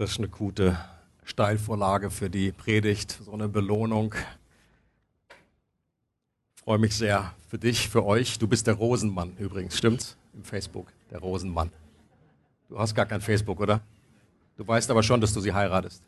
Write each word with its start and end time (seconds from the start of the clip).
Das 0.00 0.12
ist 0.12 0.18
eine 0.18 0.28
gute 0.28 0.78
Steilvorlage 1.24 2.10
für 2.10 2.30
die 2.30 2.52
Predigt, 2.52 3.18
so 3.22 3.32
eine 3.32 3.50
Belohnung. 3.50 4.14
Ich 6.56 6.62
freue 6.62 6.78
mich 6.78 6.96
sehr 6.96 7.34
für 7.50 7.58
dich, 7.58 7.90
für 7.90 8.06
euch. 8.06 8.38
Du 8.38 8.48
bist 8.48 8.66
der 8.66 8.72
Rosenmann 8.72 9.36
übrigens, 9.36 9.76
stimmt's? 9.76 10.16
Im 10.32 10.42
Facebook, 10.42 10.86
der 11.10 11.18
Rosenmann. 11.18 11.70
Du 12.70 12.78
hast 12.78 12.94
gar 12.94 13.04
kein 13.04 13.20
Facebook, 13.20 13.60
oder? 13.60 13.82
Du 14.56 14.66
weißt 14.66 14.90
aber 14.90 15.02
schon, 15.02 15.20
dass 15.20 15.34
du 15.34 15.40
sie 15.40 15.52
heiratest. 15.52 16.02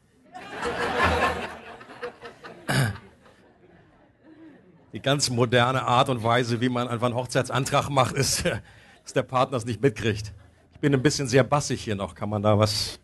Die 4.95 5.01
ganz 5.01 5.29
moderne 5.29 5.83
Art 5.83 6.09
und 6.09 6.23
Weise, 6.23 6.63
wie 6.63 6.71
man 6.71 6.89
einfach 6.89 7.09
einen 7.09 7.15
Hochzeitsantrag 7.17 7.91
macht, 7.91 8.15
ist, 8.15 8.43
dass 9.03 9.13
der 9.13 9.25
Partner 9.25 9.59
es 9.59 9.67
nicht 9.67 9.83
mitkriegt. 9.83 10.33
Ich 10.73 10.79
bin 10.79 10.95
ein 10.95 11.03
bisschen 11.03 11.29
sehr 11.29 11.45
bassig 11.45 11.85
hier 11.85 11.95
noch. 11.95 12.15
Kann 12.15 12.31
man 12.31 12.43
da 12.43 12.59
was 12.59 12.99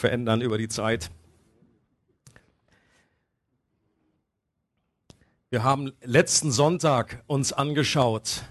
verändern 0.00 0.40
über 0.40 0.58
die 0.58 0.68
Zeit? 0.68 1.10
Wir 5.50 5.62
haben 5.62 5.92
letzten 6.02 6.50
Sonntag 6.52 7.22
uns 7.26 7.52
angeschaut. 7.52 8.44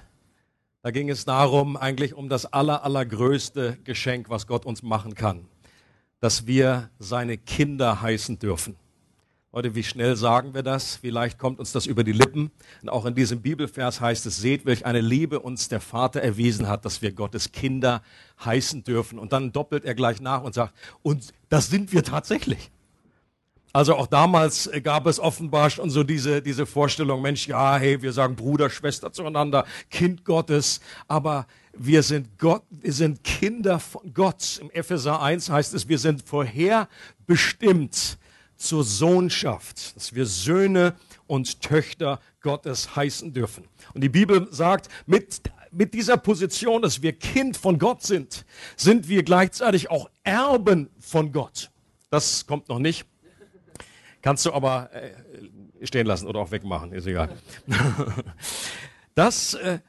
Da 0.81 0.91
ging 0.91 1.09
es 1.09 1.25
darum, 1.25 1.77
eigentlich 1.77 2.13
um 2.13 2.29
das 2.29 2.45
aller, 2.45 2.83
allergrößte 2.83 3.77
Geschenk, 3.83 4.29
was 4.29 4.47
Gott 4.47 4.65
uns 4.65 4.83
machen 4.83 5.15
kann. 5.15 5.47
Dass 6.19 6.45
wir 6.45 6.89
seine 6.99 7.37
Kinder 7.37 8.01
heißen 8.01 8.39
dürfen. 8.39 8.75
Leute, 9.51 9.73
wie 9.73 9.83
schnell 9.83 10.15
sagen 10.15 10.53
wir 10.53 10.61
das? 10.61 10.97
Vielleicht 10.97 11.39
kommt 11.39 11.57
uns 11.57 11.71
das 11.71 11.87
über 11.87 12.03
die 12.03 12.11
Lippen. 12.11 12.51
Und 12.83 12.89
auch 12.89 13.05
in 13.05 13.15
diesem 13.15 13.41
Bibelvers 13.41 13.99
heißt 13.99 14.27
es, 14.27 14.37
seht, 14.37 14.67
welch 14.67 14.85
eine 14.85 15.01
Liebe 15.01 15.39
uns 15.39 15.69
der 15.69 15.81
Vater 15.81 16.21
erwiesen 16.21 16.67
hat, 16.67 16.85
dass 16.85 17.01
wir 17.01 17.11
Gottes 17.13 17.51
Kinder 17.51 18.03
heißen 18.45 18.83
dürfen. 18.83 19.17
Und 19.17 19.33
dann 19.33 19.51
doppelt 19.51 19.85
er 19.85 19.95
gleich 19.95 20.21
nach 20.21 20.43
und 20.43 20.53
sagt, 20.53 20.75
und 21.01 21.33
das 21.49 21.67
sind 21.67 21.91
wir 21.91 22.03
tatsächlich. 22.03 22.69
Also 23.73 23.95
auch 23.95 24.05
damals 24.05 24.69
gab 24.83 25.07
es 25.07 25.19
offenbar 25.19 25.71
schon 25.71 25.89
so 25.89 26.03
diese, 26.03 26.43
diese 26.43 26.67
Vorstellung, 26.67 27.23
Mensch, 27.23 27.47
ja, 27.47 27.77
hey, 27.77 27.99
wir 28.03 28.13
sagen 28.13 28.35
Bruder, 28.35 28.69
Schwester 28.69 29.11
zueinander, 29.11 29.65
Kind 29.89 30.25
Gottes, 30.25 30.79
aber 31.07 31.47
wir 31.73 32.03
sind 32.03 32.37
Gott, 32.37 32.63
wir 32.69 32.93
sind 32.93 33.23
Kinder 33.23 33.79
von 33.79 34.13
Gott. 34.13 34.59
Im 34.61 34.69
Epheser 34.69 35.21
1 35.23 35.49
heißt 35.49 35.73
es, 35.73 35.87
wir 35.87 35.97
sind 35.97 36.21
vorherbestimmt 36.21 38.19
zur 38.59 38.83
Sohnschaft, 38.83 39.95
dass 39.95 40.13
wir 40.13 40.25
Söhne 40.25 40.95
und 41.27 41.61
Töchter 41.61 42.19
Gottes 42.41 42.95
heißen 42.95 43.33
dürfen. 43.33 43.67
Und 43.93 44.01
die 44.01 44.09
Bibel 44.09 44.47
sagt, 44.51 44.89
mit, 45.05 45.41
mit 45.71 45.93
dieser 45.93 46.17
Position, 46.17 46.81
dass 46.81 47.01
wir 47.01 47.13
Kind 47.13 47.57
von 47.57 47.79
Gott 47.79 48.03
sind, 48.03 48.45
sind 48.75 49.07
wir 49.07 49.23
gleichzeitig 49.23 49.89
auch 49.89 50.09
Erben 50.23 50.89
von 50.99 51.31
Gott. 51.31 51.71
Das 52.09 52.45
kommt 52.45 52.69
noch 52.69 52.79
nicht. 52.79 53.05
Kannst 54.21 54.45
du 54.45 54.53
aber 54.53 54.89
äh, 54.93 55.85
stehen 55.85 56.05
lassen 56.05 56.27
oder 56.27 56.39
auch 56.39 56.51
wegmachen, 56.51 56.91
ist 56.91 57.07
egal. 57.07 57.29
Das, 59.15 59.53
äh, 59.55 59.79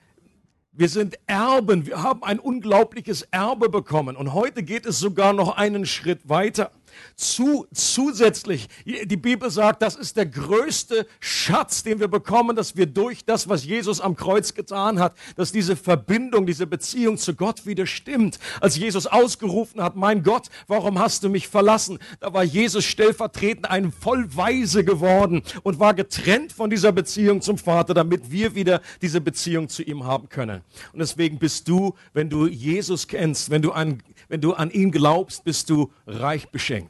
wir 0.73 0.89
sind 0.89 1.17
Erben, 1.27 1.87
wir 1.87 2.03
haben 2.03 2.25
ein 2.25 2.41
unglaubliches 2.41 3.23
Erbe 3.31 3.69
bekommen. 3.69 4.17
Und 4.17 4.33
heute 4.33 4.65
geht 4.65 4.87
es 4.87 4.99
sogar 4.99 5.33
noch 5.33 5.57
einen 5.57 5.87
Schritt 5.87 6.29
weiter. 6.29 6.73
Zu, 7.17 7.67
zusätzlich, 7.73 8.69
die 8.85 9.17
Bibel 9.17 9.51
sagt, 9.51 9.83
das 9.83 9.97
ist 9.97 10.17
der 10.17 10.27
größte 10.27 11.07
Schatz, 11.21 11.83
den 11.83 12.01
wir 12.01 12.09
bekommen, 12.09 12.57
dass 12.57 12.77
wir 12.77 12.87
durch 12.87 13.25
das, 13.25 13.49
was 13.49 13.65
Jesus 13.65 14.01
am 14.01 14.17
Kreuz 14.17 14.55
getan 14.55 14.99
hat, 14.99 15.15
dass 15.37 15.53
diese 15.53 15.77
Verbindung, 15.77 16.47
diese 16.47 16.67
Beziehung 16.67 17.19
zu 17.19 17.35
Gott 17.35 17.67
wieder 17.67 17.87
stimmt. 17.87 18.39
Als 18.61 18.77
Jesus 18.77 19.07
ausgerufen 19.07 19.83
hat, 19.83 19.97
mein 19.97 20.23
Gott, 20.23 20.49
warum 20.67 20.99
hast 20.99 21.25
du 21.25 21.29
mich 21.29 21.49
verlassen? 21.49 21.99
Da 22.21 22.33
war 22.33 22.45
Jesus 22.45 22.85
stellvertretend 22.85 23.71
ein 23.71 23.93
Vollweise 23.93 24.85
geworden 24.85 25.43
und 25.63 25.79
war 25.79 25.95
getrennt 25.95 26.53
von 26.53 26.71
dieser 26.71 26.93
Beziehung 26.93 27.43
zum 27.43 27.59
Vater, 27.59 27.95
damit 27.95 28.31
wir 28.31 28.55
wieder 28.55 28.81
diese 29.03 29.21
Beziehung 29.21 29.69
zu 29.69 29.83
ihm 29.83 30.05
haben 30.05 30.29
können. 30.29 30.63
Und 30.93 30.99
deswegen 30.99 31.39
bist 31.39 31.69
du, 31.69 31.95
wenn 32.13 32.31
du 32.31 32.47
Jesus 32.47 33.09
kennst, 33.09 33.51
wenn 33.51 33.63
du 33.63 33.73
an, 33.73 34.03
wenn 34.29 34.41
du 34.41 34.55
an 34.55 34.71
ihn 34.71 34.91
glaubst, 34.91 35.45
bist 35.45 35.71
du 35.71 35.91
reich 36.07 36.49
beschenkt 36.49 36.90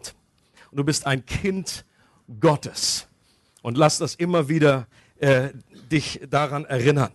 und 0.71 0.77
du 0.79 0.85
bist 0.85 1.07
ein 1.07 1.25
Kind 1.27 1.85
Gottes. 2.41 3.09
Und 3.63 3.77
lass 3.77 3.99
das 3.99 4.15
immer 4.15 4.49
wieder 4.49 4.87
äh, 5.19 5.51
dich 5.91 6.21
daran 6.31 6.65
erinnern. 6.65 7.13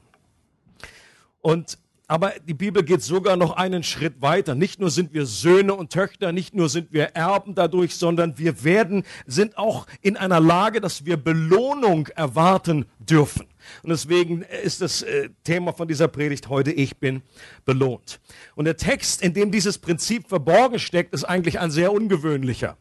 Und 1.41 1.77
aber 2.07 2.33
die 2.47 2.53
Bibel 2.53 2.83
geht 2.83 3.01
sogar 3.01 3.35
noch 3.35 3.55
einen 3.55 3.81
Schritt 3.81 4.21
weiter. 4.21 4.53
Nicht 4.53 4.79
nur 4.79 4.91
sind 4.91 5.13
wir 5.13 5.25
Söhne 5.25 5.73
und 5.73 5.91
Töchter, 5.91 6.31
nicht 6.31 6.53
nur 6.53 6.69
sind 6.69 6.93
wir 6.93 7.16
Erben 7.16 7.55
dadurch, 7.55 7.95
sondern 7.95 8.38
wir 8.38 8.63
werden, 8.63 9.03
sind 9.25 9.57
auch 9.57 9.87
in 10.01 10.16
einer 10.16 10.39
Lage, 10.39 10.81
dass 10.81 11.05
wir 11.05 11.17
Belohnung 11.17 12.07
erwarten 12.09 12.85
dürfen. 12.99 13.47
Und 13.81 13.89
deswegen 13.89 14.43
ist 14.43 14.81
das 14.81 15.01
äh, 15.01 15.29
Thema 15.43 15.73
von 15.73 15.87
dieser 15.87 16.07
Predigt 16.07 16.47
heute, 16.47 16.72
ich 16.72 16.97
bin 16.97 17.23
belohnt. 17.66 18.19
Und 18.53 18.66
der 18.66 18.77
Text, 18.77 19.23
in 19.23 19.33
dem 19.33 19.49
dieses 19.49 19.79
Prinzip 19.79 20.29
verborgen 20.29 20.77
steckt, 20.77 21.11
ist 21.11 21.23
eigentlich 21.23 21.59
ein 21.59 21.72
sehr 21.72 21.91
ungewöhnlicher. 21.91 22.77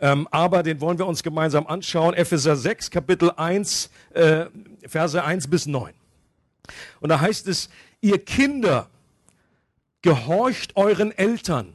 Ähm, 0.00 0.28
aber 0.30 0.62
den 0.62 0.80
wollen 0.80 0.98
wir 0.98 1.06
uns 1.06 1.22
gemeinsam 1.22 1.66
anschauen. 1.66 2.14
Epheser 2.14 2.56
6, 2.56 2.90
Kapitel 2.90 3.30
1, 3.36 3.90
äh, 4.12 4.46
Verse 4.86 5.22
1 5.22 5.48
bis 5.48 5.66
9. 5.66 5.92
Und 7.00 7.08
da 7.08 7.20
heißt 7.20 7.48
es, 7.48 7.68
ihr 8.00 8.18
Kinder, 8.18 8.88
gehorcht 10.02 10.76
euren 10.76 11.12
Eltern. 11.12 11.74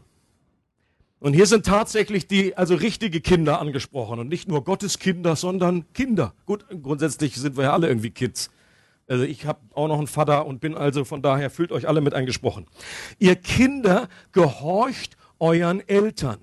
Und 1.20 1.34
hier 1.34 1.48
sind 1.48 1.66
tatsächlich 1.66 2.28
die, 2.28 2.56
also 2.56 2.76
richtige 2.76 3.20
Kinder 3.20 3.60
angesprochen 3.60 4.20
und 4.20 4.30
nicht 4.30 4.48
nur 4.48 4.64
Gottes 4.64 5.00
Kinder, 5.00 5.36
sondern 5.36 5.92
Kinder. 5.94 6.34
Gut, 6.46 6.66
grundsätzlich 6.82 7.36
sind 7.36 7.58
wir 7.58 7.66
ja 7.66 7.74
alle 7.74 7.88
irgendwie 7.88 8.12
Kids. 8.12 8.52
Also 9.08 9.24
ich 9.24 9.46
habe 9.46 9.60
auch 9.74 9.88
noch 9.88 9.98
einen 9.98 10.08
Vater 10.08 10.46
und 10.46 10.62
bin 10.62 10.76
also 10.76 11.04
von 11.04 11.22
daher 11.22 11.50
fühlt 11.50 11.72
euch 11.72 11.88
alle 11.88 12.00
mit 12.00 12.14
eingesprochen. 12.14 12.68
Ihr 13.18 13.36
Kinder 13.36 14.08
gehorcht 14.32 15.18
euren 15.40 15.86
Eltern 15.90 16.38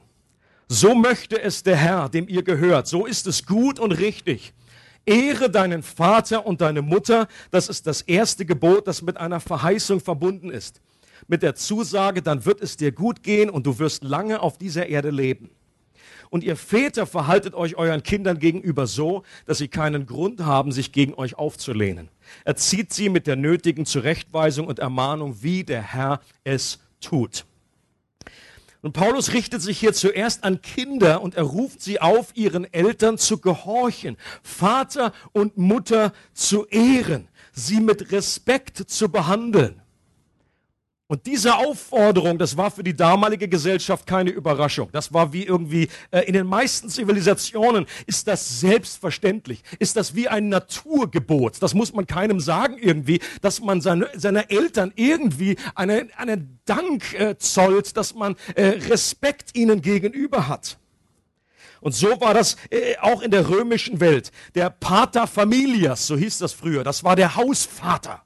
so 0.69 0.95
möchte 0.95 1.41
es 1.41 1.63
der 1.63 1.77
Herr, 1.77 2.09
dem 2.09 2.29
ihr 2.29 2.43
gehört. 2.43 2.87
So 2.89 3.07
ist 3.07 3.27
es 3.27 3.47
gut 3.47 3.79
und 3.79 3.93
richtig. 3.93 4.53
Ehre 5.05 5.49
deinen 5.49 5.85
Vater 5.85 6.45
und 6.47 6.61
deine 6.61 6.83
Mutter. 6.83 7.29
Das 7.53 7.69
ist 7.69 7.87
das 7.87 8.03
erste 8.03 8.45
Gebot, 8.45 8.89
das 8.89 9.03
mit 9.03 9.17
einer 9.17 9.39
Verheißung 9.39 10.01
verbunden 10.01 10.51
ist. 10.51 10.81
Mit 11.29 11.43
der 11.43 11.55
Zusage, 11.55 12.23
dann 12.23 12.45
wird 12.45 12.61
es 12.61 12.77
dir 12.77 12.93
gut 12.93 13.23
gehen 13.23 13.49
und 13.49 13.67
du 13.67 13.79
wirst 13.79 14.03
lange 14.03 14.41
auf 14.41 14.59
dieser 14.59 14.87
Erde 14.87 15.11
leben. 15.11 15.51
Und 16.31 16.43
ihr 16.43 16.57
Väter 16.57 17.07
verhaltet 17.07 17.55
euch 17.55 17.77
euren 17.77 18.03
Kindern 18.03 18.41
gegenüber 18.41 18.89
so, 18.89 19.23
dass 19.47 19.59
sie 19.59 19.69
keinen 19.69 20.07
Grund 20.07 20.41
haben, 20.41 20.73
sich 20.73 20.91
gegen 20.91 21.15
euch 21.15 21.39
aufzulehnen. 21.39 22.09
Erzieht 22.45 22.93
sie 22.93 23.09
mit 23.09 23.29
der 23.29 23.37
nötigen 23.37 23.87
Zurechtweisung 23.87 24.67
und 24.67 24.81
Ermahnung, 24.81 25.43
wie 25.43 25.63
der 25.63 25.83
Herr 25.83 26.21
es 26.43 26.81
tut. 27.01 27.45
Und 28.87 28.93
Paulus 28.93 29.33
richtet 29.33 29.63
sich 29.63 29.81
hier 29.81 29.95
zuerst 29.95 30.45
an 30.45 30.63
Kinder 30.63 31.21
und 31.21 31.35
er 31.35 31.43
ruft 31.43 31.83
sie 31.83 32.01
auf, 32.01 32.29
ihren 32.35 32.73
Eltern 32.73 33.19
zu 33.19 33.39
gehorchen, 33.39 34.17
Vater 34.45 35.13
und 35.33 35.59
Mutter 35.59 36.13
zu 36.35 36.67
ehren, 36.67 37.27
sie 37.53 37.81
mit 37.81 38.13
Respekt 38.13 38.77
zu 38.77 39.09
behandeln. 39.09 39.83
Und 41.09 41.27
diese 41.27 41.55
Aufforderung, 41.55 42.37
das 42.37 42.57
war 42.57 42.69
für 42.73 42.83
die 42.83 42.97
damalige 42.97 43.47
Gesellschaft 43.47 44.09
keine 44.09 44.31
Überraschung. 44.31 44.89
Das 44.91 45.13
war 45.13 45.33
wie 45.33 45.45
irgendwie, 45.45 45.89
äh, 46.11 46.23
in 46.23 46.33
den 46.33 46.49
meisten 46.49 46.89
Zivilisationen 46.89 47.87
ist 48.07 48.27
das 48.27 48.59
selbstverständlich. 48.59 49.63
Ist 49.79 49.95
das 49.95 50.17
wie 50.17 50.27
ein 50.27 50.49
Naturgebot. 50.49 51.63
Das 51.63 51.75
muss 51.75 51.95
man 51.95 52.09
keinem 52.09 52.41
sagen 52.41 52.77
irgendwie, 52.81 53.21
dass 53.41 53.61
man 53.61 53.81
seine, 53.81 54.09
seiner 54.17 54.51
Eltern 54.51 54.93
irgendwie 54.97 55.57
einen, 55.77 56.11
einen 56.17 56.59
Dank 56.65 57.15
äh, 57.15 57.39
zollt, 57.39 57.97
dass 57.97 58.17
man 58.17 58.35
äh, 58.57 58.65
Respekt 58.65 59.57
ihnen 59.57 59.83
gegenüber 59.83 60.49
hat. 60.49 60.77
Und 61.81 61.95
so 61.95 62.21
war 62.21 62.35
das 62.35 62.57
äh, 62.71 62.97
auch 63.01 63.23
in 63.23 63.31
der 63.31 63.49
römischen 63.49 64.01
Welt. 64.01 64.33
Der 64.57 64.71
Pater 64.71 65.29
Familias, 65.29 66.09
so 66.09 66.17
hieß 66.17 66.39
das 66.39 66.53
früher, 66.53 66.83
das 66.83 67.05
war 67.05 67.15
der 67.15 67.37
Hausvater 67.37 68.26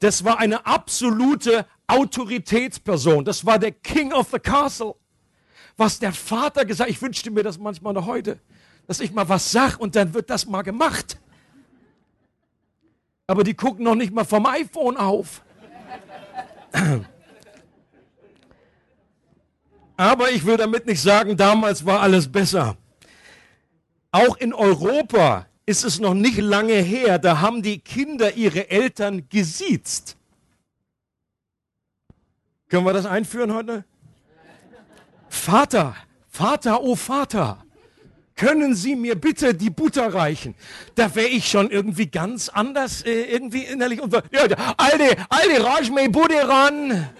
das 0.00 0.24
war 0.24 0.38
eine 0.38 0.64
absolute 0.66 1.66
Autoritätsperson. 1.86 3.24
Das 3.24 3.44
war 3.44 3.58
der 3.58 3.72
King 3.72 4.12
of 4.12 4.28
the 4.30 4.38
Castle. 4.38 4.94
Was 5.76 5.98
der 5.98 6.12
Vater 6.12 6.64
gesagt, 6.64 6.90
ich 6.90 7.00
wünschte 7.00 7.30
mir 7.30 7.42
das 7.42 7.58
manchmal 7.58 7.94
noch 7.94 8.06
heute, 8.06 8.38
dass 8.86 9.00
ich 9.00 9.12
mal 9.12 9.28
was 9.28 9.50
sag 9.52 9.78
und 9.78 9.96
dann 9.96 10.14
wird 10.14 10.30
das 10.30 10.46
mal 10.46 10.62
gemacht. 10.62 11.18
Aber 13.26 13.44
die 13.44 13.54
gucken 13.54 13.84
noch 13.84 13.94
nicht 13.94 14.12
mal 14.12 14.24
vom 14.24 14.46
iPhone 14.46 14.96
auf. 14.96 15.42
Aber 19.96 20.30
ich 20.30 20.46
will 20.46 20.56
damit 20.56 20.86
nicht 20.86 21.02
sagen, 21.02 21.36
damals 21.36 21.84
war 21.84 22.00
alles 22.00 22.30
besser. 22.30 22.76
Auch 24.12 24.36
in 24.36 24.54
Europa 24.54 25.46
ist 25.68 25.84
es 25.84 26.00
noch 26.00 26.14
nicht 26.14 26.38
lange 26.38 26.76
her, 26.76 27.18
da 27.18 27.42
haben 27.42 27.60
die 27.60 27.78
Kinder 27.78 28.34
ihre 28.34 28.70
Eltern 28.70 29.28
gesiezt. 29.28 30.16
Können 32.70 32.86
wir 32.86 32.94
das 32.94 33.04
einführen 33.04 33.52
heute? 33.52 33.84
Vater, 35.28 35.94
Vater, 36.30 36.82
oh 36.82 36.96
Vater, 36.96 37.62
können 38.34 38.74
Sie 38.74 38.96
mir 38.96 39.14
bitte 39.14 39.52
die 39.52 39.68
Butter 39.68 40.14
reichen? 40.14 40.54
Da 40.94 41.14
wäre 41.14 41.28
ich 41.28 41.50
schon 41.50 41.70
irgendwie 41.70 42.06
ganz 42.06 42.48
anders, 42.48 43.02
äh, 43.02 43.24
irgendwie 43.24 43.64
innerlich. 43.64 44.00
Und, 44.00 44.14
ja, 44.14 44.22
alte, 44.78 45.16
alte, 45.28 45.64
reich 45.64 45.90
mir 45.90 46.10
Butter 46.10 46.48
ran. 46.48 47.10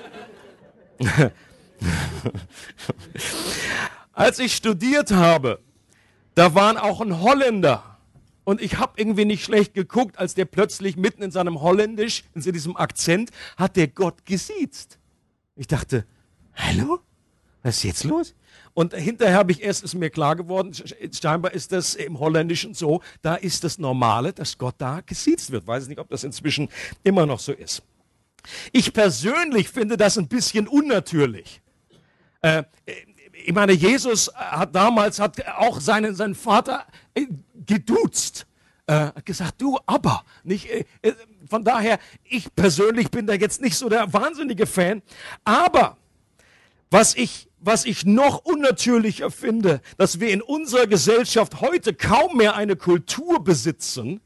Als 4.14 4.38
ich 4.38 4.56
studiert 4.56 5.10
habe, 5.10 5.60
da 6.34 6.54
waren 6.54 6.78
auch 6.78 7.02
ein 7.02 7.20
Holländer. 7.20 7.97
Und 8.48 8.62
ich 8.62 8.78
habe 8.78 8.94
irgendwie 8.96 9.26
nicht 9.26 9.44
schlecht 9.44 9.74
geguckt, 9.74 10.18
als 10.18 10.34
der 10.34 10.46
plötzlich 10.46 10.96
mitten 10.96 11.22
in 11.22 11.30
seinem 11.30 11.60
Holländisch, 11.60 12.24
in 12.34 12.40
diesem 12.40 12.78
Akzent, 12.78 13.28
hat 13.58 13.76
der 13.76 13.88
Gott 13.88 14.24
gesiezt. 14.24 14.98
Ich 15.54 15.66
dachte, 15.66 16.06
hallo? 16.54 17.00
Was 17.62 17.76
ist 17.76 17.82
jetzt 17.82 18.04
los? 18.04 18.34
Und 18.72 18.94
hinterher 18.94 19.36
habe 19.36 19.52
ich 19.52 19.60
erst, 19.62 19.84
ist 19.84 19.94
mir 19.94 20.08
klar 20.08 20.34
geworden, 20.34 20.72
scheinbar 21.12 21.52
ist 21.52 21.72
das 21.72 21.94
im 21.94 22.20
Holländischen 22.20 22.72
so, 22.72 23.02
da 23.20 23.34
ist 23.34 23.64
das 23.64 23.78
Normale, 23.78 24.32
dass 24.32 24.56
Gott 24.56 24.76
da 24.78 25.02
gesiezt 25.04 25.50
wird. 25.50 25.66
Weiß 25.66 25.86
nicht, 25.86 25.98
ob 25.98 26.08
das 26.08 26.24
inzwischen 26.24 26.70
immer 27.04 27.26
noch 27.26 27.40
so 27.40 27.52
ist. 27.52 27.82
Ich 28.72 28.94
persönlich 28.94 29.68
finde 29.68 29.98
das 29.98 30.16
ein 30.16 30.26
bisschen 30.26 30.68
unnatürlich. 30.68 31.60
Äh, 32.40 32.62
ich 33.44 33.54
meine, 33.54 33.72
Jesus 33.72 34.32
hat 34.34 34.74
damals 34.74 35.20
hat 35.20 35.46
auch 35.46 35.80
seinen, 35.80 36.14
seinen 36.14 36.34
Vater 36.34 36.86
äh, 37.14 37.26
geduzt, 37.68 38.46
äh, 38.86 39.12
gesagt, 39.24 39.60
du, 39.62 39.78
aber, 39.86 40.24
nicht, 40.42 40.68
äh, 40.68 40.84
äh, 41.02 41.12
von 41.48 41.62
daher, 41.62 42.00
ich 42.24 42.52
persönlich 42.56 43.10
bin 43.10 43.26
da 43.26 43.34
jetzt 43.34 43.60
nicht 43.60 43.76
so 43.76 43.88
der 43.88 44.12
wahnsinnige 44.12 44.66
Fan, 44.66 45.02
aber 45.44 45.96
was 46.90 47.14
ich, 47.14 47.48
was 47.60 47.84
ich 47.84 48.04
noch 48.06 48.44
unnatürlicher 48.44 49.30
finde, 49.30 49.80
dass 49.98 50.20
wir 50.20 50.30
in 50.30 50.42
unserer 50.42 50.86
Gesellschaft 50.86 51.60
heute 51.60 51.92
kaum 51.94 52.38
mehr 52.38 52.56
eine 52.56 52.76
Kultur 52.76 53.44
besitzen, 53.44 54.20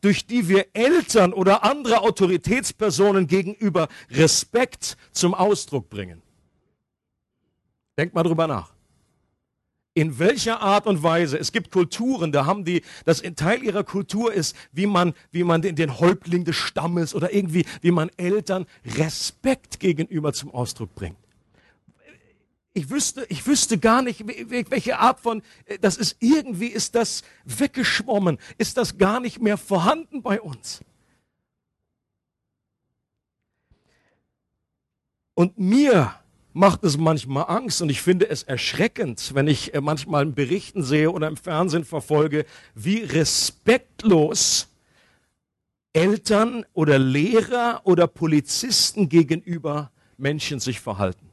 durch 0.00 0.26
die 0.26 0.48
wir 0.48 0.66
Eltern 0.74 1.32
oder 1.32 1.62
andere 1.64 2.00
Autoritätspersonen 2.00 3.26
gegenüber 3.26 3.88
Respekt 4.10 4.96
zum 5.12 5.34
Ausdruck 5.34 5.88
bringen. 5.88 6.22
Denkt 7.96 8.14
mal 8.14 8.22
drüber 8.22 8.46
nach. 8.46 8.72
In 9.94 10.18
welcher 10.18 10.60
Art 10.60 10.86
und 10.86 11.02
Weise? 11.02 11.38
Es 11.38 11.52
gibt 11.52 11.70
Kulturen, 11.70 12.32
da 12.32 12.46
haben 12.46 12.64
die, 12.64 12.82
das 13.04 13.22
ein 13.22 13.36
Teil 13.36 13.62
ihrer 13.62 13.84
Kultur 13.84 14.32
ist, 14.32 14.56
wie 14.72 14.86
man, 14.86 15.12
wie 15.32 15.44
man 15.44 15.60
den, 15.60 15.76
den 15.76 16.00
Häuptling 16.00 16.44
des 16.44 16.56
Stammes 16.56 17.14
oder 17.14 17.34
irgendwie, 17.34 17.66
wie 17.82 17.90
man 17.90 18.10
Eltern 18.16 18.66
Respekt 18.84 19.80
gegenüber 19.80 20.32
zum 20.32 20.50
Ausdruck 20.50 20.94
bringt 20.94 21.16
ich 22.74 22.90
wüsste, 22.90 23.26
ich 23.28 23.46
wüsste 23.46 23.78
gar 23.78 24.02
nicht, 24.02 24.24
welche 24.26 24.98
Art 24.98 25.20
von, 25.20 25.42
äh, 25.66 25.78
das 25.78 25.96
ist 25.96 26.16
irgendwie, 26.20 26.68
ist 26.68 26.94
das 26.94 27.22
weggeschwommen, 27.44 28.38
ist 28.58 28.76
das 28.76 28.98
gar 28.98 29.20
nicht 29.20 29.40
mehr 29.40 29.58
vorhanden 29.58 30.22
bei 30.22 30.40
uns. 30.40 30.80
Und 35.34 35.58
mir 35.58 36.14
macht 36.52 36.84
es 36.84 36.98
manchmal 36.98 37.44
Angst 37.48 37.82
und 37.82 37.88
ich 37.88 38.02
finde 38.02 38.28
es 38.28 38.42
erschreckend, 38.42 39.34
wenn 39.34 39.48
ich 39.48 39.74
äh, 39.74 39.80
manchmal 39.80 40.24
in 40.24 40.34
Berichten 40.34 40.82
sehe 40.82 41.10
oder 41.10 41.28
im 41.28 41.36
Fernsehen 41.36 41.84
verfolge, 41.84 42.44
wie 42.74 42.98
respektlos 42.98 44.68
Eltern 45.92 46.64
oder 46.72 46.98
Lehrer 46.98 47.82
oder 47.84 48.06
Polizisten 48.06 49.08
gegenüber 49.08 49.90
Menschen 50.16 50.60
sich 50.60 50.80
verhalten. 50.80 51.30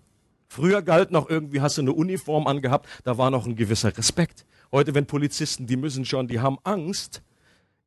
Früher 0.48 0.82
galt 0.82 1.12
noch 1.12 1.30
irgendwie, 1.30 1.62
hast 1.62 1.78
du 1.78 1.82
eine 1.82 1.94
Uniform 1.94 2.48
angehabt, 2.48 2.88
da 3.04 3.18
war 3.18 3.30
noch 3.30 3.46
ein 3.46 3.56
gewisser 3.56 3.96
Respekt. 3.96 4.46
Heute, 4.72 4.96
wenn 4.96 5.06
Polizisten, 5.06 5.68
die 5.68 5.78
müssen 5.78 6.06
schon, 6.06 6.28
die 6.28 6.40
haben 6.40 6.58
Angst, 6.64 7.22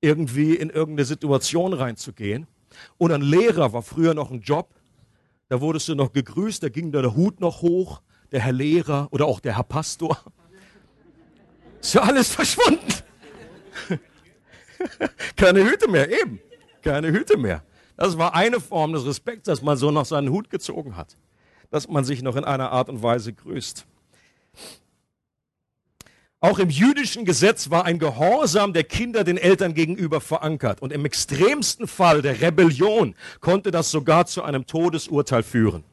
irgendwie 0.01 0.55
in 0.55 0.71
irgendeine 0.71 1.05
Situation 1.05 1.73
reinzugehen. 1.73 2.47
Und 2.99 3.13
ein 3.13 3.21
Lehrer 3.21 3.73
war 3.73 3.83
früher 3.83 4.15
noch 4.15 4.31
ein 4.31 4.41
Job, 4.41 4.75
da 5.53 5.61
wurdest 5.61 5.89
du 5.89 5.95
noch 5.95 6.13
gegrüßt, 6.13 6.63
da 6.63 6.69
ging 6.69 6.93
der 6.93 7.15
Hut 7.15 7.41
noch 7.41 7.61
hoch, 7.61 8.01
der 8.31 8.41
Herr 8.41 8.53
Lehrer 8.53 9.09
oder 9.11 9.27
auch 9.27 9.41
der 9.41 9.57
Herr 9.57 9.65
Pastor. 9.65 10.19
Ist 11.81 11.95
ja 11.95 12.03
alles 12.03 12.35
verschwunden. 12.35 12.93
Keine 15.37 15.65
Hüte 15.65 15.91
mehr, 15.91 16.11
eben. 16.11 16.41
Keine 16.81 17.13
Hüte 17.13 17.37
mehr. 17.37 17.63
Das 17.97 18.17
war 18.17 18.35
eine 18.35 18.61
Form 18.61 18.95
des 18.95 19.05
Respekts, 19.05 19.45
dass 19.45 19.61
man 19.61 19.77
so 19.77 19.91
noch 19.91 20.07
seinen 20.07 20.31
Hut 20.31 20.49
gezogen 20.49 20.97
hat 20.97 21.17
dass 21.73 21.89
man 21.89 22.05
sich 22.05 22.23
noch 22.23 22.37
in 22.37 22.45
einer 22.45 22.71
Art 22.71 22.91
und 22.91 23.03
Weise 23.03 23.33
grüßt. 23.33 23.87
Auch 26.45 26.59
im 26.59 26.71
jüdischen 26.71 27.25
Gesetz 27.25 27.71
war 27.71 27.85
ein 27.85 28.01
Gehorsam 28.01 28.73
der 28.73 28.83
Kinder 28.83 29.23
den 29.23 29.39
Eltern 29.39 29.75
gegenüber 29.75 30.21
verankert. 30.21 30.83
Und 30.83 30.93
im 30.93 31.05
extremsten 31.05 31.87
Fall 31.87 32.21
der 32.21 32.41
Rebellion 32.41 33.15
konnte 33.41 33.71
das 33.71 33.93
sogar 33.93 34.27
zu 34.27 34.43
einem 34.43 34.67
Todesurteil 34.67 35.45
führen. 35.45 35.85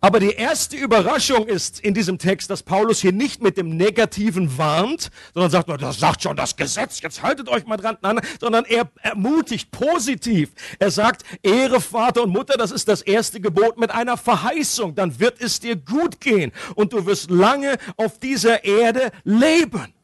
Aber 0.00 0.20
die 0.20 0.32
erste 0.32 0.76
Überraschung 0.76 1.46
ist 1.46 1.80
in 1.80 1.94
diesem 1.94 2.18
Text, 2.18 2.50
dass 2.50 2.62
Paulus 2.62 3.00
hier 3.00 3.12
nicht 3.12 3.42
mit 3.42 3.56
dem 3.56 3.76
Negativen 3.76 4.58
warnt, 4.58 5.10
sondern 5.34 5.50
sagt, 5.50 5.68
das 5.82 5.98
sagt 5.98 6.22
schon 6.22 6.36
das 6.36 6.56
Gesetz, 6.56 7.00
jetzt 7.00 7.22
haltet 7.22 7.48
euch 7.48 7.66
mal 7.66 7.76
dran, 7.76 7.96
nein, 8.02 8.20
sondern 8.40 8.64
er 8.64 8.90
ermutigt 9.02 9.70
positiv. 9.70 10.50
Er 10.78 10.90
sagt, 10.90 11.24
Ehre 11.42 11.80
Vater 11.80 12.22
und 12.22 12.30
Mutter, 12.30 12.56
das 12.56 12.70
ist 12.70 12.88
das 12.88 13.02
erste 13.02 13.40
Gebot 13.40 13.78
mit 13.78 13.90
einer 13.90 14.16
Verheißung, 14.16 14.94
dann 14.94 15.18
wird 15.18 15.40
es 15.40 15.60
dir 15.60 15.76
gut 15.76 16.20
gehen 16.20 16.52
und 16.74 16.92
du 16.92 17.06
wirst 17.06 17.30
lange 17.30 17.76
auf 17.96 18.18
dieser 18.18 18.64
Erde 18.64 19.10
leben. 19.24 19.95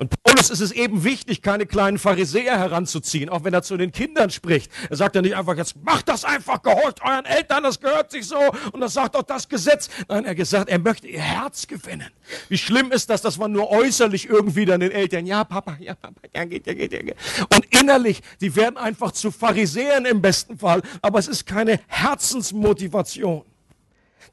Und 0.00 0.22
Paulus 0.22 0.48
ist 0.48 0.60
es 0.60 0.72
eben 0.72 1.04
wichtig, 1.04 1.42
keine 1.42 1.66
kleinen 1.66 1.98
Pharisäer 1.98 2.58
heranzuziehen, 2.58 3.28
auch 3.28 3.44
wenn 3.44 3.52
er 3.52 3.62
zu 3.62 3.76
den 3.76 3.92
Kindern 3.92 4.30
spricht. 4.30 4.72
Er 4.88 4.96
sagt 4.96 5.14
ja 5.14 5.20
nicht 5.20 5.36
einfach, 5.36 5.58
jetzt 5.58 5.76
macht 5.84 6.08
das 6.08 6.24
einfach, 6.24 6.62
gehorcht 6.62 7.02
euren 7.04 7.26
Eltern, 7.26 7.64
das 7.64 7.78
gehört 7.78 8.10
sich 8.10 8.26
so 8.26 8.38
und 8.72 8.80
das 8.80 8.94
sagt 8.94 9.14
doch 9.14 9.22
das 9.22 9.46
Gesetz. 9.46 9.90
Nein, 10.08 10.24
er 10.24 10.34
gesagt, 10.34 10.70
er 10.70 10.78
möchte 10.78 11.06
ihr 11.06 11.20
Herz 11.20 11.66
gewinnen. 11.66 12.08
Wie 12.48 12.56
schlimm 12.56 12.92
ist 12.92 13.10
das, 13.10 13.20
dass 13.20 13.36
man 13.36 13.52
nur 13.52 13.70
äußerlich 13.70 14.26
irgendwie 14.26 14.64
dann 14.64 14.80
den 14.80 14.90
Eltern, 14.90 15.26
ja 15.26 15.44
Papa, 15.44 15.76
ja 15.78 15.94
Papa, 15.94 16.22
ja 16.34 16.46
geht, 16.46 16.66
ja 16.66 16.72
geht, 16.72 16.94
ja 16.94 17.02
geht. 17.02 17.16
Und 17.54 17.66
innerlich, 17.78 18.22
die 18.40 18.56
werden 18.56 18.78
einfach 18.78 19.12
zu 19.12 19.30
Pharisäern 19.30 20.06
im 20.06 20.22
besten 20.22 20.56
Fall, 20.56 20.80
aber 21.02 21.18
es 21.18 21.28
ist 21.28 21.44
keine 21.44 21.78
Herzensmotivation. 21.88 23.44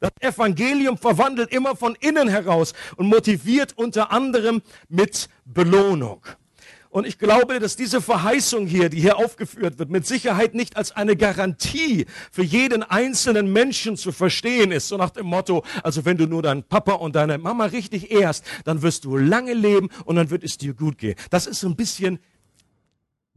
Das 0.00 0.10
Evangelium 0.20 0.96
verwandelt 0.96 1.52
immer 1.52 1.76
von 1.76 1.96
innen 2.00 2.28
heraus 2.28 2.74
und 2.96 3.08
motiviert 3.08 3.74
unter 3.76 4.12
anderem 4.12 4.62
mit 4.88 5.28
Belohnung. 5.44 6.22
Und 6.90 7.06
ich 7.06 7.18
glaube, 7.18 7.60
dass 7.60 7.76
diese 7.76 8.00
Verheißung 8.00 8.66
hier, 8.66 8.88
die 8.88 9.00
hier 9.00 9.18
aufgeführt 9.18 9.78
wird, 9.78 9.90
mit 9.90 10.06
Sicherheit 10.06 10.54
nicht 10.54 10.76
als 10.76 10.92
eine 10.92 11.16
Garantie 11.16 12.06
für 12.32 12.42
jeden 12.42 12.82
einzelnen 12.82 13.52
Menschen 13.52 13.96
zu 13.96 14.10
verstehen 14.10 14.72
ist. 14.72 14.88
So 14.88 14.96
nach 14.96 15.10
dem 15.10 15.26
Motto, 15.26 15.64
also 15.82 16.06
wenn 16.06 16.16
du 16.16 16.26
nur 16.26 16.42
deinen 16.42 16.62
Papa 16.62 16.92
und 16.92 17.14
deine 17.14 17.36
Mama 17.36 17.66
richtig 17.66 18.10
ehrst, 18.10 18.44
dann 18.64 18.80
wirst 18.80 19.04
du 19.04 19.18
lange 19.18 19.52
leben 19.52 19.90
und 20.06 20.16
dann 20.16 20.30
wird 20.30 20.42
es 20.42 20.56
dir 20.56 20.72
gut 20.72 20.96
gehen. 20.96 21.14
Das 21.30 21.46
ist 21.46 21.60
so 21.60 21.68
ein 21.68 21.76
bisschen 21.76 22.20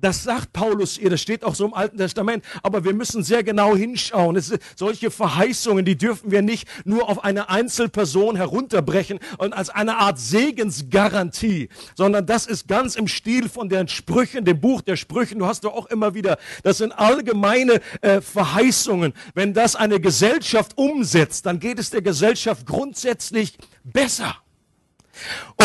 das 0.01 0.23
sagt 0.23 0.53
Paulus 0.53 0.97
ihr, 0.97 1.09
das 1.09 1.21
steht 1.21 1.43
auch 1.43 1.55
so 1.55 1.65
im 1.65 1.73
Alten 1.73 1.97
Testament. 1.97 2.43
Aber 2.63 2.83
wir 2.83 2.93
müssen 2.93 3.23
sehr 3.23 3.43
genau 3.43 3.75
hinschauen. 3.75 4.35
Es, 4.35 4.53
solche 4.75 5.11
Verheißungen, 5.11 5.85
die 5.85 5.97
dürfen 5.97 6.31
wir 6.31 6.41
nicht 6.41 6.67
nur 6.85 7.09
auf 7.09 7.23
eine 7.23 7.49
Einzelperson 7.49 8.35
herunterbrechen 8.35 9.19
und 9.37 9.53
als 9.53 9.69
eine 9.69 9.97
Art 9.97 10.19
Segensgarantie, 10.19 11.69
sondern 11.95 12.25
das 12.25 12.47
ist 12.47 12.67
ganz 12.67 12.95
im 12.95 13.07
Stil 13.07 13.49
von 13.49 13.69
den 13.69 13.87
Sprüchen, 13.87 14.45
dem 14.45 14.59
Buch 14.59 14.81
der 14.81 14.95
Sprüchen. 14.95 15.39
Du 15.39 15.45
hast 15.45 15.63
doch 15.63 15.73
auch 15.73 15.87
immer 15.87 16.13
wieder, 16.13 16.37
das 16.63 16.79
sind 16.79 16.91
allgemeine 16.91 17.81
äh, 18.01 18.21
Verheißungen. 18.21 19.13
Wenn 19.33 19.53
das 19.53 19.75
eine 19.75 19.99
Gesellschaft 19.99 20.77
umsetzt, 20.77 21.45
dann 21.45 21.59
geht 21.59 21.79
es 21.79 21.89
der 21.89 22.01
Gesellschaft 22.01 22.65
grundsätzlich 22.65 23.57
besser. 23.83 24.40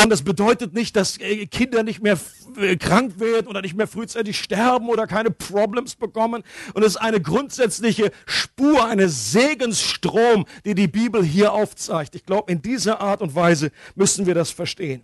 Und 0.02 0.10
das 0.10 0.22
bedeutet 0.22 0.74
nicht, 0.74 0.96
dass 0.96 1.18
äh, 1.18 1.46
Kinder 1.46 1.82
nicht 1.82 2.02
mehr 2.02 2.18
äh, 2.58 2.76
krank 2.76 3.18
werden 3.18 3.46
oder 3.46 3.62
nicht 3.62 3.76
mehr 3.76 3.86
frühzeitig 3.86 4.38
sterben 4.38 4.88
oder 4.88 5.06
keine 5.06 5.30
Problems 5.30 5.94
bekommen. 5.94 6.42
Und 6.74 6.82
es 6.82 6.92
ist 6.92 6.96
eine 6.96 7.20
grundsätzliche 7.20 8.10
Spur, 8.26 8.86
eine 8.86 9.08
Segensstrom, 9.08 10.46
die 10.64 10.74
die 10.74 10.88
Bibel 10.88 11.24
hier 11.24 11.52
aufzeigt. 11.52 12.14
Ich 12.14 12.24
glaube, 12.24 12.52
in 12.52 12.62
dieser 12.62 13.00
Art 13.00 13.20
und 13.20 13.34
Weise 13.34 13.70
müssen 13.94 14.26
wir 14.26 14.34
das 14.34 14.50
verstehen. 14.50 15.02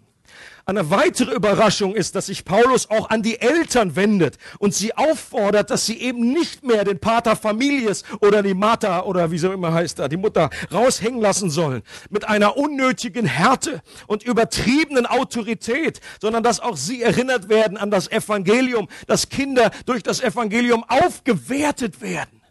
Eine 0.64 0.90
weitere 0.90 1.34
Überraschung 1.34 1.94
ist, 1.94 2.14
dass 2.14 2.26
sich 2.26 2.44
Paulus 2.44 2.88
auch 2.88 3.10
an 3.10 3.22
die 3.22 3.40
Eltern 3.40 3.96
wendet 3.96 4.38
und 4.58 4.74
sie 4.74 4.94
auffordert, 4.94 5.70
dass 5.70 5.86
sie 5.86 5.98
eben 5.98 6.32
nicht 6.32 6.64
mehr 6.64 6.84
den 6.84 7.00
Pater 7.00 7.34
Families 7.34 8.04
oder 8.20 8.42
die 8.42 8.54
Mata 8.54 9.02
oder 9.02 9.32
wie 9.32 9.38
so 9.38 9.52
immer 9.52 9.74
heißt 9.74 9.98
da, 9.98 10.06
die 10.06 10.16
Mutter 10.16 10.50
raushängen 10.72 11.20
lassen 11.20 11.50
sollen 11.50 11.82
mit 12.10 12.28
einer 12.28 12.56
unnötigen 12.56 13.26
Härte 13.26 13.82
und 14.06 14.22
übertriebenen 14.22 15.06
Autorität, 15.06 16.00
sondern 16.20 16.44
dass 16.44 16.60
auch 16.60 16.76
sie 16.76 17.02
erinnert 17.02 17.48
werden 17.48 17.76
an 17.76 17.90
das 17.90 18.10
Evangelium, 18.10 18.88
dass 19.08 19.28
Kinder 19.28 19.72
durch 19.86 20.04
das 20.04 20.20
Evangelium 20.20 20.84
aufgewertet 20.86 22.00
werden. 22.00 22.41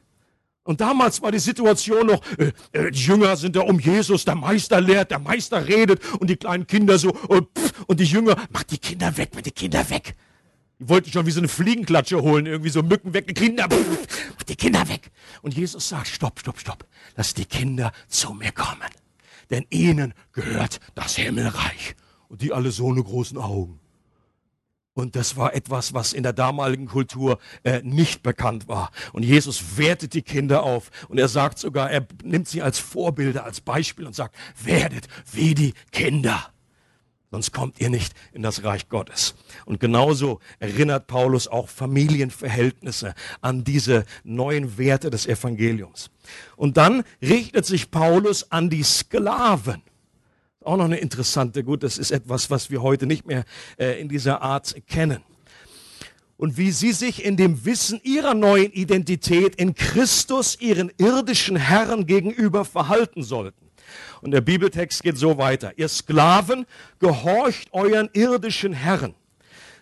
Und 0.63 0.79
damals 0.79 1.21
war 1.21 1.31
die 1.31 1.39
Situation 1.39 2.07
noch, 2.07 2.21
äh, 2.37 2.51
äh, 2.71 2.91
die 2.91 2.99
Jünger 2.99 3.35
sind 3.35 3.55
da 3.55 3.61
um 3.61 3.79
Jesus, 3.79 4.25
der 4.25 4.35
Meister 4.35 4.79
lehrt, 4.79 5.09
der 5.09 5.19
Meister 5.19 5.67
redet 5.67 6.01
und 6.19 6.29
die 6.29 6.35
kleinen 6.35 6.67
Kinder 6.67 6.99
so, 6.99 7.09
und, 7.27 7.57
äh, 7.57 7.59
pff, 7.59 7.83
und 7.87 7.99
die 7.99 8.05
Jünger, 8.05 8.35
mach 8.51 8.63
die 8.63 8.77
Kinder 8.77 9.15
weg, 9.17 9.31
mach 9.33 9.41
die 9.41 9.51
Kinder 9.51 9.89
weg. 9.89 10.15
Die 10.79 10.87
wollten 10.87 11.11
schon 11.11 11.25
wie 11.25 11.31
so 11.31 11.39
eine 11.39 11.47
Fliegenklatsche 11.47 12.21
holen, 12.21 12.45
irgendwie 12.45 12.69
so 12.69 12.83
Mücken 12.83 13.13
weg, 13.13 13.27
die 13.27 13.33
Kinder, 13.33 13.67
pff, 13.69 14.33
mach 14.37 14.43
die 14.43 14.55
Kinder 14.55 14.87
weg. 14.87 15.09
Und 15.41 15.55
Jesus 15.55 15.89
sagt, 15.89 16.07
stopp, 16.07 16.39
stopp, 16.39 16.59
stopp, 16.59 16.85
lass 17.15 17.33
die 17.33 17.45
Kinder 17.45 17.91
zu 18.07 18.33
mir 18.33 18.51
kommen. 18.51 18.89
Denn 19.49 19.65
ihnen 19.71 20.13
gehört 20.31 20.79
das 20.93 21.15
Himmelreich. 21.15 21.95
Und 22.29 22.41
die 22.41 22.53
alle 22.53 22.71
so 22.71 22.89
eine 22.89 23.03
großen 23.03 23.37
Augen. 23.37 23.80
Und 24.93 25.15
das 25.15 25.37
war 25.37 25.53
etwas, 25.53 25.93
was 25.93 26.11
in 26.11 26.23
der 26.23 26.33
damaligen 26.33 26.85
Kultur 26.85 27.39
äh, 27.63 27.81
nicht 27.81 28.23
bekannt 28.23 28.67
war. 28.67 28.91
Und 29.13 29.23
Jesus 29.23 29.77
wertet 29.77 30.13
die 30.13 30.21
Kinder 30.21 30.63
auf. 30.63 30.91
Und 31.07 31.17
er 31.17 31.29
sagt 31.29 31.59
sogar, 31.59 31.89
er 31.89 32.05
nimmt 32.23 32.49
sie 32.49 32.61
als 32.61 32.77
Vorbilder, 32.77 33.45
als 33.45 33.61
Beispiel 33.61 34.05
und 34.05 34.15
sagt, 34.15 34.35
werdet 34.61 35.07
wie 35.31 35.55
die 35.55 35.73
Kinder. 35.91 36.51
Sonst 37.31 37.53
kommt 37.53 37.79
ihr 37.79 37.89
nicht 37.89 38.13
in 38.33 38.41
das 38.41 38.65
Reich 38.65 38.89
Gottes. 38.89 39.35
Und 39.65 39.79
genauso 39.79 40.41
erinnert 40.59 41.07
Paulus 41.07 41.47
auch 41.47 41.69
Familienverhältnisse 41.69 43.15
an 43.39 43.63
diese 43.63 44.03
neuen 44.25 44.77
Werte 44.77 45.09
des 45.09 45.25
Evangeliums. 45.25 46.11
Und 46.57 46.75
dann 46.75 47.03
richtet 47.21 47.65
sich 47.65 47.89
Paulus 47.89 48.51
an 48.51 48.69
die 48.69 48.83
Sklaven. 48.83 49.81
Auch 50.63 50.77
noch 50.77 50.85
eine 50.85 50.97
interessante, 50.97 51.63
gut, 51.63 51.81
das 51.81 51.97
ist 51.97 52.11
etwas, 52.11 52.51
was 52.51 52.69
wir 52.69 52.83
heute 52.83 53.07
nicht 53.07 53.25
mehr 53.25 53.45
äh, 53.79 53.99
in 53.99 54.09
dieser 54.09 54.43
Art 54.43 54.75
kennen. 54.87 55.23
Und 56.37 56.57
wie 56.57 56.71
sie 56.71 56.91
sich 56.91 57.25
in 57.25 57.35
dem 57.35 57.65
Wissen 57.65 57.99
ihrer 58.03 58.35
neuen 58.35 58.71
Identität 58.71 59.55
in 59.55 59.73
Christus 59.73 60.59
ihren 60.59 60.91
irdischen 60.97 61.55
Herren 61.55 62.05
gegenüber 62.05 62.63
verhalten 62.63 63.23
sollten. 63.23 63.69
Und 64.21 64.31
der 64.31 64.41
Bibeltext 64.41 65.01
geht 65.01 65.17
so 65.17 65.37
weiter. 65.37 65.73
Ihr 65.77 65.87
Sklaven, 65.87 66.65
gehorcht 66.99 67.69
euren 67.73 68.09
irdischen 68.13 68.73
Herren. 68.73 69.15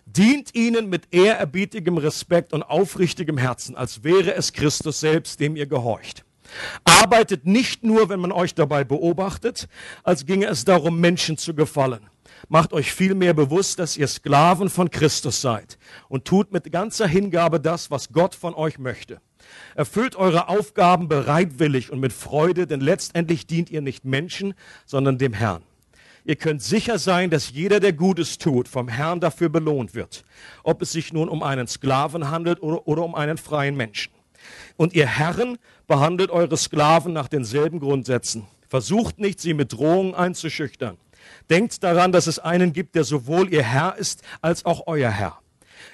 Dient 0.06 0.54
ihnen 0.54 0.88
mit 0.88 1.12
ehrerbietigem 1.12 1.98
Respekt 1.98 2.52
und 2.52 2.62
aufrichtigem 2.62 3.36
Herzen, 3.36 3.76
als 3.76 4.02
wäre 4.02 4.34
es 4.34 4.52
Christus 4.52 5.00
selbst, 5.00 5.40
dem 5.40 5.56
ihr 5.56 5.66
gehorcht. 5.66 6.24
Arbeitet 6.84 7.46
nicht 7.46 7.82
nur, 7.84 8.08
wenn 8.08 8.20
man 8.20 8.32
euch 8.32 8.54
dabei 8.54 8.84
beobachtet, 8.84 9.68
als 10.02 10.26
ginge 10.26 10.46
es 10.46 10.64
darum, 10.64 11.00
Menschen 11.00 11.36
zu 11.36 11.54
gefallen. 11.54 12.00
Macht 12.48 12.72
euch 12.72 12.92
vielmehr 12.92 13.34
bewusst, 13.34 13.78
dass 13.78 13.96
ihr 13.96 14.08
Sklaven 14.08 14.70
von 14.70 14.90
Christus 14.90 15.40
seid 15.40 15.78
und 16.08 16.24
tut 16.24 16.52
mit 16.52 16.70
ganzer 16.72 17.06
Hingabe 17.06 17.60
das, 17.60 17.90
was 17.90 18.12
Gott 18.12 18.34
von 18.34 18.54
euch 18.54 18.78
möchte. 18.78 19.20
Erfüllt 19.74 20.16
eure 20.16 20.48
Aufgaben 20.48 21.08
bereitwillig 21.08 21.90
und 21.90 22.00
mit 22.00 22.12
Freude, 22.12 22.66
denn 22.66 22.80
letztendlich 22.80 23.46
dient 23.46 23.70
ihr 23.70 23.80
nicht 23.80 24.04
Menschen, 24.04 24.54
sondern 24.86 25.18
dem 25.18 25.32
Herrn. 25.32 25.62
Ihr 26.24 26.36
könnt 26.36 26.62
sicher 26.62 26.98
sein, 26.98 27.30
dass 27.30 27.50
jeder, 27.50 27.80
der 27.80 27.92
Gutes 27.92 28.38
tut, 28.38 28.68
vom 28.68 28.88
Herrn 28.88 29.20
dafür 29.20 29.48
belohnt 29.48 29.94
wird, 29.94 30.24
ob 30.62 30.82
es 30.82 30.92
sich 30.92 31.12
nun 31.12 31.28
um 31.28 31.42
einen 31.42 31.66
Sklaven 31.66 32.30
handelt 32.30 32.62
oder, 32.62 32.86
oder 32.86 33.02
um 33.02 33.14
einen 33.14 33.38
freien 33.38 33.76
Menschen. 33.76 34.12
Und 34.76 34.94
ihr 34.94 35.06
Herren 35.06 35.58
behandelt 35.86 36.30
eure 36.30 36.56
Sklaven 36.56 37.12
nach 37.12 37.28
denselben 37.28 37.80
Grundsätzen. 37.80 38.46
Versucht 38.68 39.18
nicht, 39.18 39.40
sie 39.40 39.54
mit 39.54 39.72
Drohungen 39.72 40.14
einzuschüchtern. 40.14 40.96
Denkt 41.48 41.82
daran, 41.82 42.12
dass 42.12 42.26
es 42.26 42.38
einen 42.38 42.72
gibt, 42.72 42.94
der 42.94 43.04
sowohl 43.04 43.52
ihr 43.52 43.62
Herr 43.62 43.96
ist 43.96 44.22
als 44.40 44.64
auch 44.64 44.86
euer 44.86 45.10
Herr. 45.10 45.38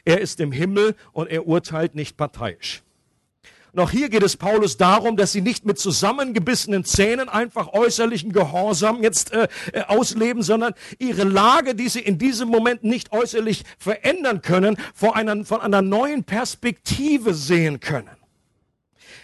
Er 0.04 0.20
ist 0.20 0.40
im 0.40 0.52
Himmel 0.52 0.94
und 1.12 1.28
er 1.28 1.46
urteilt 1.46 1.94
nicht 1.94 2.16
parteiisch. 2.16 2.82
Noch 3.72 3.90
hier 3.90 4.08
geht 4.08 4.22
es 4.22 4.38
Paulus 4.38 4.78
darum, 4.78 5.18
dass 5.18 5.32
sie 5.32 5.42
nicht 5.42 5.66
mit 5.66 5.78
zusammengebissenen 5.78 6.84
Zähnen 6.84 7.28
einfach 7.28 7.74
äußerlichen 7.74 8.32
Gehorsam 8.32 9.02
jetzt 9.02 9.32
äh, 9.32 9.48
äh, 9.72 9.82
ausleben, 9.82 10.42
sondern 10.42 10.72
ihre 10.98 11.24
Lage, 11.24 11.74
die 11.74 11.90
sie 11.90 12.00
in 12.00 12.16
diesem 12.16 12.48
Moment 12.48 12.84
nicht 12.84 13.12
äußerlich 13.12 13.64
verändern 13.78 14.40
können, 14.40 14.78
vor 14.94 15.14
einer, 15.14 15.44
von 15.44 15.60
einer 15.60 15.82
neuen 15.82 16.24
Perspektive 16.24 17.34
sehen 17.34 17.80
können 17.80 18.08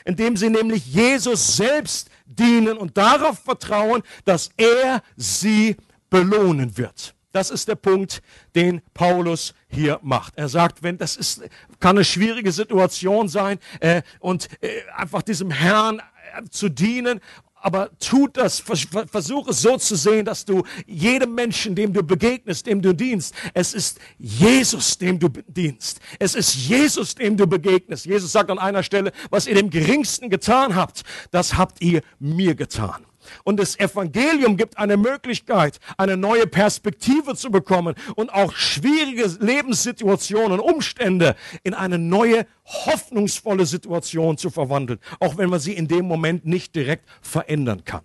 indem 0.05 0.37
sie 0.37 0.51
nämlich 0.51 0.87
Jesus 0.87 1.57
selbst 1.57 2.09
dienen 2.27 2.77
und 2.77 2.97
darauf 2.97 3.39
vertrauen, 3.39 4.03
dass 4.25 4.51
er 4.57 5.03
sie 5.17 5.77
belohnen 6.11 6.77
wird. 6.77 7.15
Das 7.33 7.51
ist 7.51 7.67
der 7.67 7.77
Punkt, 7.77 8.23
den 8.55 8.83
Paulus 8.93 9.55
hier 9.69 9.99
macht. 10.03 10.35
Er 10.37 10.49
sagt, 10.49 10.83
wenn 10.83 10.99
das 10.99 11.17
ist, 11.17 11.43
kann 11.81 11.97
eine 11.97 12.05
schwierige 12.05 12.53
Situation 12.53 13.29
sein 13.29 13.59
äh, 13.81 14.03
und 14.21 14.49
äh, 14.63 14.83
einfach 14.95 15.23
diesem 15.23 15.51
Herrn 15.51 16.01
äh, 16.01 16.43
zu 16.51 16.69
dienen 16.69 17.21
aber 17.63 17.91
tut 17.99 18.37
das, 18.37 18.61
versuch 18.61 19.49
es 19.49 19.63
so 19.63 19.77
zu 19.79 19.95
sehen, 19.97 20.25
dass 20.25 20.45
du 20.45 20.65
jedem 20.87 21.35
Menschen, 21.35 21.75
dem 21.75 21.93
du 21.93 22.03
begegnest, 22.03 22.67
dem 22.67 22.83
du 22.83 22.93
dienst, 22.93 23.35
es 23.55 23.73
ist 23.73 23.99
Jesus, 24.19 24.99
dem 24.99 25.19
du 25.19 25.29
dienst. 25.29 26.01
Es 26.19 26.35
ist 26.35 26.55
Jesus, 26.55 27.15
dem 27.15 27.37
du 27.37 27.47
begegnest. 27.47 28.05
Jesus 28.05 28.33
sagt 28.33 28.51
an 28.51 28.59
einer 28.59 28.83
Stelle, 28.83 29.13
was 29.31 29.47
ihr 29.47 29.55
dem 29.55 29.71
Geringsten 29.71 30.29
getan 30.29 30.75
habt, 30.75 31.03
das 31.31 31.57
habt 31.57 31.81
ihr 31.81 32.03
mir 32.19 32.57
getan. 32.57 33.07
Und 33.45 33.59
das 33.59 33.79
Evangelium 33.79 34.57
gibt 34.57 34.79
eine 34.79 34.97
Möglichkeit, 34.97 35.79
eine 35.97 36.17
neue 36.17 36.47
Perspektive 36.47 37.35
zu 37.37 37.51
bekommen 37.51 37.95
und 38.17 38.33
auch 38.33 38.55
schwierige 38.55 39.27
Lebenssituationen, 39.41 40.61
Umstände 40.61 41.37
in 41.63 41.75
eine 41.75 41.99
neue, 41.99 42.47
hoffnungsvolle 42.65 43.67
Situation 43.67 44.39
zu 44.39 44.51
verwandeln, 44.51 44.99
auch 45.21 45.37
wenn 45.37 45.51
man 45.51 45.61
sie 45.61 45.73
in 45.73 45.89
dem 45.89 46.07
Moment 46.07 46.47
nicht 46.47 46.75
direkt 46.75 47.09
verändern 47.21 47.85
kann. 47.85 48.03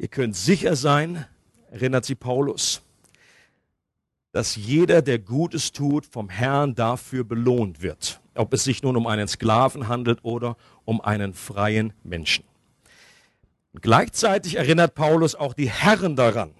Ihr 0.00 0.06
könnt 0.06 0.36
sicher 0.36 0.76
sein, 0.76 1.26
erinnert 1.72 2.04
sie 2.04 2.14
Paulus, 2.14 2.82
dass 4.32 4.56
jeder, 4.56 5.02
der 5.02 5.18
Gutes 5.18 5.72
tut, 5.72 6.06
vom 6.06 6.28
Herrn 6.28 6.74
dafür 6.74 7.24
belohnt 7.24 7.82
wird. 7.82 8.20
Ob 8.34 8.52
es 8.52 8.64
sich 8.64 8.82
nun 8.82 8.96
um 8.96 9.06
einen 9.06 9.28
Sklaven 9.28 9.88
handelt 9.88 10.20
oder 10.22 10.56
um 10.84 11.00
einen 11.00 11.34
freien 11.34 11.92
Menschen. 12.04 12.44
Gleichzeitig 13.80 14.56
erinnert 14.56 14.94
Paulus 14.94 15.34
auch 15.34 15.54
die 15.54 15.70
Herren 15.70 16.16
daran, 16.16 16.50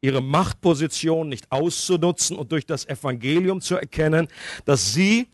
ihre 0.00 0.22
Machtposition 0.22 1.28
nicht 1.28 1.50
auszunutzen 1.50 2.36
und 2.36 2.52
durch 2.52 2.66
das 2.66 2.86
Evangelium 2.86 3.60
zu 3.60 3.76
erkennen, 3.76 4.28
dass 4.64 4.92
sie 4.92 5.28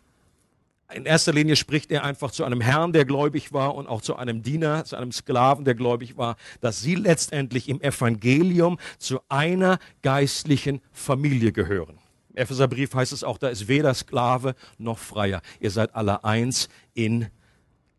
in 0.94 1.06
erster 1.06 1.32
Linie 1.32 1.56
spricht 1.56 1.90
er 1.90 2.04
einfach 2.04 2.30
zu 2.30 2.44
einem 2.44 2.60
Herrn, 2.60 2.92
der 2.92 3.04
gläubig 3.04 3.52
war 3.52 3.74
und 3.74 3.86
auch 3.86 4.00
zu 4.00 4.16
einem 4.16 4.42
Diener, 4.42 4.84
zu 4.84 4.96
einem 4.96 5.12
Sklaven, 5.12 5.64
der 5.64 5.74
gläubig 5.74 6.16
war, 6.16 6.36
dass 6.60 6.80
sie 6.80 6.94
letztendlich 6.94 7.68
im 7.68 7.80
Evangelium 7.80 8.78
zu 8.98 9.20
einer 9.28 9.78
geistlichen 10.02 10.80
Familie 10.92 11.52
gehören. 11.52 11.98
Im 12.30 12.36
Epheserbrief 12.36 12.94
heißt 12.94 13.12
es 13.12 13.24
auch, 13.24 13.38
da 13.38 13.48
ist 13.48 13.68
weder 13.68 13.92
Sklave 13.94 14.54
noch 14.78 14.98
Freier. 14.98 15.42
Ihr 15.60 15.70
seid 15.70 15.94
alle 15.94 16.24
eins 16.24 16.68
in 16.94 17.28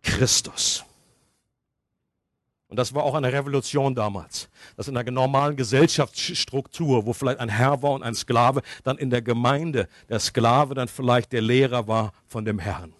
Christus. 0.01 0.85
Und 2.75 2.79
das 2.79 2.93
war 2.93 3.03
auch 3.03 3.15
eine 3.15 3.31
Revolution 3.31 3.95
damals, 3.95 4.49
dass 4.75 4.89
in 4.89 4.97
einer 4.97 5.09
normalen 5.09 5.55
Gesellschaftsstruktur, 5.55 7.05
wo 7.05 7.13
vielleicht 7.13 7.39
ein 7.39 7.47
Herr 7.47 7.81
war 7.81 7.91
und 7.91 8.03
ein 8.03 8.15
Sklave, 8.15 8.63
dann 8.83 8.97
in 8.97 9.09
der 9.09 9.21
Gemeinde 9.21 9.87
der 10.09 10.19
Sklave 10.19 10.73
dann 10.75 10.89
vielleicht 10.89 11.31
der 11.31 11.41
Lehrer 11.41 11.87
war 11.87 12.11
von 12.27 12.43
dem 12.43 12.59
Herrn. 12.59 12.93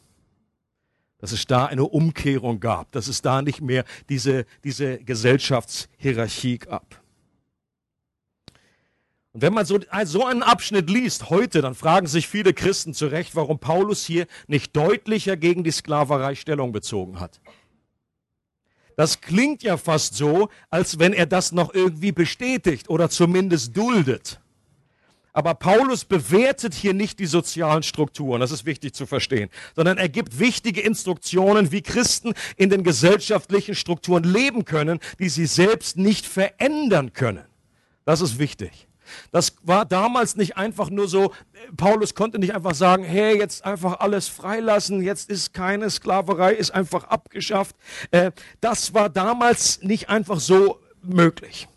Dass 1.17 1.33
es 1.33 1.45
da 1.45 1.65
eine 1.65 1.83
Umkehrung 1.83 2.61
gab, 2.61 2.89
dass 2.93 3.09
es 3.09 3.21
da 3.21 3.41
nicht 3.41 3.59
mehr 3.59 3.83
diese, 4.07 4.45
diese 4.63 4.97
Gesellschaftshierarchie 4.99 6.59
gab. 6.59 7.01
Und 9.33 9.41
wenn 9.41 9.53
man 9.53 9.65
so, 9.65 9.77
so 10.05 10.25
einen 10.25 10.41
Abschnitt 10.41 10.89
liest 10.89 11.29
heute, 11.29 11.61
dann 11.61 11.75
fragen 11.75 12.07
sich 12.07 12.29
viele 12.29 12.53
Christen 12.53 12.93
zu 12.93 13.07
Recht, 13.07 13.35
warum 13.35 13.59
Paulus 13.59 14.05
hier 14.05 14.25
nicht 14.47 14.73
deutlicher 14.73 15.35
gegen 15.35 15.65
die 15.65 15.71
Sklaverei 15.71 16.35
Stellung 16.35 16.71
bezogen 16.71 17.19
hat. 17.19 17.41
Das 18.95 19.21
klingt 19.21 19.63
ja 19.63 19.77
fast 19.77 20.15
so, 20.15 20.49
als 20.69 20.99
wenn 20.99 21.13
er 21.13 21.25
das 21.25 21.51
noch 21.51 21.73
irgendwie 21.73 22.11
bestätigt 22.11 22.89
oder 22.89 23.09
zumindest 23.09 23.75
duldet. 23.75 24.39
Aber 25.33 25.53
Paulus 25.53 26.05
bewertet 26.05 26.73
hier 26.73 26.93
nicht 26.93 27.19
die 27.19 27.25
sozialen 27.25 27.83
Strukturen, 27.83 28.39
das 28.39 28.51
ist 28.51 28.65
wichtig 28.65 28.93
zu 28.93 29.05
verstehen, 29.05 29.49
sondern 29.75 29.97
er 29.97 30.07
gibt 30.07 30.39
wichtige 30.39 30.79
Instruktionen, 30.79 31.73
wie 31.73 31.81
Christen 31.81 32.33
in 32.55 32.69
den 32.69 32.85
gesellschaftlichen 32.85 33.75
Strukturen 33.75 34.23
leben 34.23 34.63
können, 34.63 35.01
die 35.19 35.27
sie 35.27 35.45
selbst 35.45 35.97
nicht 35.97 36.25
verändern 36.25 37.11
können. 37.11 37.43
Das 38.05 38.21
ist 38.21 38.39
wichtig. 38.39 38.87
Das 39.31 39.55
war 39.63 39.85
damals 39.85 40.35
nicht 40.35 40.57
einfach 40.57 40.89
nur 40.89 41.07
so, 41.07 41.33
Paulus 41.77 42.15
konnte 42.15 42.39
nicht 42.39 42.53
einfach 42.55 42.75
sagen, 42.75 43.03
hey, 43.03 43.37
jetzt 43.37 43.65
einfach 43.65 43.99
alles 43.99 44.27
freilassen, 44.27 45.01
jetzt 45.01 45.29
ist 45.29 45.53
keine 45.53 45.89
Sklaverei, 45.89 46.53
ist 46.53 46.71
einfach 46.71 47.05
abgeschafft. 47.05 47.75
Äh, 48.11 48.31
das 48.61 48.93
war 48.93 49.09
damals 49.09 49.81
nicht 49.81 50.09
einfach 50.09 50.39
so 50.39 50.79
möglich. 51.01 51.67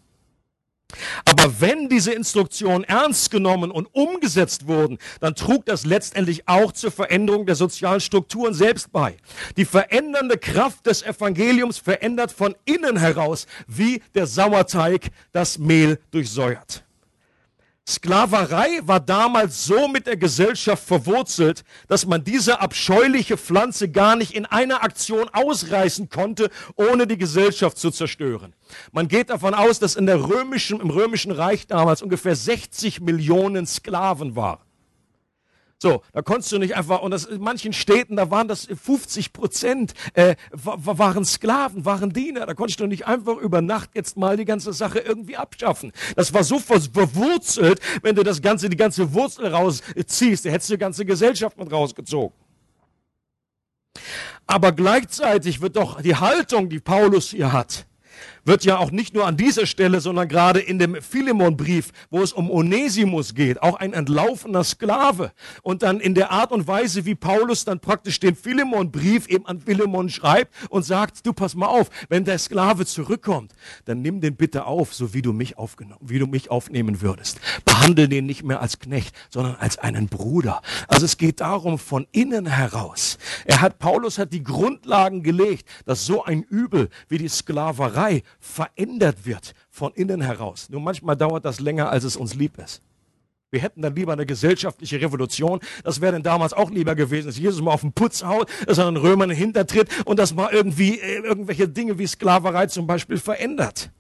Aber 1.27 1.61
wenn 1.61 1.89
diese 1.89 2.13
Instruktionen 2.13 2.85
ernst 2.85 3.31
genommen 3.31 3.71
und 3.71 3.87
umgesetzt 3.93 4.67
wurden, 4.67 4.99
dann 5.21 5.35
trug 5.35 5.67
das 5.67 5.85
letztendlich 5.85 6.49
auch 6.49 6.73
zur 6.73 6.91
Veränderung 6.91 7.45
der 7.45 7.57
sozialen 7.57 8.01
Strukturen 8.01 8.55
selbst 8.55 8.91
bei. 8.91 9.17
Die 9.57 9.67
verändernde 9.67 10.39
Kraft 10.39 10.87
des 10.87 11.03
Evangeliums 11.03 11.79
verändert 11.79 12.33
von 12.33 12.55
innen 12.65 12.97
heraus, 12.97 13.47
wie 13.67 14.03
der 14.15 14.27
Sauerteig 14.27 15.11
das 15.33 15.59
Mehl 15.59 16.01
durchsäuert. 16.11 16.85
Sklaverei 17.89 18.81
war 18.83 19.01
damals 19.01 19.65
so 19.65 19.89
mit 19.89 20.07
der 20.07 20.19
Gesellschaft 20.19 20.85
verwurzelt, 20.85 21.65
dass 21.87 22.05
man 22.05 22.23
diese 22.23 22.61
abscheuliche 22.61 23.39
Pflanze 23.39 23.89
gar 23.89 24.15
nicht 24.15 24.35
in 24.35 24.45
einer 24.45 24.83
Aktion 24.83 25.31
ausreißen 25.33 26.11
konnte, 26.11 26.51
ohne 26.77 27.07
die 27.07 27.17
Gesellschaft 27.17 27.79
zu 27.79 27.91
zerstören. 27.91 28.55
Man 28.93 29.09
geht 29.09 29.31
davon 29.31 29.55
aus, 29.55 29.79
dass 29.79 29.97
in 29.97 30.05
der 30.05 30.23
römischen, 30.29 30.81
im 30.81 30.91
römischen 30.91 31.33
Reich 31.33 31.67
damals 31.67 32.03
ungefähr 32.03 32.37
60 32.37 33.01
Millionen 33.01 33.67
Sklaven 33.67 34.37
waren. 34.37 34.68
So, 35.81 36.03
da 36.13 36.23
konntest 36.23 36.51
du 36.51 36.59
nicht 36.59 36.77
einfach, 36.77 37.03
und 37.03 37.13
das, 37.13 37.25
in 37.25 37.41
manchen 37.41 37.73
Städten, 37.73 38.17
da 38.17 38.33
waren 38.33 38.49
das 38.49 38.67
50 38.67 39.33
Prozent, 39.33 39.95
äh, 40.15 40.35
waren 40.51 41.25
Sklaven, 41.25 41.85
waren 41.85 42.13
Diener. 42.13 42.47
Da 42.47 42.55
konntest 42.55 42.81
du 42.81 42.87
nicht 42.87 43.07
einfach 43.07 43.37
über 43.37 43.63
Nacht 43.63 43.91
jetzt 43.95 44.17
mal 44.17 44.37
die 44.37 44.45
ganze 44.45 44.73
Sache 44.73 44.99
irgendwie 44.99 45.37
abschaffen. 45.37 45.93
Das 46.17 46.35
war 46.35 46.43
so 46.43 46.59
verwurzelt, 46.59 47.81
wenn 48.03 48.17
du 48.17 48.25
das 48.25 48.43
ganze, 48.43 48.69
die 48.69 48.77
ganze 48.77 49.15
Wurzel 49.15 49.47
rausziehst, 49.47 50.45
da 50.45 50.51
hättest 50.51 50.71
du 50.71 50.75
die 50.75 50.81
ganze 50.81 51.05
Gesellschaft 51.05 51.57
mit 51.57 51.71
rausgezogen. 51.71 52.37
Aber 54.49 54.73
gleichzeitig 54.73 55.61
wird 55.61 55.77
doch 55.77 56.01
die 56.01 56.17
Haltung, 56.17 56.69
die 56.71 56.81
Paulus 56.81 57.31
hier 57.31 57.53
hat, 57.53 57.87
wird 58.45 58.65
ja 58.65 58.79
auch 58.79 58.91
nicht 58.91 59.15
nur 59.15 59.27
an 59.27 59.37
dieser 59.37 59.67
Stelle, 59.67 60.01
sondern 60.01 60.29
gerade 60.29 60.61
in 60.61 60.79
dem 60.79 61.01
Philemonbrief, 61.01 61.93
wo 62.11 62.23
es 62.23 62.33
um 62.33 62.51
Onesimus 62.51 63.35
geht, 63.35 63.63
auch 63.63 63.77
ein 63.77 63.93
entlaufener 63.93 64.65
Sklave. 64.65 65.33
Und 65.63 65.83
dann 65.83 66.01
in 66.01 66.15
der 66.15 66.31
Art 66.31 66.53
und 66.53 66.67
Weise, 66.67 67.05
wie 67.05 67.15
Paulus 67.15 67.65
dann 67.65 67.81
praktisch 67.81 68.21
den 68.21 68.35
Philemonbrief 68.35 69.27
eben 69.29 69.47
an 69.47 69.61
Philemon 69.61 70.09
schreibt 70.09 70.55
und 70.71 70.85
sagt, 70.85 71.27
du 71.27 71.33
pass 71.33 71.55
mal 71.55 71.67
auf, 71.67 71.91
wenn 72.09 72.25
der 72.25 72.39
Sklave 72.39 72.87
zurückkommt, 72.87 73.53
dann 73.85 74.03
nimm 74.03 74.21
den 74.21 74.37
bitte 74.37 74.67
auf, 74.67 74.95
so 74.95 75.15
wie 75.15 75.23
du 75.23 75.33
mich 75.33 75.59
aufgenommen, 75.59 76.01
wie 76.03 76.19
du 76.19 76.27
mich 76.27 76.51
aufnehmen 76.51 77.01
würdest. 77.01 77.41
Behandle 77.65 78.09
den 78.09 78.27
nicht 78.27 78.45
mehr 78.45 78.61
als 78.61 78.79
Knecht, 78.79 79.15
sondern 79.31 79.57
als 79.57 79.79
einen 79.79 80.09
Bruder. 80.09 80.63
Also 80.89 81.05
es 81.05 81.17
geht 81.17 81.41
darum, 81.41 81.79
von 81.79 82.07
innen 82.13 82.47
heraus. 82.47 83.19
Er 83.45 83.61
hat, 83.61 83.79
Paulus 83.79 84.19
hat 84.19 84.33
die 84.33 84.43
Grundlagen 84.43 85.23
gelegt, 85.23 85.69
dass 85.87 86.07
so 86.07 86.25
ein 86.25 86.43
Übel 86.43 86.89
wie 87.09 87.19
die 87.19 87.29
Sklaverei 87.29 88.23
verändert 88.41 89.27
wird 89.27 89.55
von 89.71 89.93
innen 89.95 90.21
heraus. 90.21 90.69
Nur 90.71 90.81
manchmal 90.81 91.17
dauert 91.17 91.45
das 91.45 91.61
länger, 91.61 91.91
als 91.91 92.05
es 92.05 92.17
uns 92.17 92.35
lieb 92.35 92.59
ist. 92.59 92.83
Wir 93.51 93.61
hätten 93.61 93.81
dann 93.81 93.95
lieber 93.95 94.13
eine 94.13 94.27
gesellschaftliche 94.27 95.01
Revolution. 95.01 95.61
Das 95.83 96.01
wäre 96.01 96.13
denn 96.13 96.23
damals 96.23 96.53
auch 96.53 96.71
lieber 96.71 96.95
gewesen, 96.95 97.29
dass 97.29 97.39
Jesus 97.39 97.63
mal 97.63 97.73
auf 97.73 97.81
den 97.81 97.93
Putz 97.93 98.23
haut, 98.23 98.51
dass 98.67 98.77
er 98.77 98.85
den 98.85 98.99
Römern 98.99 99.31
hintertritt 99.31 99.89
und 100.05 100.19
dass 100.19 100.35
mal 100.35 100.53
irgendwie 100.53 100.99
äh, 100.99 101.21
irgendwelche 101.21 101.67
Dinge 101.69 101.99
wie 101.99 102.07
Sklaverei 102.07 102.67
zum 102.67 102.87
Beispiel 102.87 103.17
verändert. 103.17 103.91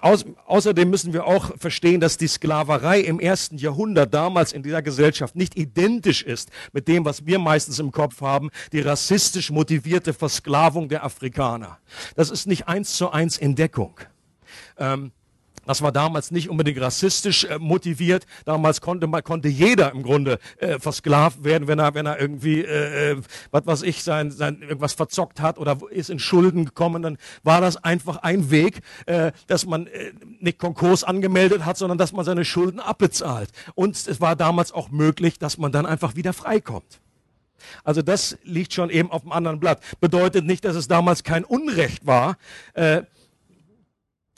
Aus, 0.00 0.24
außerdem 0.46 0.88
müssen 0.88 1.12
wir 1.12 1.26
auch 1.26 1.56
verstehen, 1.58 2.00
dass 2.00 2.16
die 2.16 2.28
Sklaverei 2.28 3.00
im 3.00 3.20
ersten 3.20 3.58
Jahrhundert 3.58 4.14
damals 4.14 4.52
in 4.52 4.62
dieser 4.62 4.82
Gesellschaft 4.82 5.36
nicht 5.36 5.56
identisch 5.56 6.22
ist 6.22 6.50
mit 6.72 6.88
dem, 6.88 7.04
was 7.04 7.26
wir 7.26 7.38
meistens 7.38 7.78
im 7.78 7.92
Kopf 7.92 8.20
haben, 8.20 8.50
die 8.72 8.80
rassistisch 8.80 9.50
motivierte 9.50 10.12
Versklavung 10.14 10.88
der 10.88 11.04
Afrikaner. 11.04 11.78
Das 12.16 12.30
ist 12.30 12.46
nicht 12.46 12.68
eins 12.68 12.96
zu 12.96 13.10
eins 13.10 13.38
Entdeckung. 13.38 14.00
Ähm, 14.78 15.12
das 15.66 15.82
war 15.82 15.92
damals 15.92 16.30
nicht 16.30 16.48
unbedingt 16.48 16.80
rassistisch 16.80 17.44
äh, 17.44 17.58
motiviert. 17.58 18.26
Damals 18.44 18.80
konnte 18.80 19.06
man 19.06 19.22
konnte 19.22 19.48
jeder 19.48 19.92
im 19.92 20.02
Grunde 20.02 20.38
äh, 20.58 20.78
versklavt 20.78 21.44
werden, 21.44 21.68
wenn 21.68 21.78
er 21.78 21.94
wenn 21.94 22.06
er 22.06 22.20
irgendwie 22.20 22.62
äh, 22.62 23.12
äh, 23.12 23.22
was 23.50 23.66
weiß 23.66 23.82
ich 23.82 24.02
sein 24.02 24.30
sein 24.30 24.60
irgendwas 24.62 24.92
verzockt 24.92 25.40
hat 25.40 25.58
oder 25.58 25.78
ist 25.90 26.10
in 26.10 26.18
Schulden 26.18 26.64
gekommen. 26.64 27.02
Dann 27.02 27.18
war 27.42 27.60
das 27.60 27.82
einfach 27.82 28.18
ein 28.18 28.50
Weg, 28.50 28.80
äh, 29.06 29.32
dass 29.46 29.66
man 29.66 29.86
äh, 29.86 30.12
nicht 30.40 30.58
Konkurs 30.58 31.04
angemeldet 31.04 31.64
hat, 31.64 31.76
sondern 31.76 31.98
dass 31.98 32.12
man 32.12 32.24
seine 32.24 32.44
Schulden 32.44 32.80
abbezahlt. 32.80 33.50
Und 33.74 33.96
es 33.96 34.20
war 34.20 34.36
damals 34.36 34.72
auch 34.72 34.90
möglich, 34.90 35.38
dass 35.38 35.58
man 35.58 35.72
dann 35.72 35.86
einfach 35.86 36.16
wieder 36.16 36.32
freikommt. 36.32 37.00
Also 37.84 38.02
das 38.02 38.36
liegt 38.42 38.74
schon 38.74 38.90
eben 38.90 39.10
auf 39.10 39.22
dem 39.22 39.32
anderen 39.32 39.60
Blatt. 39.60 39.80
Bedeutet 40.00 40.44
nicht, 40.44 40.64
dass 40.64 40.74
es 40.74 40.88
damals 40.88 41.22
kein 41.22 41.44
Unrecht 41.44 42.06
war. 42.06 42.36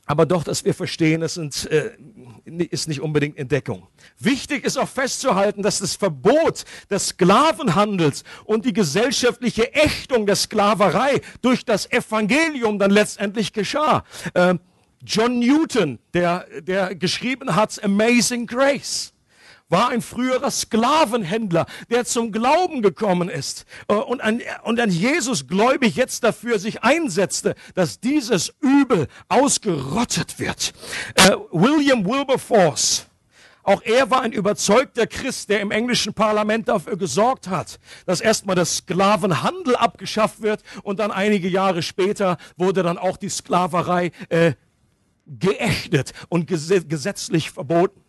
Aber 0.07 0.27
doch, 0.27 0.45
dass 0.45 0.65
wir 0.65 0.75
verstehen, 0.75 1.23
es 1.23 1.35
sind, 1.35 1.67
äh, 1.71 1.93
ist 2.45 2.89
nicht 2.89 3.01
unbedingt 3.01 3.39
Entdeckung. 3.39 3.89
Wichtig 4.19 4.65
ist 4.65 4.77
auch 4.77 4.89
festzuhalten, 4.89 5.63
dass 5.63 5.79
das 5.79 5.97
Verbot 5.97 6.65
des 6.91 7.09
Sklavenhandels 7.09 8.23
und 8.45 8.67
die 8.67 8.75
gesellschaftliche 8.75 9.73
Ächtung 9.73 10.27
der 10.27 10.37
Sklaverei 10.37 11.23
durch 11.41 11.65
das 11.65 11.91
Evangelium 11.91 12.79
dann 12.79 12.91
letztendlich 12.91 13.53
geschah. 13.55 14.05
Äh, 14.35 14.57
John 15.07 15.39
Newton, 15.39 15.99
der, 16.13 16.47
der 16.61 16.95
geschrieben 16.95 17.55
hat 17.57 17.83
Amazing 17.83 18.47
Grace, 18.47 19.14
war 19.69 19.89
ein 19.89 20.03
früherer 20.03 20.51
Sklavenhändler, 20.51 21.67
der 21.91 22.05
zum 22.05 22.33
Glauben 22.33 22.83
gekommen 22.83 23.29
ist 23.29 23.65
äh, 23.89 23.95
und 23.95 24.21
an, 24.21 24.43
und 24.63 24.79
an 24.81 24.91
Jesus 24.91 25.47
gläubig 25.47 25.97
jetzt 25.97 26.25
dafür 26.25 26.59
sich 26.59 26.83
einsetzte, 26.83 27.55
dass 27.75 28.01
dieses 28.01 28.55
Übel 28.61 29.09
ausgerottet 29.29 30.39
wird. 30.39 30.73
Äh, 31.15 31.31
William 31.51 32.05
Wilberforce, 32.05 33.07
auch 33.63 33.81
er 33.83 34.11
war 34.11 34.21
ein 34.21 34.33
überzeugter 34.33 35.07
Christ, 35.07 35.49
der 35.49 35.61
im 35.61 35.71
englischen 35.71 36.13
Parlament 36.13 36.69
dafür 36.69 36.99
gesorgt 36.99 37.49
hat, 37.49 37.81
dass 38.05 38.21
erstmal 38.21 38.57
der 38.57 38.67
Sklavenhandel 38.67 39.75
abgeschafft 39.77 40.43
wird 40.43 40.63
und 40.83 41.01
dann 41.01 41.11
einige 41.11 41.49
Jahre 41.49 41.83
später 41.83 42.37
wurde 42.59 42.83
dann 42.83 42.99
auch 42.99 43.17
die 43.17 43.31
Sklaverei 43.31 44.11
äh, 44.29 44.53
geächtet 45.27 46.13
und 46.29 46.47
gesetzlich 46.47 47.51
verboten. 47.51 48.04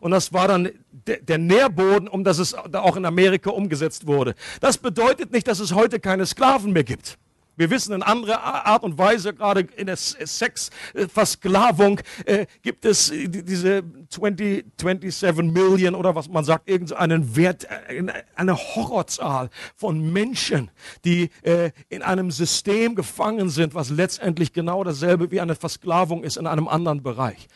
Und 0.00 0.10
das 0.10 0.32
war 0.32 0.48
dann 0.48 0.70
der 1.06 1.38
Nährboden, 1.38 2.08
um 2.08 2.24
das 2.24 2.38
es 2.38 2.54
auch 2.54 2.96
in 2.96 3.04
Amerika 3.04 3.50
umgesetzt 3.50 4.06
wurde. 4.06 4.34
Das 4.60 4.78
bedeutet 4.78 5.32
nicht, 5.32 5.48
dass 5.48 5.60
es 5.60 5.74
heute 5.74 6.00
keine 6.00 6.26
Sklaven 6.26 6.72
mehr 6.72 6.84
gibt. 6.84 7.18
Wir 7.58 7.70
wissen 7.70 7.92
in 7.92 8.04
anderer 8.04 8.66
Art 8.66 8.84
und 8.84 8.98
Weise, 8.98 9.34
gerade 9.34 9.62
in 9.62 9.86
der 9.86 9.96
Sexversklavung, 9.96 12.00
äh, 12.24 12.46
gibt 12.62 12.84
es 12.84 13.10
äh, 13.10 13.26
diese 13.26 13.82
20, 14.10 14.64
27 14.80 15.52
Millionen 15.52 15.96
oder 15.96 16.14
was 16.14 16.28
man 16.28 16.44
sagt, 16.44 16.70
irgendeinen 16.70 17.34
Wert, 17.34 17.64
äh, 17.64 18.04
eine 18.36 18.56
Horrorzahl 18.56 19.50
von 19.74 20.12
Menschen, 20.12 20.70
die 21.04 21.30
äh, 21.42 21.72
in 21.88 22.02
einem 22.02 22.30
System 22.30 22.94
gefangen 22.94 23.50
sind, 23.50 23.74
was 23.74 23.90
letztendlich 23.90 24.52
genau 24.52 24.84
dasselbe 24.84 25.32
wie 25.32 25.40
eine 25.40 25.56
Versklavung 25.56 26.22
ist 26.22 26.36
in 26.36 26.46
einem 26.46 26.68
anderen 26.68 27.02
Bereich. 27.02 27.48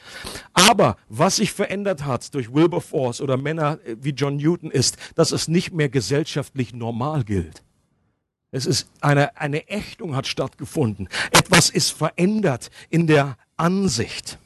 Aber 0.52 0.96
was 1.08 1.36
sich 1.36 1.52
verändert 1.52 2.04
hat 2.04 2.34
durch 2.34 2.52
Wilberforce 2.52 3.20
oder 3.20 3.36
Männer 3.36 3.78
äh, 3.84 3.94
wie 4.00 4.10
John 4.10 4.34
Newton 4.34 4.72
ist, 4.72 4.96
dass 5.14 5.30
es 5.30 5.46
nicht 5.46 5.72
mehr 5.72 5.88
gesellschaftlich 5.88 6.74
normal 6.74 7.22
gilt. 7.22 7.62
Es 8.52 8.66
ist 8.66 8.86
eine, 9.00 9.36
eine 9.38 9.68
Ächtung 9.70 10.14
hat 10.14 10.26
stattgefunden. 10.26 11.08
Etwas 11.30 11.70
ist 11.70 11.90
verändert 11.90 12.70
in 12.90 13.06
der 13.06 13.38
Ansicht. 13.56 14.38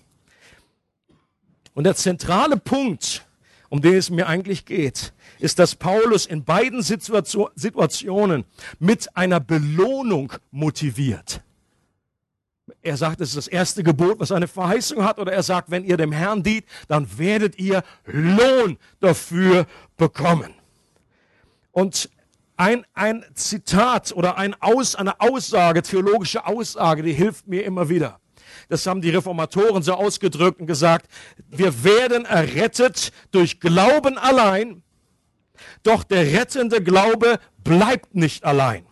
Und 1.74 1.84
der 1.84 1.96
zentrale 1.96 2.56
Punkt, 2.56 3.26
um 3.68 3.82
den 3.82 3.94
es 3.94 4.08
mir 4.08 4.28
eigentlich 4.28 4.64
geht, 4.64 5.12
ist, 5.40 5.58
dass 5.58 5.74
Paulus 5.74 6.24
in 6.24 6.44
beiden 6.44 6.82
Situationen 6.82 8.44
mit 8.78 9.16
einer 9.16 9.40
Belohnung 9.40 10.32
motiviert. 10.52 11.42
Er 12.82 12.96
sagt, 12.96 13.20
es 13.20 13.30
ist 13.30 13.36
das 13.36 13.48
erste 13.48 13.82
Gebot, 13.82 14.20
was 14.20 14.30
eine 14.30 14.46
Verheißung 14.46 15.04
hat, 15.04 15.18
oder 15.18 15.32
er 15.32 15.42
sagt, 15.42 15.70
wenn 15.70 15.84
ihr 15.84 15.96
dem 15.96 16.12
Herrn 16.12 16.44
dient, 16.44 16.64
dann 16.86 17.18
werdet 17.18 17.58
ihr 17.58 17.82
Lohn 18.06 18.78
dafür 19.00 19.66
bekommen. 19.96 20.54
Und 21.72 22.08
ein, 22.56 22.84
ein 22.94 23.24
Zitat 23.34 24.12
oder 24.12 24.38
ein 24.38 24.54
Aus, 24.60 24.94
eine 24.94 25.20
Aussage, 25.20 25.82
theologische 25.82 26.46
Aussage, 26.46 27.02
die 27.02 27.12
hilft 27.12 27.46
mir 27.46 27.64
immer 27.64 27.88
wieder. 27.88 28.20
Das 28.68 28.86
haben 28.86 29.00
die 29.00 29.10
Reformatoren 29.10 29.82
so 29.82 29.94
ausgedrückt 29.94 30.60
und 30.60 30.66
gesagt, 30.66 31.06
wir 31.48 31.84
werden 31.84 32.24
errettet 32.24 33.12
durch 33.30 33.60
Glauben 33.60 34.18
allein, 34.18 34.82
doch 35.82 36.04
der 36.04 36.32
rettende 36.32 36.82
Glaube 36.82 37.38
bleibt 37.62 38.14
nicht 38.14 38.44
allein. 38.44 38.86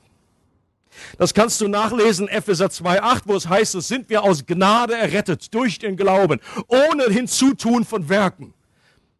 Das 1.18 1.34
kannst 1.34 1.60
du 1.60 1.68
nachlesen, 1.68 2.28
Epheser 2.28 2.66
2,8, 2.66 3.22
wo 3.24 3.34
es 3.34 3.48
heißt, 3.48 3.72
so 3.72 3.80
sind 3.80 4.08
wir 4.10 4.22
aus 4.22 4.46
Gnade 4.46 4.94
errettet 4.94 5.52
durch 5.52 5.78
den 5.78 5.96
Glauben, 5.96 6.40
ohne 6.68 7.04
Hinzutun 7.04 7.84
von 7.84 8.08
Werken. 8.08 8.53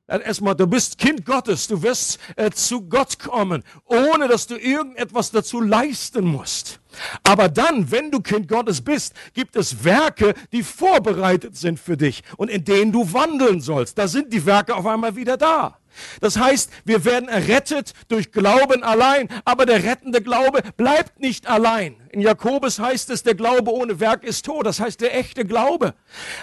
Erstmal, 0.07 0.55
du 0.55 0.67
bist 0.67 0.99
Kind 0.99 1.25
Gottes, 1.25 1.67
du 1.67 1.83
wirst 1.83 2.19
äh, 2.37 2.51
zu 2.51 2.83
Gott 2.83 3.19
kommen, 3.19 3.65
ohne 3.87 4.29
dass 4.29 4.47
du 4.47 4.55
irgendetwas 4.55 5.31
dazu 5.31 5.63
leisten 5.63 6.27
musst. 6.27 6.79
Aber 7.23 7.49
dann, 7.49 7.91
wenn 7.91 8.11
du 8.11 8.21
Kind 8.21 8.47
Gottes 8.47 8.83
bist, 8.83 9.15
gibt 9.33 9.57
es 9.57 9.83
Werke, 9.83 10.35
die 10.53 10.63
vorbereitet 10.63 11.57
sind 11.57 11.81
für 11.81 11.97
dich 11.97 12.23
und 12.37 12.51
in 12.51 12.67
denen 12.67 12.93
du 12.93 13.15
wandeln 13.15 13.63
sollst. 13.63 13.97
Da 13.97 14.07
sind 14.07 14.31
die 14.35 14.45
Werke 14.45 14.75
auf 14.75 14.85
einmal 14.85 15.17
wieder 15.17 15.39
da. 15.39 15.79
Das 16.21 16.37
heißt, 16.39 16.71
wir 16.85 17.07
werden 17.07 17.31
errettet 17.31 17.95
durch 18.09 18.31
Glauben 18.31 18.83
allein, 18.83 19.29
aber 19.47 19.65
der 19.65 19.85
rettende 19.85 20.21
Glaube 20.21 20.61
bleibt 20.77 21.19
nicht 21.21 21.47
allein. 21.47 21.97
In 22.11 22.21
Jakobus 22.21 22.79
heißt 22.79 23.09
es, 23.09 23.23
der 23.23 23.37
Glaube 23.37 23.73
ohne 23.73 24.01
Werk 24.01 24.23
ist 24.23 24.45
tot. 24.45 24.67
Das 24.67 24.81
heißt, 24.81 25.01
der 25.01 25.17
echte 25.17 25.47
Glaube 25.47 25.95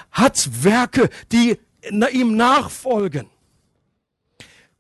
hat 0.10 0.50
Werke, 0.64 1.10
die 1.32 1.60
ihm 1.90 2.36
nachfolgen. 2.36 3.31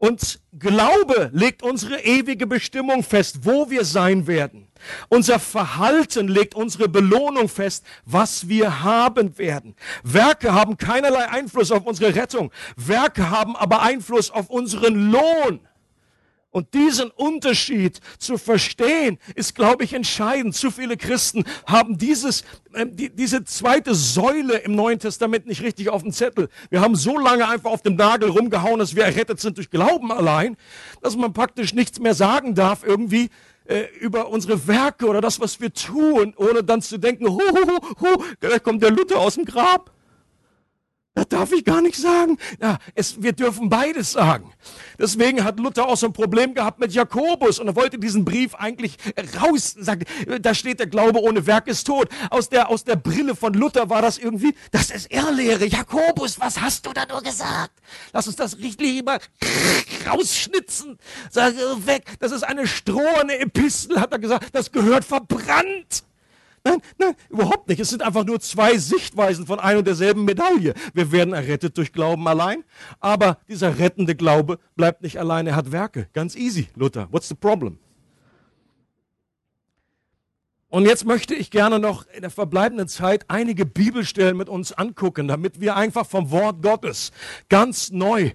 Und 0.01 0.39
Glaube 0.57 1.29
legt 1.31 1.61
unsere 1.61 1.99
ewige 1.99 2.47
Bestimmung 2.47 3.03
fest, 3.03 3.41
wo 3.43 3.69
wir 3.69 3.85
sein 3.85 4.25
werden. 4.25 4.67
Unser 5.09 5.37
Verhalten 5.37 6.27
legt 6.27 6.55
unsere 6.55 6.89
Belohnung 6.89 7.47
fest, 7.47 7.85
was 8.03 8.49
wir 8.49 8.81
haben 8.81 9.37
werden. 9.37 9.75
Werke 10.01 10.53
haben 10.53 10.77
keinerlei 10.77 11.29
Einfluss 11.29 11.71
auf 11.71 11.85
unsere 11.85 12.15
Rettung. 12.15 12.51
Werke 12.75 13.29
haben 13.29 13.55
aber 13.55 13.83
Einfluss 13.83 14.31
auf 14.31 14.49
unseren 14.49 15.11
Lohn. 15.11 15.59
Und 16.51 16.73
diesen 16.73 17.09
Unterschied 17.11 18.01
zu 18.19 18.37
verstehen, 18.37 19.17
ist, 19.35 19.55
glaube 19.55 19.85
ich, 19.85 19.93
entscheidend. 19.93 20.53
Zu 20.53 20.69
viele 20.69 20.97
Christen 20.97 21.45
haben 21.65 21.97
dieses, 21.97 22.41
äh, 22.73 22.85
die, 22.85 23.09
diese 23.09 23.45
zweite 23.45 23.95
Säule 23.95 24.57
im 24.57 24.75
Neuen 24.75 24.99
Testament 24.99 25.47
nicht 25.47 25.63
richtig 25.63 25.87
auf 25.87 26.03
dem 26.03 26.11
Zettel. 26.11 26.49
Wir 26.69 26.81
haben 26.81 26.95
so 26.95 27.17
lange 27.17 27.47
einfach 27.47 27.71
auf 27.71 27.81
dem 27.81 27.95
Nagel 27.95 28.29
rumgehauen, 28.29 28.79
dass 28.79 28.95
wir 28.95 29.05
errettet 29.05 29.39
sind 29.39 29.57
durch 29.57 29.69
Glauben 29.69 30.11
allein, 30.11 30.57
dass 31.01 31.15
man 31.15 31.31
praktisch 31.31 31.73
nichts 31.73 31.99
mehr 31.99 32.13
sagen 32.13 32.53
darf 32.53 32.83
irgendwie 32.83 33.29
äh, 33.65 33.85
über 34.01 34.27
unsere 34.27 34.67
Werke 34.67 35.07
oder 35.07 35.21
das, 35.21 35.39
was 35.39 35.61
wir 35.61 35.73
tun, 35.73 36.33
ohne 36.35 36.63
dann 36.63 36.81
zu 36.81 36.97
denken, 36.97 37.29
hu, 37.29 37.39
hu, 37.39 37.79
hu, 37.79 37.95
hu, 38.01 38.23
da 38.41 38.59
kommt 38.59 38.83
der 38.83 38.91
Luther 38.91 39.19
aus 39.19 39.35
dem 39.35 39.45
Grab. 39.45 39.91
Das 41.13 41.27
darf 41.27 41.51
ich 41.51 41.65
gar 41.65 41.81
nicht 41.81 41.97
sagen. 41.97 42.37
Ja, 42.61 42.77
es, 42.95 43.21
wir 43.21 43.33
dürfen 43.33 43.67
beides 43.67 44.13
sagen. 44.13 44.53
Deswegen 44.97 45.43
hat 45.43 45.59
Luther 45.59 45.89
auch 45.89 45.97
so 45.97 46.05
ein 46.05 46.13
Problem 46.13 46.53
gehabt 46.53 46.79
mit 46.79 46.93
Jakobus 46.93 47.59
und 47.59 47.67
er 47.67 47.75
wollte 47.75 47.99
diesen 47.99 48.23
Brief 48.23 48.55
eigentlich 48.55 48.95
raus. 49.41 49.75
Sagt, 49.77 50.07
da 50.41 50.53
steht, 50.53 50.79
der 50.79 50.87
Glaube 50.87 51.21
ohne 51.21 51.45
Werk 51.45 51.67
ist 51.67 51.83
tot. 51.83 52.07
Aus 52.29 52.47
der, 52.47 52.69
aus 52.69 52.85
der 52.85 52.95
Brille 52.95 53.35
von 53.35 53.53
Luther 53.53 53.89
war 53.89 54.01
das 54.01 54.19
irgendwie, 54.19 54.55
das 54.71 54.89
ist 54.89 55.11
Irrlehre. 55.11 55.65
Jakobus, 55.65 56.39
was 56.39 56.61
hast 56.61 56.85
du 56.85 56.93
da 56.93 57.05
nur 57.05 57.21
gesagt? 57.21 57.73
Lass 58.13 58.27
uns 58.27 58.37
das 58.37 58.57
richtig 58.59 58.79
lieber 58.79 59.19
rausschnitzen. 60.09 60.97
Sag 61.29 61.55
weg. 61.85 62.05
Das 62.21 62.31
ist 62.31 62.43
eine 62.43 62.65
strohene 62.67 63.37
Epistel, 63.39 63.99
hat 63.99 64.13
er 64.13 64.19
gesagt. 64.19 64.47
Das 64.53 64.71
gehört 64.71 65.03
verbrannt. 65.03 66.05
Nein, 66.63 66.81
nein, 66.99 67.15
überhaupt 67.29 67.67
nicht. 67.69 67.79
Es 67.79 67.89
sind 67.89 68.03
einfach 68.03 68.23
nur 68.23 68.39
zwei 68.39 68.77
Sichtweisen 68.77 69.47
von 69.47 69.59
ein 69.59 69.77
und 69.77 69.87
derselben 69.87 70.25
Medaille. 70.25 70.75
Wir 70.93 71.11
werden 71.11 71.33
errettet 71.33 71.77
durch 71.77 71.91
Glauben 71.91 72.27
allein, 72.27 72.63
aber 72.99 73.39
dieser 73.47 73.79
rettende 73.79 74.15
Glaube 74.15 74.59
bleibt 74.75 75.01
nicht 75.01 75.17
allein, 75.17 75.47
er 75.47 75.55
hat 75.55 75.71
Werke. 75.71 76.07
Ganz 76.13 76.35
easy, 76.35 76.67
Luther. 76.75 77.07
What's 77.11 77.29
the 77.29 77.35
problem? 77.35 77.79
Und 80.69 80.85
jetzt 80.85 81.05
möchte 81.05 81.35
ich 81.35 81.51
gerne 81.51 81.79
noch 81.79 82.05
in 82.13 82.21
der 82.21 82.29
verbleibenden 82.29 82.87
Zeit 82.87 83.25
einige 83.27 83.65
Bibelstellen 83.65 84.37
mit 84.37 84.47
uns 84.47 84.71
angucken, 84.71 85.27
damit 85.27 85.59
wir 85.59 85.75
einfach 85.75 86.05
vom 86.05 86.31
Wort 86.31 86.61
Gottes 86.61 87.11
ganz 87.49 87.91
neu 87.91 88.31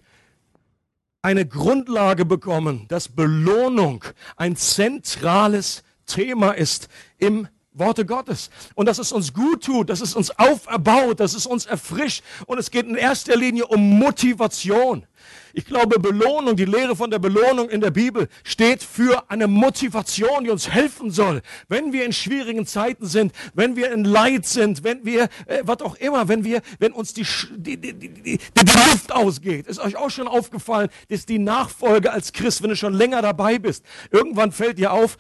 eine 1.23 1.47
Grundlage 1.47 2.25
bekommen, 2.25 2.87
dass 2.89 3.09
Belohnung 3.09 4.05
ein 4.37 4.55
zentrales 4.55 5.83
Thema 6.05 6.53
ist 6.53 6.89
im 7.17 7.49
Worte 7.79 8.07
Gottes. 8.07 8.51
Und 8.75 8.87
dass 8.87 8.99
es 8.99 9.13
uns 9.13 9.33
gut 9.33 9.65
tut, 9.65 9.91
dass 9.91 10.01
es 10.01 10.15
uns 10.15 10.31
auferbaut, 10.39 11.21
dass 11.21 11.35
es 11.35 11.47
uns 11.47 11.67
erfrischt. 11.67 12.25
Und 12.47 12.59
es 12.59 12.71
geht 12.71 12.87
in 12.87 12.95
erster 12.95 13.37
Linie 13.37 13.67
um 13.67 13.99
Motivation. 13.99 15.07
Ich 15.53 15.65
glaube, 15.65 15.99
Belohnung, 15.99 16.57
die 16.57 16.67
Lehre 16.67 16.95
von 16.95 17.11
der 17.11 17.19
Belohnung 17.19 17.71
in 17.71 17.81
der 17.81 17.91
Bibel 17.91 18.29
steht 18.45 18.83
für 18.83 19.31
eine 19.31 19.47
Motivation, 19.47 20.45
die 20.45 20.51
uns 20.51 20.69
helfen 20.69 21.11
soll, 21.11 21.41
wenn 21.69 21.93
wir 21.93 22.05
in 22.05 22.13
schwierigen 22.13 22.67
Zeiten 22.67 23.07
sind, 23.07 23.33
wenn 23.55 23.75
wir 23.75 23.91
in 23.91 24.05
Leid 24.05 24.47
sind, 24.47 24.85
wenn 24.85 25.05
wir, 25.05 25.25
äh, 25.47 25.63
was 25.63 25.81
auch 25.81 25.97
immer, 25.97 26.29
wenn 26.29 26.45
wir, 26.45 26.61
wenn 26.79 26.93
uns 26.93 27.15
die, 27.15 27.27
die, 27.57 27.79
die, 27.79 27.95
die, 27.95 28.39
die 28.39 28.39
Luft 28.61 29.13
ausgeht. 29.13 29.67
Ist 29.67 29.81
euch 29.81 29.97
auch 29.97 30.11
schon 30.11 30.29
aufgefallen, 30.29 30.91
dass 31.09 31.25
die 31.27 31.39
Nachfolge 31.39 32.13
als 32.13 32.33
Christ, 32.33 32.63
wenn 32.63 32.71
du 32.71 32.77
schon 32.77 32.95
länger 32.95 33.23
dabei 33.23 33.59
bist, 33.59 33.85
irgendwann 34.11 34.53
fällt 34.53 34.79
dir 34.79 34.93
auf, 34.93 35.17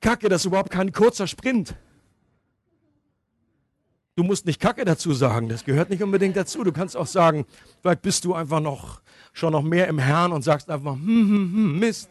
Kacke, 0.00 0.28
das 0.28 0.42
ist 0.42 0.46
überhaupt 0.46 0.70
kein 0.70 0.92
kurzer 0.92 1.26
Sprint. 1.26 1.74
Du 4.18 4.24
musst 4.24 4.46
nicht 4.46 4.58
Kacke 4.58 4.84
dazu 4.84 5.12
sagen, 5.12 5.48
das 5.48 5.64
gehört 5.64 5.90
nicht 5.90 6.02
unbedingt 6.02 6.36
dazu. 6.36 6.64
Du 6.64 6.72
kannst 6.72 6.96
auch 6.96 7.06
sagen, 7.06 7.46
vielleicht 7.80 8.02
bist 8.02 8.24
du 8.24 8.34
einfach 8.34 8.58
noch 8.58 9.00
schon 9.32 9.52
noch 9.52 9.62
mehr 9.62 9.86
im 9.86 10.00
Herrn 10.00 10.32
und 10.32 10.42
sagst 10.42 10.68
einfach, 10.68 10.94
hm, 10.94 11.06
hm, 11.06 11.52
hm, 11.54 11.78
Mist. 11.78 12.10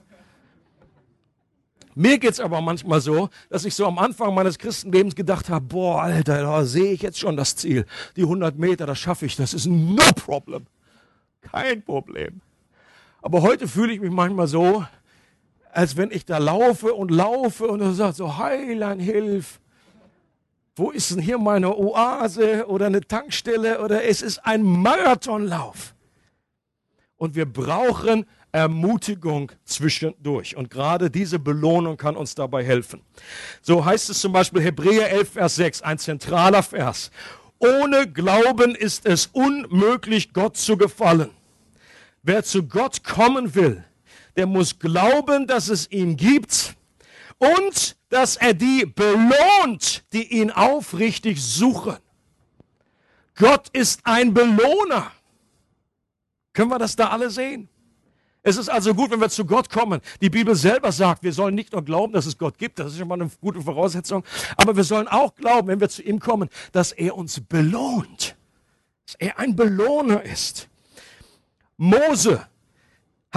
Mir 1.96 2.18
geht 2.18 2.32
es 2.32 2.40
aber 2.40 2.62
manchmal 2.62 3.02
so, 3.02 3.28
dass 3.50 3.66
ich 3.66 3.76
so 3.76 3.86
am 3.86 4.00
Anfang 4.00 4.34
meines 4.34 4.58
Christenlebens 4.58 5.16
gedacht 5.16 5.50
habe, 5.50 5.66
boah, 5.66 6.04
Alter, 6.04 6.44
da 6.44 6.64
sehe 6.64 6.94
ich 6.94 7.02
jetzt 7.02 7.20
schon 7.20 7.36
das 7.36 7.58
Ziel. 7.58 7.86
Die 8.16 8.22
100 8.22 8.58
Meter, 8.58 8.86
das 8.86 9.00
schaffe 9.00 9.26
ich, 9.26 9.36
das 9.36 9.54
ist 9.54 9.66
no 9.66 10.02
problem. 10.16 10.66
Kein 11.42 11.84
Problem. 11.84 12.40
Aber 13.22 13.42
heute 13.42 13.68
fühle 13.68 13.92
ich 13.92 14.00
mich 14.00 14.12
manchmal 14.12 14.48
so, 14.48 14.86
als 15.74 15.98
wenn 15.98 16.12
ich 16.12 16.24
da 16.24 16.38
laufe 16.38 16.94
und 16.94 17.12
laufe 17.12 17.68
und 17.68 17.82
er 17.82 17.92
sagt 17.92 18.16
so, 18.16 18.38
Heiland, 18.38 19.02
hilf 19.02 19.60
wo 20.78 20.92
ist 20.92 21.12
denn 21.12 21.20
hier 21.20 21.40
meine 21.40 21.76
Oase 21.76 22.68
oder 22.68 22.86
eine 22.86 23.02
Tankstelle 23.02 23.82
oder 23.82 24.04
es 24.04 24.22
ist 24.22 24.46
ein 24.46 24.62
Marathonlauf. 24.62 25.96
Und 27.18 27.36
wir 27.36 27.52
brauchen 27.52 28.26
Ermutigung 28.52 29.52
zwischendurch. 29.66 30.56
Und 30.56 30.70
gerade 30.70 31.10
diese 31.10 31.40
Belohnung 31.40 31.98
kann 31.98 32.16
uns 32.16 32.36
dabei 32.36 32.64
helfen. 32.64 33.02
So 33.62 33.84
heißt 33.84 34.12
es 34.12 34.20
zum 34.20 34.32
Beispiel 34.32 34.62
Hebräer 34.62 35.10
11, 35.10 35.32
Vers 35.32 35.56
6, 35.56 35.82
ein 35.82 35.98
zentraler 35.98 36.62
Vers. 36.62 37.10
Ohne 37.58 38.12
Glauben 38.12 38.76
ist 38.76 39.08
es 39.08 39.28
unmöglich, 39.34 40.32
Gott 40.32 40.58
zu 40.58 40.78
gefallen. 40.78 41.32
Wer 42.22 42.44
zu 42.44 42.64
Gott 42.64 43.04
kommen 43.04 43.56
will, 43.56 43.84
der 44.36 44.46
muss 44.46 44.78
glauben, 44.78 45.48
dass 45.48 45.70
es 45.70 45.90
ihn 45.90 46.18
gibt 46.18 46.76
und 47.40 47.97
dass 48.10 48.38
er 48.38 48.54
die 48.54 48.86
belohnt, 48.86 50.04
die 50.14 50.40
ihn 50.40 50.52
aufrichtig 50.52 51.42
suchen. 51.44 51.98
Gott 53.36 53.70
ist 53.70 54.02
ein 54.04 54.34
Belohner. 54.34 55.12
Können 56.54 56.72
wir 56.72 56.80
das 56.80 56.96
da 56.96 57.10
alle 57.10 57.30
sehen? 57.30 57.70
Es 58.42 58.56
ist 58.56 58.70
also 58.70 58.96
gut, 58.96 59.12
wenn 59.12 59.20
wir 59.20 59.30
zu 59.30 59.46
Gott 59.46 59.70
kommen. 59.70 60.00
Die 60.22 60.30
Bibel 60.30 60.56
selber 60.56 60.92
sagt, 60.92 61.22
wir 61.22 61.34
sollen 61.34 61.54
nicht 61.54 61.74
nur 61.74 61.84
glauben, 61.84 62.14
dass 62.14 62.26
es 62.26 62.38
Gott 62.38 62.58
gibt, 62.58 62.80
das 62.80 62.94
ist 62.94 62.98
schon 62.98 63.08
mal 63.08 63.20
eine 63.20 63.30
gute 63.42 63.62
Voraussetzung, 63.62 64.24
aber 64.56 64.76
wir 64.76 64.86
sollen 64.86 65.08
auch 65.10 65.36
glauben, 65.36 65.68
wenn 65.68 65.82
wir 65.82 65.90
zu 65.90 66.02
ihm 66.02 66.20
kommen, 66.20 66.50
dass 66.72 66.94
er 66.94 67.18
uns 67.18 67.42
belohnt. 67.42 68.38
Dass 69.06 69.16
er 69.16 69.38
ein 69.38 69.56
Belohner 69.56 70.24
ist. 70.24 70.70
Mose 71.76 72.48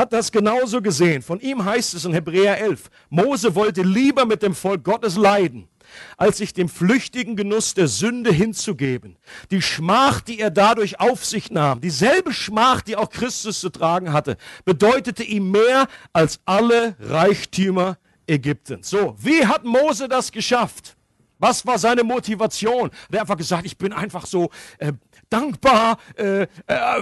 hat 0.01 0.13
das 0.15 0.33
genauso 0.33 0.81
gesehen. 0.81 1.23
Von 1.23 1.41
ihm 1.41 1.65
heißt 1.65 1.95
es 1.95 2.07
in 2.07 2.15
Hebräer 2.15 2.59
11, 2.59 2.91
Mose 3.11 3.55
wollte 3.55 3.83
lieber 3.83 4.25
mit 4.25 4.43
dem 4.43 4.55
Volk 4.55 4.83
Gottes 4.83 5.17
leiden, 5.17 5.69
als 6.17 6.39
sich 6.39 6.55
dem 6.55 6.71
flüchtigen 6.71 7.37
Genuss 7.37 7.75
der 7.75 7.87
Sünde 7.87 8.33
hinzugeben. 8.33 9.19
Die 9.51 9.61
Schmach, 9.61 10.23
die 10.23 10.41
er 10.41 10.51
dadurch 10.51 10.99
auf 11.01 11.25
sich 11.27 11.51
nahm, 11.51 11.83
dieselbe 11.83 12.33
Schmach, 12.33 12.81
die 12.81 12.97
auch 12.97 13.11
Christus 13.11 13.61
zu 13.61 13.69
tragen 13.69 14.13
hatte, 14.13 14.39
bedeutete 14.65 15.23
ihm 15.23 15.51
mehr 15.51 15.87
als 16.15 16.41
alle 16.47 16.97
Reichtümer 16.99 17.99
Ägyptens. 18.27 18.89
So, 18.89 19.17
wie 19.19 19.45
hat 19.47 19.65
Mose 19.65 20.09
das 20.09 20.33
geschafft? 20.33 20.97
Was 21.41 21.67
war 21.67 21.79
seine 21.79 22.05
Motivation? 22.05 22.91
Er 23.11 23.15
hat 23.15 23.21
einfach 23.23 23.37
gesagt, 23.39 23.65
ich 23.65 23.79
bin 23.79 23.95
einfach 23.95 24.27
so 24.27 24.51
äh, 24.79 24.93
dankbar 25.31 25.99
äh, 26.17 26.43
äh, 26.43 26.47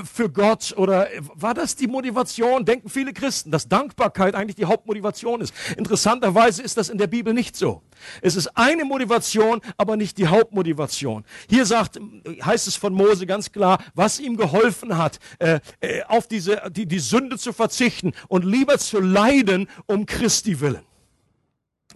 für 0.05 0.31
Gott 0.31 0.75
oder 0.77 1.09
war 1.35 1.55
das 1.55 1.75
die 1.75 1.87
Motivation? 1.87 2.64
Denken 2.64 2.88
viele 2.88 3.12
Christen, 3.12 3.51
dass 3.51 3.69
Dankbarkeit 3.69 4.35
eigentlich 4.35 4.57
die 4.57 4.67
Hauptmotivation 4.67 5.41
ist. 5.41 5.55
Interessanterweise 5.77 6.62
ist 6.62 6.77
das 6.77 6.88
in 6.88 6.99
der 6.99 7.07
Bibel 7.07 7.35
nicht 7.35 7.57
so. 7.57 7.83
Es 8.23 8.37
ist 8.37 8.49
eine 8.57 8.85
Motivation, 8.85 9.61
aber 9.77 9.97
nicht 9.97 10.19
die 10.19 10.29
Hauptmotivation. 10.29 11.25
Hier 11.49 11.67
sagt, 11.67 11.99
heißt 12.45 12.69
es 12.69 12.77
von 12.77 12.93
Mose 12.93 13.27
ganz 13.27 13.51
klar, 13.51 13.83
was 13.95 14.21
ihm 14.21 14.37
geholfen 14.37 14.97
hat, 14.97 15.19
äh, 15.38 15.61
äh, 15.81 16.03
auf 16.05 16.29
diese 16.29 16.62
die, 16.71 16.87
die 16.87 16.99
Sünde 16.99 17.38
zu 17.38 17.53
verzichten 17.53 18.12
und 18.29 18.45
lieber 18.45 18.79
zu 18.79 19.01
leiden 19.01 19.69
um 19.87 20.07
Christi 20.07 20.61
willen. 20.61 20.85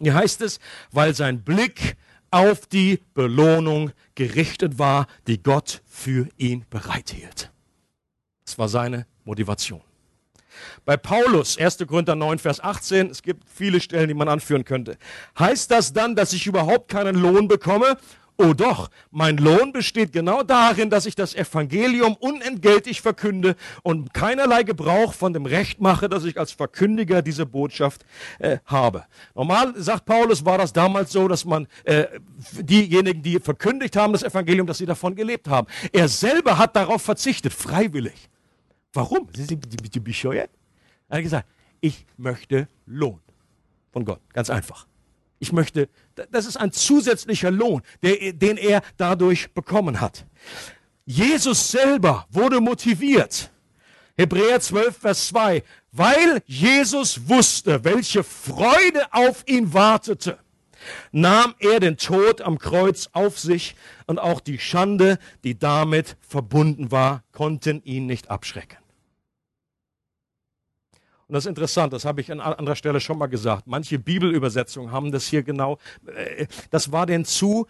Hier 0.01 0.15
heißt 0.15 0.41
es, 0.41 0.59
weil 0.91 1.15
sein 1.15 1.45
Blick 1.45 1.97
auf 2.33 2.67
die 2.67 3.01
Belohnung 3.15 3.93
gerichtet 4.17 4.79
war, 4.79 5.07
die 5.29 5.43
Gott 5.43 5.83
für 5.87 6.29
ihn 6.37 6.65
bereithielt. 6.69 7.53
Das 8.45 8.59
war 8.59 8.69
seine 8.69 9.07
Motivation. 9.25 9.83
Bei 10.85 10.97
Paulus, 10.97 11.57
1. 11.57 11.79
Korinther 11.87 12.15
9, 12.15 12.39
Vers 12.39 12.61
18, 12.61 13.11
es 13.11 13.23
gibt 13.23 13.49
viele 13.49 13.81
Stellen, 13.81 14.09
die 14.09 14.15
man 14.15 14.29
anführen 14.29 14.65
könnte. 14.65 14.99
Heißt 15.39 15.71
das 15.71 15.93
dann, 15.93 16.15
dass 16.15 16.33
ich 16.33 16.47
überhaupt 16.47 16.91
keinen 16.91 17.17
Lohn 17.17 17.49
bekomme? 17.49 17.97
Oh 18.39 18.55
doch, 18.55 18.91
mein 19.11 19.37
Lohn 19.37 19.73
besteht 19.73 20.13
genau 20.13 20.43
darin, 20.43 20.89
dass 20.91 21.07
ich 21.07 21.15
das 21.15 21.35
Evangelium 21.35 22.17
unentgeltlich 22.19 23.01
verkünde 23.01 23.57
und 23.83 24.15
keinerlei 24.15 24.63
Gebrauch 24.63 25.13
von 25.13 25.33
dem 25.33 25.45
Recht 25.45 25.81
mache, 25.81 26.09
dass 26.09 26.25
ich 26.25 26.39
als 26.39 26.51
Verkündiger 26.53 27.21
diese 27.21 27.45
Botschaft 27.45 28.05
äh, 28.39 28.59
habe. 28.65 29.05
Normal, 29.35 29.75
sagt 29.77 30.07
Paulus, 30.07 30.45
war 30.45 30.59
das 30.59 30.73
damals 30.73 31.13
so, 31.13 31.29
dass 31.29 31.45
man 31.45 31.69
äh, 31.85 32.07
diejenigen, 32.59 33.23
die 33.23 33.39
verkündigt 33.39 33.97
haben, 33.97 34.13
das 34.13 34.23
Evangelium, 34.23 34.67
dass 34.67 34.79
sie 34.79 34.87
davon 34.87 35.15
gelebt 35.15 35.49
haben. 35.49 35.67
Er 35.93 36.09
selber 36.09 36.57
hat 36.59 36.75
darauf 36.75 37.03
verzichtet, 37.03 37.53
freiwillig. 37.53 38.31
Warum? 38.95 39.29
Sind 39.35 39.49
Sie 39.93 40.01
bescheuert? 40.01 40.51
Er 41.09 41.19
hat 41.19 41.23
gesagt, 41.23 41.49
ich 41.81 42.07
möchte 42.17 42.69
Lohn 42.87 43.21
von 43.93 44.05
Gott. 44.05 44.21
Ganz 44.33 44.51
einfach. 44.51 44.87
Ich 45.43 45.51
möchte, 45.51 45.89
das 46.31 46.47
ist 46.47 46.57
ein 46.57 46.71
zusätzlicher 46.71 47.51
Lohn, 47.51 47.83
der, 48.01 48.33
den 48.33 48.57
er 48.57 48.81
dadurch 48.97 49.53
bekommen 49.53 50.01
hat. 50.01 50.25
Jesus 51.05 51.69
selber 51.73 52.29
wurde 52.31 52.61
motiviert. 52.61 53.51
Hebräer 54.17 54.61
12, 54.61 54.97
Vers 54.97 55.27
2. 55.27 55.65
Weil 55.91 56.45
Jesus 56.47 57.29
wusste, 57.29 57.83
welche 57.83 58.23
Freude 58.23 59.03
auf 59.11 59.43
ihn 59.49 59.75
wartete, 59.75 60.39
nahm 61.11 61.57
er 61.59 61.81
den 61.81 61.97
Tod 61.97 62.41
am 62.41 62.61
Kreuz 62.61 63.09
auf 63.13 63.41
sich 63.41 63.75
und 64.07 64.21
auch 64.21 64.39
die 64.39 64.61
Schande, 64.61 65.19
die 65.43 65.59
damit 65.59 66.17
verbunden 66.21 66.93
war, 66.93 67.25
konnten 67.33 67.83
ihn 67.83 68.07
nicht 68.07 68.31
abschrecken. 68.31 68.79
Und 71.33 71.37
das 71.37 71.47
ist 71.47 71.49
interessant, 71.49 71.95
das 71.95 72.05
habe 72.05 72.21
ich 72.21 72.31
an 72.31 72.41
anderer 72.41 72.77
Stelle 72.77 73.01
schon 73.01 73.17
mal 73.17 73.27
gesagt. 73.27 73.67
Manche 73.67 73.99
Bibelübersetzungen 73.99 74.93
haben 74.93 75.11
das 75.11 75.25
hier 75.25 75.43
genau, 75.43 75.79
äh, 76.15 76.45
das 76.71 76.93
war 76.93 77.07
denn 77.07 77.25
zu, 77.25 77.67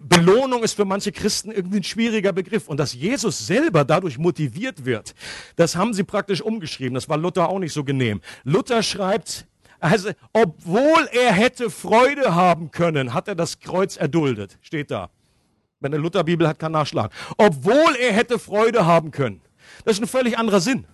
Belohnung 0.00 0.62
ist 0.62 0.74
für 0.74 0.84
manche 0.84 1.10
Christen 1.10 1.50
irgendwie 1.50 1.78
ein 1.78 1.82
schwieriger 1.82 2.32
Begriff. 2.32 2.68
Und 2.68 2.78
dass 2.78 2.94
Jesus 2.94 3.48
selber 3.48 3.84
dadurch 3.84 4.16
motiviert 4.16 4.84
wird, 4.84 5.16
das 5.56 5.74
haben 5.74 5.92
sie 5.92 6.04
praktisch 6.04 6.40
umgeschrieben. 6.40 6.94
Das 6.94 7.08
war 7.08 7.16
Luther 7.16 7.48
auch 7.48 7.58
nicht 7.58 7.72
so 7.72 7.82
genehm. 7.82 8.20
Luther 8.44 8.80
schreibt, 8.84 9.48
also, 9.80 10.10
obwohl 10.32 11.08
er 11.10 11.32
hätte 11.32 11.70
Freude 11.70 12.36
haben 12.36 12.70
können, 12.70 13.12
hat 13.12 13.26
er 13.26 13.34
das 13.34 13.58
Kreuz 13.58 13.96
erduldet. 13.96 14.56
Steht 14.60 14.92
da. 14.92 15.10
Wenn 15.80 15.92
eine 15.92 16.00
Lutherbibel 16.00 16.46
hat, 16.46 16.60
kann 16.60 16.70
nachschlagen. 16.70 17.10
Obwohl 17.38 17.96
er 18.00 18.12
hätte 18.12 18.38
Freude 18.38 18.86
haben 18.86 19.10
können. 19.10 19.40
Das 19.84 19.96
ist 19.96 20.02
ein 20.04 20.06
völlig 20.06 20.38
anderer 20.38 20.60
Sinn. 20.60 20.86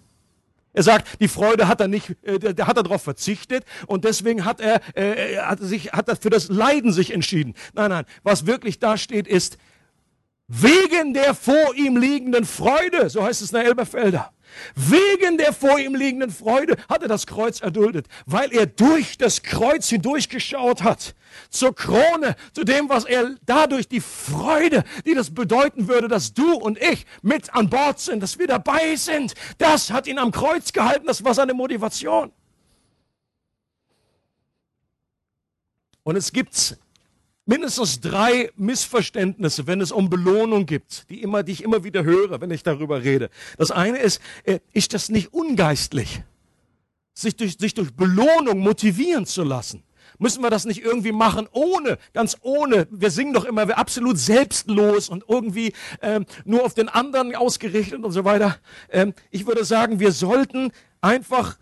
Er 0.73 0.83
sagt, 0.85 1.21
die 1.21 1.29
Freude 1.29 1.67
hat 1.67 1.81
er 1.81 1.89
nicht, 1.89 2.17
äh, 2.23 2.39
hat 2.63 2.77
er 2.77 2.83
darauf 2.83 3.03
verzichtet 3.03 3.65
und 3.87 4.05
deswegen 4.05 4.45
hat 4.45 4.61
er, 4.61 4.81
äh, 4.95 5.39
hat 5.39 5.59
sich, 5.61 5.93
hat 5.93 6.09
er 6.09 6.17
für 6.17 6.31
das 6.31 6.49
Leiden 6.49 6.93
sich 6.93 7.13
entschieden. 7.13 7.55
Nein, 7.75 7.91
nein, 7.91 8.05
was 8.23 8.47
wirklich 8.47 8.79
da 8.79 8.97
steht 8.97 9.27
ist, 9.27 9.59
wegen 10.53 11.15
der 11.15 11.35
vor 11.35 11.77
ihm 11.77 11.97
liegenden 11.97 12.45
Freude, 12.45 13.09
so 13.09 13.23
heißt 13.23 13.41
es 13.41 13.53
in 13.53 13.59
der 13.59 13.67
Elberfelder. 13.67 14.33
Wegen 14.75 15.39
der 15.39 15.53
vor 15.53 15.79
ihm 15.79 15.95
liegenden 15.95 16.33
Freude 16.33 16.77
hat 16.89 17.03
er 17.03 17.09
das 17.09 17.29
Kreuz 17.29 17.61
erduldet, 17.61 18.09
weil 18.27 18.53
er 18.53 18.67
durch 18.67 19.17
das 19.17 19.43
Kreuz 19.43 19.89
hindurchgeschaut 19.89 20.83
hat. 20.83 21.15
Zur 21.51 21.73
Krone, 21.73 22.35
zu 22.53 22.65
dem, 22.65 22.89
was 22.89 23.05
er 23.05 23.37
dadurch 23.47 23.87
die 23.87 24.01
Freude, 24.01 24.83
die 25.07 25.15
das 25.15 25.33
bedeuten 25.33 25.87
würde, 25.87 26.09
dass 26.09 26.35
du 26.35 26.55
und 26.55 26.83
ich 26.83 27.07
mit 27.23 27.55
an 27.55 27.71
Bord 27.71 28.01
sind, 28.01 28.21
dass 28.21 28.41
wir 28.41 28.49
dabei 28.49 28.97
sind, 28.97 29.35
das 29.59 29.93
hat 29.93 30.09
ihn 30.09 30.19
am 30.19 30.33
Kreuz 30.33 30.73
gehalten, 30.73 31.07
das 31.07 31.23
war 31.23 31.35
seine 31.35 31.55
Motivation. 31.55 32.33
Und 36.03 36.17
es 36.17 36.33
gibt 36.33 36.77
mindestens 37.51 38.01
drei 38.01 38.53
Missverständnisse, 38.57 39.67
wenn 39.67 39.81
es 39.81 39.91
um 39.91 40.09
Belohnung 40.09 40.67
gibt, 40.67 41.11
die, 41.11 41.21
immer, 41.21 41.43
die 41.43 41.51
ich 41.51 41.65
immer 41.65 41.83
wieder 41.83 42.05
höre, 42.05 42.41
wenn 42.41 42.53
ich 42.53 42.63
darüber 42.63 43.03
rede. 43.03 43.29
Das 43.59 43.73
eine 43.73 43.99
ist, 43.99 44.23
äh, 44.45 44.61
ist 44.73 44.95
das 44.95 45.09
nicht 45.09 45.35
ungeistlich, 45.35 46.23
sich 47.13 47.35
durch, 47.35 47.59
sich 47.59 47.75
durch 47.75 47.93
Belohnung 47.93 48.61
motivieren 48.61 49.27
zu 49.27 49.43
lassen? 49.43 49.83
Müssen 50.19 50.45
wir 50.45 50.51
das 50.51 50.65
nicht 50.65 50.85
irgendwie 50.85 51.11
machen, 51.11 51.49
ohne, 51.51 51.99
ganz 52.13 52.37
ohne? 52.43 52.87
Wir 52.91 53.11
singen 53.11 53.33
doch 53.33 53.45
immer, 53.45 53.67
wir 53.67 53.79
absolut 53.79 54.19
selbstlos 54.19 55.09
und 55.09 55.25
irgendwie 55.27 55.73
ähm, 56.03 56.27
nur 56.45 56.65
auf 56.65 56.75
den 56.75 56.89
anderen 56.89 57.35
ausgerichtet 57.35 58.05
und 58.05 58.13
so 58.13 58.25
weiter. 58.25 58.59
Ähm, 58.91 59.13
ich 59.33 59.47
würde 59.47 59.65
sagen, 59.65 59.99
wir 59.99 60.13
sollten 60.13 60.71
einfach 61.01 61.59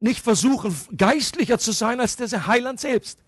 nicht 0.00 0.22
versuchen, 0.22 0.74
geistlicher 0.96 1.58
zu 1.58 1.72
sein 1.72 2.00
als 2.00 2.16
der 2.16 2.46
Heiland 2.46 2.80
selbst. 2.80 3.18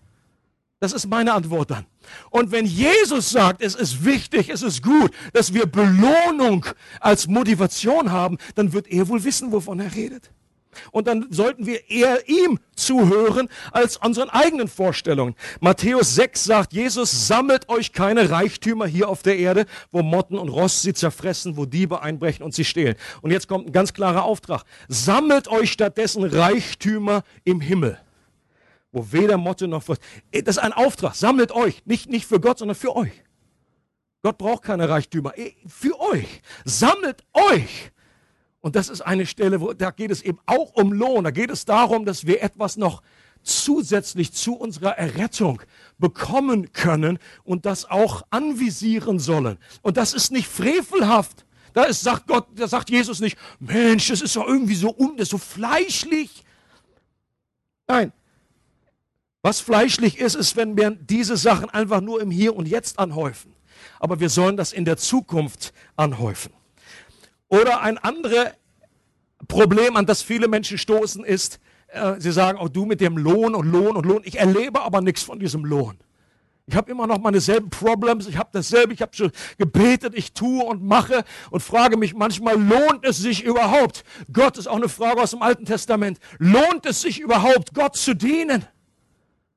Das 0.85 0.93
ist 0.93 1.07
meine 1.07 1.33
Antwort 1.33 1.71
dann. 1.71 1.87
Und 2.29 2.51
wenn 2.51 2.67
Jesus 2.67 3.31
sagt, 3.31 3.63
es 3.63 3.73
ist 3.73 4.05
wichtig, 4.05 4.49
es 4.49 4.61
ist 4.61 4.83
gut, 4.83 5.09
dass 5.33 5.51
wir 5.51 5.65
Belohnung 5.65 6.63
als 6.99 7.25
Motivation 7.25 8.11
haben, 8.11 8.37
dann 8.53 8.71
wird 8.71 8.87
er 8.89 9.07
wohl 9.07 9.23
wissen, 9.23 9.51
wovon 9.51 9.79
er 9.79 9.95
redet. 9.95 10.29
Und 10.91 11.07
dann 11.07 11.25
sollten 11.31 11.65
wir 11.65 11.89
eher 11.89 12.29
ihm 12.29 12.59
zuhören 12.75 13.49
als 13.71 13.97
unseren 13.97 14.29
eigenen 14.29 14.67
Vorstellungen. 14.67 15.33
Matthäus 15.59 16.13
6 16.13 16.43
sagt, 16.43 16.73
Jesus 16.73 17.27
sammelt 17.27 17.67
euch 17.67 17.91
keine 17.91 18.29
Reichtümer 18.29 18.85
hier 18.85 19.09
auf 19.09 19.23
der 19.23 19.39
Erde, 19.39 19.65
wo 19.91 20.03
Motten 20.03 20.37
und 20.37 20.49
Rost 20.49 20.83
sie 20.83 20.93
zerfressen, 20.93 21.57
wo 21.57 21.65
Diebe 21.65 22.03
einbrechen 22.03 22.45
und 22.45 22.53
sie 22.53 22.63
stehlen. 22.63 22.93
Und 23.23 23.31
jetzt 23.31 23.47
kommt 23.47 23.65
ein 23.65 23.71
ganz 23.71 23.91
klarer 23.95 24.23
Auftrag. 24.23 24.65
Sammelt 24.87 25.47
euch 25.47 25.71
stattdessen 25.71 26.23
Reichtümer 26.25 27.23
im 27.43 27.59
Himmel 27.59 27.97
wo 28.95 29.11
weder 29.11 29.37
Motte 29.37 29.67
noch 29.67 29.83
Frost. 29.83 30.01
Das 30.31 30.55
ist 30.55 30.63
ein 30.63 30.71
Auftrag. 30.71 31.15
Sammelt 31.15 31.51
euch. 31.51 31.85
Nicht, 31.85 32.09
nicht 32.09 32.25
für 32.25 32.39
Gott, 32.39 32.59
sondern 32.59 32.75
für 32.75 32.95
euch. 32.95 33.11
Gott 34.23 34.37
braucht 34.37 34.63
keine 34.63 34.87
Reichtümer. 34.87 35.33
Für 35.67 35.99
euch. 35.99 36.41
Sammelt 36.63 37.23
euch. 37.33 37.91
Und 38.61 38.77
das 38.77 38.87
ist 38.87 39.01
eine 39.01 39.25
Stelle, 39.25 39.59
wo 39.59 39.73
da 39.73 39.91
geht 39.91 40.11
es 40.11 40.21
eben 40.21 40.39
auch 40.45 40.73
um 40.75 40.93
Lohn. 40.93 41.25
Da 41.25 41.31
geht 41.31 41.51
es 41.51 41.65
darum, 41.65 42.05
dass 42.05 42.25
wir 42.25 42.41
etwas 42.41 42.77
noch 42.77 43.03
zusätzlich 43.43 44.31
zu 44.31 44.55
unserer 44.55 44.97
Errettung 44.97 45.61
bekommen 45.97 46.71
können 46.71 47.19
und 47.43 47.65
das 47.65 47.91
auch 47.91 48.23
anvisieren 48.29 49.19
sollen. 49.19 49.57
Und 49.81 49.97
das 49.97 50.13
ist 50.13 50.31
nicht 50.31 50.47
frevelhaft. 50.47 51.45
Da 51.73 51.83
ist, 51.83 52.01
sagt 52.01 52.27
Gott, 52.27 52.47
da 52.55 52.69
sagt 52.69 52.89
Jesus 52.89 53.19
nicht, 53.19 53.37
Mensch, 53.59 54.07
das 54.07 54.21
ist 54.21 54.37
doch 54.37 54.47
irgendwie 54.47 54.75
so 54.75 54.95
das 55.17 55.23
ist 55.23 55.31
so 55.31 55.37
fleischlich. 55.37 56.45
Nein, 57.87 58.13
was 59.45 59.59
fleischlich 59.59 60.17
ist, 60.17 60.33
ist, 60.33 60.55
wenn 60.55 60.75
wir 60.75 60.89
diese 60.89 61.37
Sachen 61.37 61.69
einfach 61.69 62.01
nur 62.01 62.19
im 62.19 62.31
Hier 62.31 62.55
und 62.55 62.67
Jetzt 62.67 62.97
anhäufen. 62.97 63.53
Aber 63.99 64.19
wir 64.19 64.29
sollen 64.29 64.57
das 64.57 64.73
in 64.73 64.85
der 64.85 64.97
Zukunft 64.97 65.71
anhäufen. 65.95 66.51
Oder 67.47 67.81
ein 67.81 67.99
anderes 67.99 68.47
Problem, 69.47 69.97
an 69.97 70.07
das 70.07 70.23
viele 70.23 70.47
Menschen 70.47 70.79
stoßen, 70.79 71.23
ist, 71.23 71.59
äh, 71.89 72.15
sie 72.17 72.31
sagen, 72.31 72.57
oh, 72.59 72.69
du 72.69 72.85
mit 72.85 73.01
dem 73.01 73.19
Lohn 73.19 73.53
und 73.53 73.67
Lohn 73.67 73.95
und 73.95 74.07
Lohn. 74.07 74.21
Ich 74.23 74.39
erlebe 74.39 74.81
aber 74.81 75.01
nichts 75.01 75.21
von 75.21 75.39
diesem 75.39 75.63
Lohn. 75.63 75.99
Ich 76.65 76.75
habe 76.75 76.89
immer 76.89 77.05
noch 77.05 77.19
meine 77.19 77.39
selben 77.39 77.69
Problems, 77.69 78.25
ich 78.25 78.37
habe 78.37 78.49
dasselbe, 78.51 78.95
ich 78.95 79.03
habe 79.03 79.15
schon 79.15 79.31
gebetet, 79.59 80.15
ich 80.15 80.33
tue 80.33 80.63
und 80.63 80.81
mache 80.83 81.23
und 81.51 81.61
frage 81.61 81.97
mich 81.97 82.15
manchmal, 82.15 82.59
lohnt 82.59 83.05
es 83.05 83.17
sich 83.17 83.43
überhaupt? 83.43 84.03
Gott 84.33 84.57
ist 84.57 84.65
auch 84.65 84.77
eine 84.77 84.89
Frage 84.89 85.21
aus 85.21 85.29
dem 85.29 85.43
Alten 85.43 85.65
Testament. 85.65 86.17
Lohnt 86.39 86.87
es 86.87 87.01
sich 87.01 87.19
überhaupt, 87.19 87.75
Gott 87.75 87.95
zu 87.95 88.15
dienen? 88.15 88.65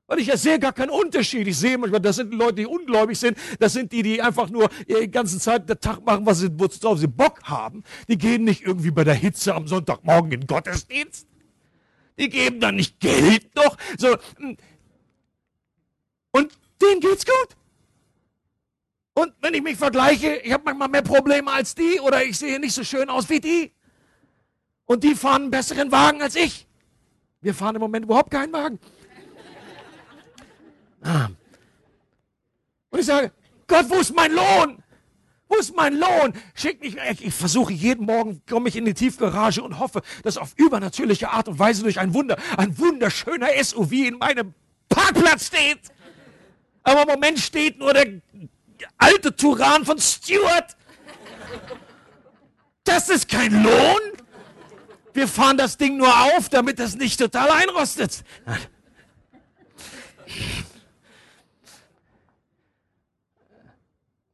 Und 0.08 0.18
ich 0.18 0.32
sehe 0.32 0.58
gar 0.58 0.72
keinen 0.72 0.88
Unterschied. 0.88 1.46
Ich 1.46 1.58
sehe 1.58 1.76
manchmal, 1.76 2.00
das 2.00 2.16
sind 2.16 2.32
Leute, 2.32 2.54
die 2.54 2.66
ungläubig 2.66 3.18
sind. 3.18 3.36
Das 3.60 3.74
sind 3.74 3.92
die, 3.92 4.02
die 4.02 4.22
einfach 4.22 4.48
nur 4.48 4.70
die 4.88 5.10
ganze 5.10 5.38
Zeit 5.38 5.68
den 5.68 5.78
Tag 5.78 6.02
machen, 6.04 6.24
was 6.24 6.38
sie, 6.38 6.48
worauf 6.58 6.98
sie 6.98 7.06
Bock 7.06 7.42
haben. 7.44 7.84
Die 8.08 8.16
gehen 8.16 8.44
nicht 8.44 8.62
irgendwie 8.62 8.90
bei 8.90 9.04
der 9.04 9.14
Hitze 9.14 9.54
am 9.54 9.68
Sonntagmorgen 9.68 10.32
in 10.32 10.40
den 10.40 10.46
Gottesdienst. 10.46 11.26
Die 12.18 12.30
geben 12.30 12.58
dann 12.58 12.76
nicht 12.76 12.98
Geld 13.00 13.54
noch. 13.54 13.76
So. 13.98 14.16
Und 16.32 16.52
denen 16.80 17.00
geht's 17.00 17.26
gut. 17.26 17.56
Und 19.12 19.34
wenn 19.42 19.52
ich 19.52 19.62
mich 19.62 19.76
vergleiche, 19.76 20.36
ich 20.36 20.52
habe 20.52 20.64
manchmal 20.64 20.88
mehr 20.88 21.02
Probleme 21.02 21.52
als 21.52 21.74
die 21.74 22.00
oder 22.00 22.24
ich 22.24 22.38
sehe 22.38 22.58
nicht 22.58 22.72
so 22.72 22.82
schön 22.82 23.10
aus 23.10 23.28
wie 23.28 23.40
die. 23.40 23.72
Und 24.86 25.04
die 25.04 25.14
fahren 25.14 25.42
einen 25.42 25.50
besseren 25.50 25.92
Wagen 25.92 26.22
als 26.22 26.34
ich. 26.34 26.66
Wir 27.42 27.52
fahren 27.52 27.74
im 27.74 27.82
Moment 27.82 28.06
überhaupt 28.06 28.30
keinen 28.30 28.54
Wagen. 28.54 28.78
Ah. 31.02 31.28
Und 32.90 32.98
ich 32.98 33.06
sage, 33.06 33.32
Gott, 33.66 33.86
wo 33.88 33.96
ist 33.96 34.14
mein 34.14 34.32
Lohn? 34.32 34.82
Wo 35.48 35.56
ist 35.56 35.74
mein 35.74 35.96
Lohn? 35.96 36.34
Schick 36.54 36.80
mich. 36.80 36.96
Ich 37.20 37.34
versuche 37.34 37.72
jeden 37.72 38.04
Morgen, 38.04 38.42
komme 38.48 38.68
ich 38.68 38.76
in 38.76 38.84
die 38.84 38.94
Tiefgarage 38.94 39.62
und 39.62 39.78
hoffe, 39.78 40.02
dass 40.22 40.36
auf 40.36 40.52
übernatürliche 40.56 41.30
Art 41.30 41.48
und 41.48 41.58
Weise 41.58 41.82
durch 41.82 41.98
ein 41.98 42.12
Wunder, 42.12 42.36
ein 42.56 42.76
wunderschöner 42.78 43.48
SUV 43.62 43.92
in 43.92 44.18
meinem 44.18 44.54
Parkplatz 44.88 45.46
steht. 45.46 45.80
Aber 46.82 47.02
im 47.02 47.08
Moment 47.08 47.38
steht 47.38 47.78
nur 47.78 47.94
der 47.94 48.20
alte 48.98 49.34
Turan 49.34 49.84
von 49.84 49.98
Stuart. 49.98 50.76
Das 52.84 53.08
ist 53.08 53.28
kein 53.28 53.62
Lohn. 53.62 54.00
Wir 55.14 55.28
fahren 55.28 55.56
das 55.56 55.76
Ding 55.76 55.96
nur 55.96 56.14
auf, 56.36 56.48
damit 56.48 56.78
es 56.78 56.94
nicht 56.94 57.18
total 57.18 57.50
einrostet. 57.50 58.22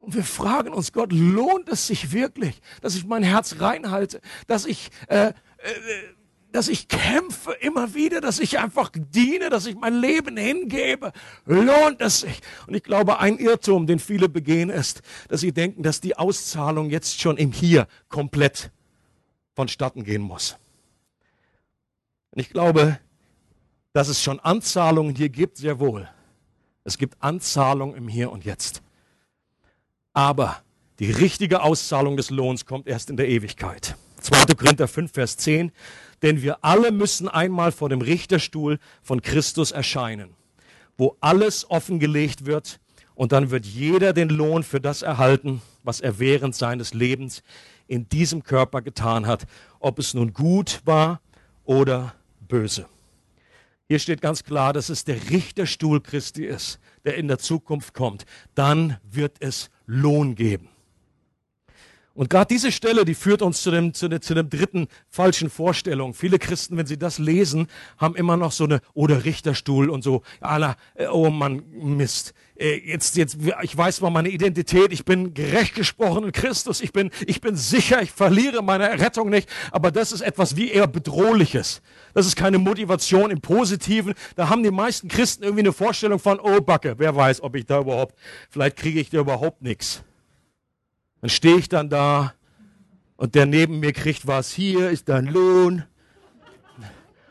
Und 0.05 0.13
wir 0.13 0.23
fragen 0.23 0.71
uns, 0.71 0.93
Gott, 0.93 1.11
lohnt 1.11 1.67
es 1.67 1.87
sich 1.87 2.11
wirklich, 2.11 2.61
dass 2.81 2.95
ich 2.95 3.07
mein 3.07 3.23
Herz 3.23 3.55
reinhalte, 3.59 4.21
dass 4.45 4.67
ich, 4.67 4.91
äh, 5.07 5.29
äh, 5.29 5.33
dass 6.51 6.67
ich 6.67 6.87
kämpfe 6.87 7.53
immer 7.53 7.95
wieder, 7.95 8.21
dass 8.21 8.39
ich 8.39 8.59
einfach 8.59 8.91
diene, 8.93 9.49
dass 9.49 9.65
ich 9.65 9.75
mein 9.75 9.99
Leben 9.99 10.37
hingebe? 10.37 11.11
Lohnt 11.47 12.01
es 12.01 12.19
sich? 12.19 12.39
Und 12.67 12.75
ich 12.75 12.83
glaube, 12.83 13.17
ein 13.17 13.39
Irrtum, 13.39 13.87
den 13.87 13.97
viele 13.97 14.29
begehen, 14.29 14.69
ist, 14.69 15.01
dass 15.27 15.41
sie 15.41 15.51
denken, 15.51 15.81
dass 15.81 16.01
die 16.01 16.15
Auszahlung 16.15 16.91
jetzt 16.91 17.19
schon 17.19 17.37
im 17.37 17.51
Hier 17.51 17.87
komplett 18.07 18.69
vonstatten 19.55 20.03
gehen 20.03 20.21
muss. 20.21 20.55
Und 22.29 22.41
ich 22.41 22.51
glaube, 22.51 22.99
dass 23.91 24.07
es 24.07 24.21
schon 24.21 24.39
Anzahlungen 24.39 25.15
hier 25.15 25.29
gibt, 25.29 25.57
sehr 25.57 25.79
wohl. 25.79 26.07
Es 26.83 26.99
gibt 26.99 27.15
Anzahlungen 27.23 27.95
im 27.95 28.07
Hier 28.07 28.31
und 28.31 28.45
Jetzt. 28.45 28.83
Aber 30.15 30.61
die 30.99 31.11
richtige 31.11 31.61
Auszahlung 31.61 32.15
des 32.15 32.29
Lohns 32.29 32.65
kommt 32.65 32.87
erst 32.87 33.09
in 33.09 33.17
der 33.17 33.27
Ewigkeit. 33.27 33.97
2. 34.21 34.55
Korinther 34.55 34.87
5, 34.87 35.11
Vers 35.11 35.35
10. 35.37 35.73
Denn 36.21 36.41
wir 36.41 36.63
alle 36.63 36.93
müssen 36.93 37.27
einmal 37.27 37.73
vor 37.73 37.89
dem 37.89 37.99
Richterstuhl 38.01 38.79
von 39.03 39.21
Christus 39.21 39.71
erscheinen, 39.71 40.33
wo 40.97 41.17
alles 41.19 41.69
offengelegt 41.69 42.45
wird 42.45 42.79
und 43.13 43.33
dann 43.33 43.51
wird 43.51 43.65
jeder 43.65 44.13
den 44.13 44.29
Lohn 44.29 44.63
für 44.63 44.79
das 44.79 45.01
erhalten, 45.01 45.61
was 45.83 45.99
er 45.99 46.17
während 46.17 46.55
seines 46.55 46.93
Lebens 46.93 47.43
in 47.87 48.07
diesem 48.07 48.41
Körper 48.41 48.81
getan 48.81 49.27
hat, 49.27 49.45
ob 49.79 49.99
es 49.99 50.13
nun 50.13 50.31
gut 50.31 50.79
war 50.85 51.19
oder 51.65 52.15
böse. 52.39 52.87
Hier 53.89 53.99
steht 53.99 54.21
ganz 54.21 54.45
klar, 54.45 54.71
dass 54.71 54.87
es 54.87 55.03
der 55.03 55.29
Richterstuhl 55.29 55.99
Christi 55.99 56.45
ist, 56.45 56.79
der 57.03 57.15
in 57.15 57.27
der 57.27 57.37
Zukunft 57.37 57.93
kommt. 57.93 58.25
Dann 58.55 58.97
wird 59.03 59.35
es 59.41 59.69
Lohn 59.87 60.35
geben. 60.35 60.69
Und 62.15 62.29
gerade 62.29 62.47
diese 62.47 62.71
Stelle, 62.71 63.03
die 63.03 63.13
führt 63.13 63.41
uns 63.41 63.61
zu 63.61 63.71
dem, 63.71 63.93
zu, 63.93 64.07
dem, 64.07 64.21
zu 64.21 64.33
dem 64.33 64.49
dritten 64.49 64.87
falschen 65.09 65.49
Vorstellung. 65.49 66.13
Viele 66.13 66.39
Christen, 66.39 66.77
wenn 66.77 66.85
sie 66.85 66.97
das 66.97 67.19
lesen, 67.19 67.67
haben 67.97 68.15
immer 68.15 68.37
noch 68.37 68.53
so 68.53 68.63
eine, 68.63 68.79
oder 68.93 69.25
Richterstuhl 69.25 69.89
und 69.89 70.01
so, 70.01 70.23
aller, 70.39 70.77
äh, 70.95 71.07
oh 71.07 71.29
Mann, 71.29 71.63
Mist. 71.73 72.33
Äh, 72.55 72.77
jetzt, 72.89 73.17
jetzt, 73.17 73.37
ich 73.63 73.77
weiß 73.77 73.99
mal 73.99 74.11
meine 74.11 74.29
Identität, 74.29 74.93
ich 74.93 75.03
bin 75.03 75.33
gerecht 75.33 75.75
gesprochen 75.75 76.23
in 76.23 76.31
Christus, 76.31 76.79
ich 76.79 76.93
bin, 76.93 77.11
ich 77.27 77.41
bin 77.41 77.57
sicher, 77.57 78.01
ich 78.01 78.11
verliere 78.11 78.63
meine 78.63 78.97
Rettung 78.97 79.29
nicht, 79.29 79.49
aber 79.71 79.91
das 79.91 80.13
ist 80.13 80.21
etwas 80.21 80.55
wie 80.55 80.71
eher 80.71 80.87
Bedrohliches. 80.87 81.81
Das 82.13 82.25
ist 82.25 82.37
keine 82.37 82.59
Motivation 82.59 83.29
im 83.29 83.41
Positiven. 83.41 84.13
Da 84.37 84.47
haben 84.47 84.63
die 84.63 84.71
meisten 84.71 85.09
Christen 85.09 85.43
irgendwie 85.43 85.63
eine 85.63 85.73
Vorstellung 85.73 86.19
von, 86.19 86.39
oh 86.39 86.61
Backe, 86.61 86.95
wer 86.97 87.13
weiß, 87.13 87.41
ob 87.41 87.55
ich 87.55 87.65
da 87.65 87.81
überhaupt, 87.81 88.15
vielleicht 88.49 88.77
kriege 88.77 89.01
ich 89.01 89.09
da 89.09 89.19
überhaupt 89.19 89.61
nichts. 89.61 90.01
Dann 91.21 91.29
stehe 91.29 91.57
ich 91.57 91.69
dann 91.69 91.89
da 91.89 92.33
und 93.17 93.35
der 93.35 93.45
neben 93.45 93.79
mir 93.79 93.93
kriegt 93.93 94.27
was, 94.27 94.51
hier 94.51 94.89
ist 94.89 95.09
dein 95.09 95.25
Lohn. 95.25 95.83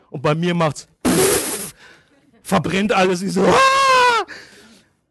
Und 0.09 0.21
bei 0.21 0.35
mir 0.35 0.53
macht's, 0.53 0.87
pff, 1.05 1.75
verbrennt 2.43 2.93
alles, 2.93 3.21
ich 3.21 3.33
so, 3.33 3.45
ah! 3.45 3.75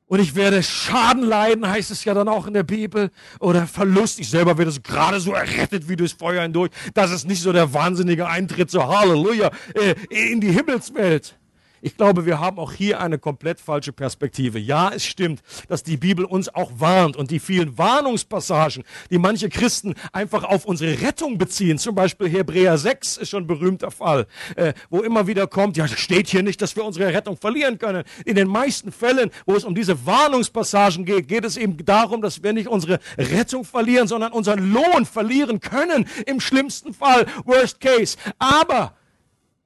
Und 0.06 0.20
ich 0.20 0.34
werde 0.34 0.62
Schaden 0.62 1.24
leiden, 1.24 1.68
heißt 1.68 1.90
es 1.90 2.04
ja 2.04 2.14
dann 2.14 2.28
auch 2.28 2.46
in 2.46 2.54
der 2.54 2.62
Bibel. 2.62 3.10
Oder 3.40 3.66
Verlust. 3.66 4.20
Ich 4.20 4.28
selber 4.28 4.56
werde 4.58 4.70
so 4.70 4.80
gerade 4.80 5.18
so 5.18 5.32
errettet 5.32 5.88
wie 5.88 5.96
durchs 5.96 6.12
Feuer 6.12 6.42
hindurch. 6.42 6.70
Das 6.92 7.10
ist 7.10 7.26
nicht 7.26 7.42
so 7.42 7.52
der 7.52 7.72
wahnsinnige 7.72 8.28
Eintritt, 8.28 8.70
so 8.70 8.86
Halleluja, 8.86 9.50
äh, 9.74 9.94
in 10.30 10.40
die 10.40 10.52
Himmelswelt. 10.52 11.36
Ich 11.84 11.98
glaube, 11.98 12.24
wir 12.24 12.40
haben 12.40 12.58
auch 12.58 12.72
hier 12.72 12.98
eine 12.98 13.18
komplett 13.18 13.60
falsche 13.60 13.92
Perspektive. 13.92 14.58
Ja, 14.58 14.88
es 14.94 15.04
stimmt, 15.04 15.42
dass 15.68 15.82
die 15.82 15.98
Bibel 15.98 16.24
uns 16.24 16.48
auch 16.48 16.72
warnt 16.78 17.14
und 17.14 17.30
die 17.30 17.38
vielen 17.38 17.76
Warnungspassagen, 17.76 18.84
die 19.10 19.18
manche 19.18 19.50
Christen 19.50 19.94
einfach 20.10 20.44
auf 20.44 20.64
unsere 20.64 21.02
Rettung 21.02 21.36
beziehen, 21.36 21.76
zum 21.76 21.94
Beispiel 21.94 22.30
Hebräer 22.30 22.78
6 22.78 23.18
ist 23.18 23.28
schon 23.28 23.42
ein 23.42 23.46
berühmter 23.46 23.90
Fall, 23.90 24.26
äh, 24.56 24.72
wo 24.88 25.00
immer 25.00 25.26
wieder 25.26 25.46
kommt, 25.46 25.76
ja, 25.76 25.86
steht 25.86 26.28
hier 26.28 26.42
nicht, 26.42 26.62
dass 26.62 26.74
wir 26.74 26.86
unsere 26.86 27.12
Rettung 27.12 27.36
verlieren 27.36 27.76
können. 27.76 28.04
In 28.24 28.36
den 28.36 28.48
meisten 28.48 28.90
Fällen, 28.90 29.30
wo 29.44 29.54
es 29.54 29.64
um 29.64 29.74
diese 29.74 30.06
Warnungspassagen 30.06 31.04
geht, 31.04 31.28
geht 31.28 31.44
es 31.44 31.58
eben 31.58 31.76
darum, 31.84 32.22
dass 32.22 32.42
wir 32.42 32.54
nicht 32.54 32.68
unsere 32.68 32.98
Rettung 33.18 33.62
verlieren, 33.62 34.08
sondern 34.08 34.32
unseren 34.32 34.72
Lohn 34.72 35.04
verlieren 35.04 35.60
können, 35.60 36.08
im 36.24 36.40
schlimmsten 36.40 36.94
Fall, 36.94 37.26
worst 37.44 37.78
case. 37.78 38.16
Aber 38.38 38.94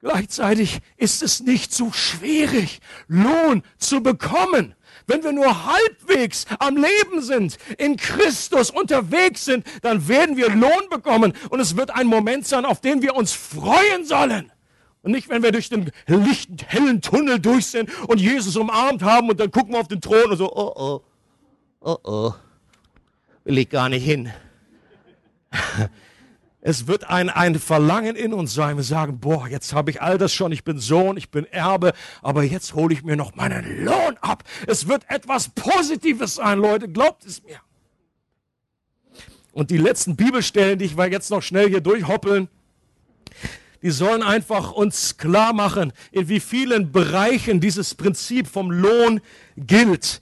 Gleichzeitig 0.01 0.79
ist 0.95 1.21
es 1.21 1.41
nicht 1.41 1.73
so 1.73 1.91
schwierig, 1.91 2.79
Lohn 3.07 3.63
zu 3.77 4.01
bekommen. 4.01 4.75
Wenn 5.07 5.23
wir 5.23 5.31
nur 5.31 5.65
halbwegs 5.65 6.45
am 6.59 6.77
Leben 6.77 7.21
sind, 7.21 7.57
in 7.77 7.97
Christus 7.97 8.69
unterwegs 8.69 9.45
sind, 9.45 9.65
dann 9.81 10.07
werden 10.07 10.37
wir 10.37 10.49
Lohn 10.49 10.89
bekommen 10.89 11.33
und 11.49 11.59
es 11.59 11.75
wird 11.75 11.91
ein 11.91 12.07
Moment 12.07 12.47
sein, 12.47 12.63
auf 12.63 12.79
den 12.79 13.01
wir 13.01 13.15
uns 13.15 13.33
freuen 13.33 14.05
sollen. 14.05 14.51
Und 15.01 15.11
nicht, 15.11 15.29
wenn 15.29 15.43
wir 15.43 15.51
durch 15.51 15.69
den 15.69 15.91
lichten, 16.05 16.57
hellen 16.67 17.01
Tunnel 17.01 17.39
durch 17.39 17.67
sind 17.67 17.89
und 18.07 18.21
Jesus 18.21 18.55
umarmt 18.55 19.01
haben 19.01 19.29
und 19.29 19.39
dann 19.39 19.51
gucken 19.51 19.73
wir 19.73 19.79
auf 19.79 19.87
den 19.87 19.99
Thron 19.99 20.31
und 20.31 20.37
so, 20.37 20.53
oh 20.53 20.73
oh, 20.75 21.01
oh 21.81 21.97
oh, 22.03 22.33
will 23.45 23.57
ich 23.57 23.69
gar 23.69 23.89
nicht 23.89 24.05
hin. 24.05 24.31
Es 26.61 26.87
wird 26.87 27.09
ein, 27.09 27.29
ein 27.29 27.57
Verlangen 27.57 28.15
in 28.17 28.33
uns 28.33 28.53
sein. 28.53 28.75
Wir 28.75 28.83
sagen, 28.83 29.19
boah, 29.19 29.47
jetzt 29.47 29.73
habe 29.73 29.91
ich 29.91 30.01
all 30.01 30.17
das 30.17 30.33
schon. 30.33 30.51
Ich 30.51 30.65
bin 30.65 30.77
Sohn, 30.77 31.15
ich 31.15 31.29
bin 31.29 31.45
Erbe, 31.45 31.93
aber 32.21 32.43
jetzt 32.43 32.73
hole 32.73 32.93
ich 32.93 33.03
mir 33.03 33.15
noch 33.15 33.35
meinen 33.35 33.85
Lohn 33.85 34.17
ab. 34.19 34.43
Es 34.67 34.87
wird 34.87 35.09
etwas 35.09 35.49
Positives 35.49 36.35
sein, 36.35 36.59
Leute. 36.59 36.89
Glaubt 36.89 37.25
es 37.25 37.43
mir. 37.43 37.59
Und 39.53 39.71
die 39.71 39.77
letzten 39.77 40.17
Bibelstellen, 40.17 40.77
die 40.79 40.85
ich 40.85 40.95
mal 40.95 41.11
jetzt 41.11 41.31
noch 41.31 41.41
schnell 41.41 41.69
hier 41.69 41.81
durchhoppeln, 41.81 42.49
die 43.81 43.91
sollen 43.91 44.21
einfach 44.21 44.73
uns 44.73 45.15
klar 45.17 45.53
machen, 45.53 45.93
in 46.11 46.27
wie 46.27 46.41
vielen 46.41 46.91
Bereichen 46.91 47.61
dieses 47.61 47.95
Prinzip 47.95 48.47
vom 48.47 48.69
Lohn 48.69 49.21
gilt. 49.55 50.21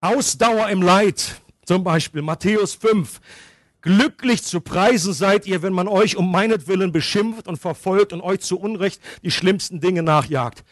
Ausdauer 0.00 0.68
im 0.68 0.82
Leid 0.82 1.40
zum 1.66 1.84
Beispiel 1.84 2.22
Matthäus 2.22 2.74
5. 2.74 3.20
Glücklich 3.82 4.42
zu 4.42 4.60
preisen 4.60 5.12
seid 5.12 5.46
ihr, 5.46 5.62
wenn 5.62 5.72
man 5.72 5.88
euch 5.88 6.16
um 6.16 6.30
meinetwillen 6.30 6.92
beschimpft 6.92 7.46
und 7.46 7.58
verfolgt 7.58 8.12
und 8.12 8.20
euch 8.20 8.40
zu 8.40 8.58
Unrecht 8.58 9.00
die 9.22 9.30
schlimmsten 9.30 9.80
Dinge 9.80 10.02
nachjagt. 10.02 10.64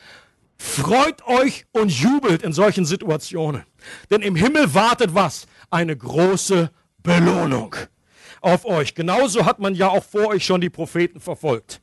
Freut 0.57 1.27
euch 1.27 1.67
und 1.73 1.91
jubelt 1.91 2.43
in 2.43 2.53
solchen 2.53 2.85
Situationen. 2.85 3.65
Denn 4.11 4.23
im 4.23 4.37
Himmel 4.37 4.73
wartet 4.73 5.15
was? 5.15 5.47
Eine 5.69 5.97
große 5.97 6.71
Belohnung 7.03 7.75
auf 8.41 8.65
euch. 8.65 8.95
Genauso 8.95 9.45
hat 9.45 9.59
man 9.59 9.75
ja 9.75 9.89
auch 9.89 10.05
vor 10.05 10.29
euch 10.29 10.45
schon 10.45 10.61
die 10.61 10.71
Propheten 10.71 11.21
verfolgt. 11.21 11.81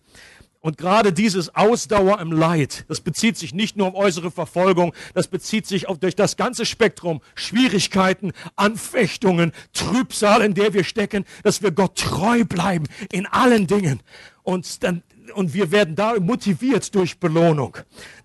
Und 0.61 0.77
gerade 0.77 1.11
dieses 1.11 1.55
Ausdauer 1.55 2.19
im 2.19 2.31
Leid, 2.31 2.85
das 2.87 3.01
bezieht 3.01 3.35
sich 3.35 3.51
nicht 3.51 3.77
nur 3.77 3.87
auf 3.87 3.95
äußere 3.95 4.29
Verfolgung, 4.29 4.93
das 5.15 5.27
bezieht 5.27 5.65
sich 5.65 5.89
auf 5.89 5.97
durch 5.97 6.15
das 6.15 6.37
ganze 6.37 6.67
Spektrum 6.67 7.21
Schwierigkeiten, 7.33 8.31
Anfechtungen, 8.55 9.53
Trübsal, 9.73 10.43
in 10.43 10.53
der 10.53 10.73
wir 10.73 10.83
stecken, 10.83 11.25
dass 11.43 11.63
wir 11.63 11.71
Gott 11.71 11.97
treu 11.97 12.45
bleiben 12.45 12.85
in 13.11 13.25
allen 13.25 13.65
Dingen. 13.65 14.01
Und 14.43 14.83
dann, 14.83 15.01
und 15.33 15.55
wir 15.55 15.71
werden 15.71 15.95
da 15.95 16.19
motiviert 16.19 16.93
durch 16.93 17.19
Belohnung. 17.19 17.77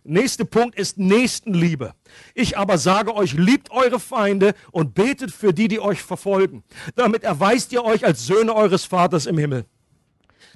Nächster 0.04 0.44
Punkt 0.44 0.78
ist 0.78 0.98
Nächstenliebe. 0.98 1.94
Ich 2.34 2.58
aber 2.58 2.76
sage 2.76 3.14
euch, 3.14 3.32
liebt 3.32 3.70
eure 3.70 3.98
Feinde 3.98 4.54
und 4.72 4.94
betet 4.94 5.30
für 5.30 5.54
die, 5.54 5.68
die 5.68 5.80
euch 5.80 6.02
verfolgen. 6.02 6.64
Damit 6.96 7.24
erweist 7.24 7.72
ihr 7.72 7.82
euch 7.82 8.04
als 8.04 8.26
Söhne 8.26 8.54
eures 8.54 8.84
Vaters 8.84 9.24
im 9.24 9.38
Himmel. 9.38 9.64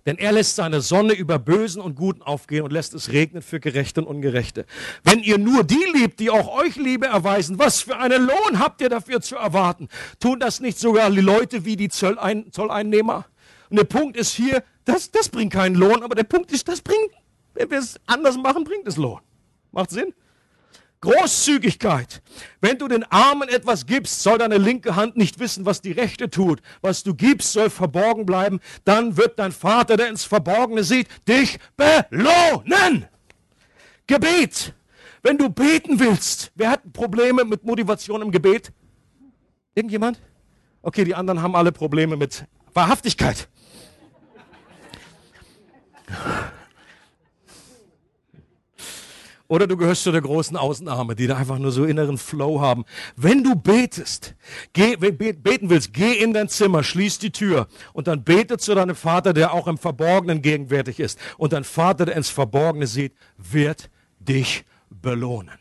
Denn 0.07 0.19
er 0.19 0.33
lässt 0.33 0.57
seine 0.57 0.81
Sonne 0.81 1.13
über 1.13 1.39
Bösen 1.39 1.83
und 1.83 1.95
Guten 1.95 2.23
aufgehen 2.23 2.63
und 2.63 2.73
lässt 2.73 2.95
es 2.95 3.13
regnen 3.13 3.43
für 3.43 3.61
Gerechte 3.61 4.01
und 4.01 4.07
Ungerechte. 4.07 4.67
Wenn 5.05 5.21
ihr 5.21 5.39
nur 5.39 5.65
die 5.65 5.85
liebt, 5.95 6.21
die 6.21 6.31
auch 6.31 6.49
euch 6.49 6.77
Liebe 6.77 7.07
erweisen, 7.07 7.59
was 7.59 7.83
für 7.83 7.99
einen 7.99 8.27
Lohn 8.27 8.59
habt 8.59 8.81
ihr 8.81 8.89
dafür 8.89 9.21
zu 9.21 9.37
erwarten? 9.37 9.89
Tun 10.19 10.41
das 10.41 10.61
nicht 10.61 10.79
sogar 10.79 11.11
die 11.11 11.21
Leute 11.21 11.65
wie 11.65 11.77
die 11.77 11.89
Zollein 11.89 12.51
Zolleinnehmer? 12.51 13.27
Und 13.69 13.79
der 13.79 13.85
Punkt 13.85 14.17
ist 14.17 14.33
hier, 14.33 14.63
das, 14.85 15.11
das 15.11 15.29
bringt 15.29 15.53
keinen 15.53 15.77
Lohn, 15.77 16.03
aber 16.03 16.15
der 16.15 16.25
Punkt 16.25 16.51
ist, 16.51 16.67
das 16.69 16.81
bringt, 16.81 17.11
wenn 17.55 17.71
wir 17.71 17.79
es 17.79 18.01
anders 18.07 18.37
machen, 18.37 18.65
bringt 18.65 18.89
es 18.89 18.97
Lohn. 18.97 19.21
Macht 19.71 19.91
Sinn? 19.91 20.13
Großzügigkeit. 21.01 22.23
Wenn 22.61 22.79
du 22.79 22.87
den 22.87 23.05
Armen 23.05 23.49
etwas 23.49 23.87
gibst, 23.87 24.23
soll 24.23 24.39
deine 24.39 24.59
linke 24.59 24.97
Hand 24.97 25.17
nicht 25.17 25.39
wissen, 25.39 25.65
was 25.65 25.81
die 25.81 25.93
rechte 25.93 26.29
tut. 26.29 26.61
Was 26.83 27.03
du 27.03 27.15
gibst, 27.15 27.53
soll 27.53 27.71
verborgen 27.71 28.27
bleiben. 28.27 28.61
Dann 28.85 29.17
wird 29.17 29.39
dein 29.39 29.53
Vater, 29.53 29.97
der 29.97 30.09
ins 30.09 30.25
Verborgene 30.25 30.85
sieht, 30.85 31.09
dich 31.27 31.59
belohnen. 31.77 33.07
Gebet. 34.07 34.75
Wenn 35.23 35.39
du 35.39 35.49
beten 35.49 36.01
willst, 36.01 36.51
wer 36.55 36.71
hat 36.71 36.93
Probleme 36.93 37.45
mit 37.45 37.65
Motivation 37.65 38.23
im 38.23 38.31
Gebet? 38.31 38.73
Irgendjemand? 39.75 40.21
Okay, 40.83 41.05
die 41.05 41.15
anderen 41.15 41.43
haben 41.43 41.55
alle 41.55 41.73
Probleme 41.73 42.17
mit 42.17 42.45
Wahrhaftigkeit. 42.75 43.49
Oder 49.51 49.67
du 49.67 49.77
gehörst 49.77 50.05
zu 50.05 50.13
der 50.13 50.21
großen 50.21 50.57
Ausnahme, 50.57 51.17
die 51.17 51.27
da 51.27 51.37
einfach 51.37 51.59
nur 51.59 51.73
so 51.73 51.85
inneren 51.85 52.19
Flow 52.19 52.61
haben. 52.61 52.85
Wenn 53.17 53.43
du 53.43 53.57
betest, 53.57 54.37
geh, 54.75 54.95
beten 54.95 55.69
willst, 55.71 55.93
geh 55.93 56.13
in 56.13 56.33
dein 56.33 56.49
Zimmer, 56.49 56.85
schließ 56.85 57.19
die 57.19 57.33
Tür 57.33 57.67
und 57.93 58.07
dann 58.07 58.23
bete 58.23 58.59
zu 58.59 58.77
deinem 58.77 58.95
Vater, 58.95 59.33
der 59.33 59.53
auch 59.53 59.67
im 59.67 59.77
Verborgenen 59.77 60.41
gegenwärtig 60.41 61.01
ist. 61.01 61.19
Und 61.37 61.53
dein 61.53 61.65
Vater, 61.65 62.07
der 62.07 62.15
ins 62.15 62.29
Verborgene 62.31 62.87
sieht, 62.87 63.13
wird 63.39 63.91
dich 64.21 64.65
belohnen. 64.89 65.59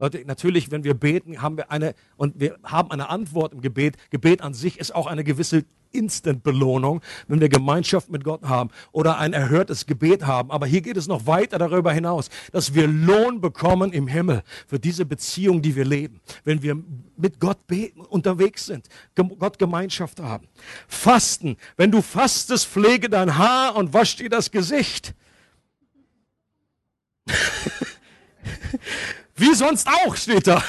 Leute, 0.00 0.24
natürlich, 0.26 0.72
wenn 0.72 0.82
wir 0.82 0.94
beten, 0.94 1.40
haben 1.40 1.56
wir 1.56 1.70
eine, 1.70 1.94
und 2.16 2.40
wir 2.40 2.58
haben 2.64 2.90
eine 2.90 3.08
Antwort 3.08 3.52
im 3.52 3.60
Gebet. 3.60 3.98
Gebet 4.10 4.42
an 4.42 4.52
sich 4.52 4.80
ist 4.80 4.92
auch 4.92 5.06
eine 5.06 5.22
gewisse 5.22 5.64
Instant-Belohnung, 5.92 7.00
wenn 7.28 7.40
wir 7.40 7.48
Gemeinschaft 7.48 8.10
mit 8.10 8.24
Gott 8.24 8.42
haben 8.42 8.70
oder 8.92 9.18
ein 9.18 9.32
erhörtes 9.32 9.86
Gebet 9.86 10.26
haben. 10.26 10.50
Aber 10.50 10.66
hier 10.66 10.80
geht 10.80 10.96
es 10.96 11.06
noch 11.06 11.26
weiter 11.26 11.58
darüber 11.58 11.92
hinaus, 11.92 12.30
dass 12.52 12.74
wir 12.74 12.86
Lohn 12.86 13.40
bekommen 13.40 13.92
im 13.92 14.06
Himmel 14.06 14.42
für 14.66 14.78
diese 14.78 15.04
Beziehung, 15.04 15.62
die 15.62 15.76
wir 15.76 15.84
leben, 15.84 16.20
wenn 16.44 16.62
wir 16.62 16.76
mit 17.16 17.40
Gott 17.40 17.66
beten, 17.66 18.00
unterwegs 18.00 18.66
sind, 18.66 18.88
Gott 19.14 19.58
Gemeinschaft 19.58 20.20
haben. 20.20 20.48
Fasten. 20.88 21.56
Wenn 21.76 21.90
du 21.90 22.02
fastest, 22.02 22.66
pflege 22.66 23.08
dein 23.08 23.38
Haar 23.38 23.76
und 23.76 23.92
wasch 23.92 24.16
dir 24.16 24.28
das 24.28 24.50
Gesicht. 24.50 25.14
Wie 29.36 29.54
sonst 29.54 29.86
auch, 29.88 30.16
steht 30.16 30.46
da. 30.46 30.62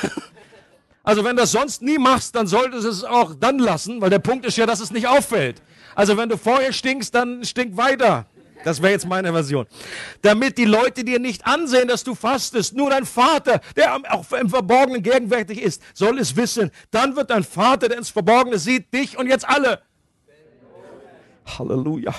Also 1.04 1.24
wenn 1.24 1.36
du 1.36 1.42
das 1.42 1.52
sonst 1.52 1.82
nie 1.82 1.98
machst, 1.98 2.36
dann 2.36 2.48
solltest 2.48 2.86
du 2.86 2.90
es 2.90 3.04
auch 3.04 3.36
dann 3.36 3.60
lassen, 3.60 4.00
weil 4.00 4.10
der 4.10 4.20
Punkt 4.20 4.46
ist 4.46 4.58
ja, 4.58 4.66
dass 4.66 4.80
es 4.80 4.92
nicht 4.92 5.08
auffällt. 5.08 5.62
Also 5.96 6.18
wenn 6.18 6.30
du 6.30 6.38
vorher 6.38 6.72
stinkst, 6.72 7.14
dann 7.14 7.44
stink 7.44 7.76
weiter. 7.78 8.26
Das 8.64 8.82
wäre 8.82 8.94
jetzt 8.94 9.06
meine 9.06 9.34
Version. 9.34 9.68
Damit 10.22 10.58
die 10.58 10.64
Leute 10.66 11.04
dir 11.04 11.20
nicht 11.20 11.46
ansehen, 11.46 11.90
dass 11.90 12.06
du 12.06 12.16
fastest. 12.16 12.74
Nur 12.76 12.90
dein 12.90 13.06
Vater, 13.06 13.60
der 13.76 13.96
auch 14.10 14.32
im 14.32 14.50
Verborgenen 14.50 15.04
gegenwärtig 15.04 15.62
ist, 15.62 15.82
soll 15.94 16.18
es 16.18 16.38
wissen. 16.38 16.72
Dann 16.90 17.18
wird 17.18 17.30
dein 17.30 17.44
Vater, 17.44 17.90
der 17.90 17.98
ins 17.98 18.10
Verborgene 18.10 18.58
sieht, 18.58 18.94
dich 18.94 19.18
und 19.18 19.28
jetzt 19.28 19.48
alle 19.48 19.82
Halleluja. 21.46 22.14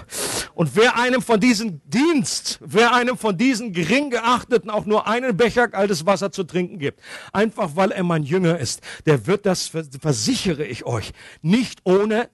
Und 0.55 0.77
wer 0.77 0.97
einem 0.97 1.21
von 1.21 1.41
diesem 1.41 1.81
Dienst, 1.85 2.59
wer 2.61 2.93
einem 2.93 3.19
von 3.19 3.37
diesen 3.37 3.73
gering 3.73 4.11
geachteten 4.11 4.71
auch 4.71 4.87
nur 4.87 5.07
einen 5.07 5.37
Becher 5.37 5.69
altes 5.73 6.07
Wasser 6.07 6.31
zu 6.31 6.45
trinken 6.45 6.79
gibt, 6.79 7.01
einfach 7.33 7.75
weil 7.75 7.91
er 7.91 8.05
mein 8.05 8.23
Jünger 8.23 8.59
ist, 8.59 8.81
der 9.05 9.27
wird 9.27 9.47
das, 9.47 9.71
versichere 10.01 10.65
ich 10.65 10.85
euch, 10.85 11.13
nicht 11.43 11.81
ohne 11.85 12.31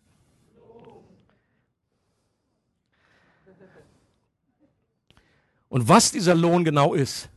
Und 5.71 5.89
was 5.89 6.11
dieser 6.11 6.35
Lohn 6.35 6.65
genau 6.65 6.95
ist, 6.95 7.29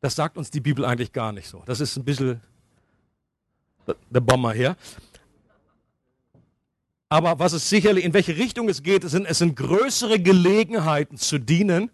das 0.00 0.16
sagt 0.16 0.38
uns 0.38 0.50
die 0.50 0.60
Bibel 0.60 0.86
eigentlich 0.86 1.12
gar 1.12 1.32
nicht 1.32 1.46
so. 1.46 1.62
Das 1.66 1.80
ist 1.80 1.96
ein 1.96 2.04
bisschen 2.04 2.40
der 4.08 4.20
Bomber 4.20 4.54
hier. 4.54 4.74
Aber 7.14 7.38
was 7.38 7.52
es 7.52 7.70
sicherlich, 7.70 8.04
in 8.04 8.12
welche 8.12 8.36
Richtung 8.36 8.68
es 8.68 8.82
geht, 8.82 9.04
es 9.04 9.12
sind, 9.12 9.24
es 9.26 9.38
sind 9.38 9.54
größere 9.54 10.18
Gelegenheiten 10.18 11.16
zu 11.16 11.38
dienen. 11.38 11.92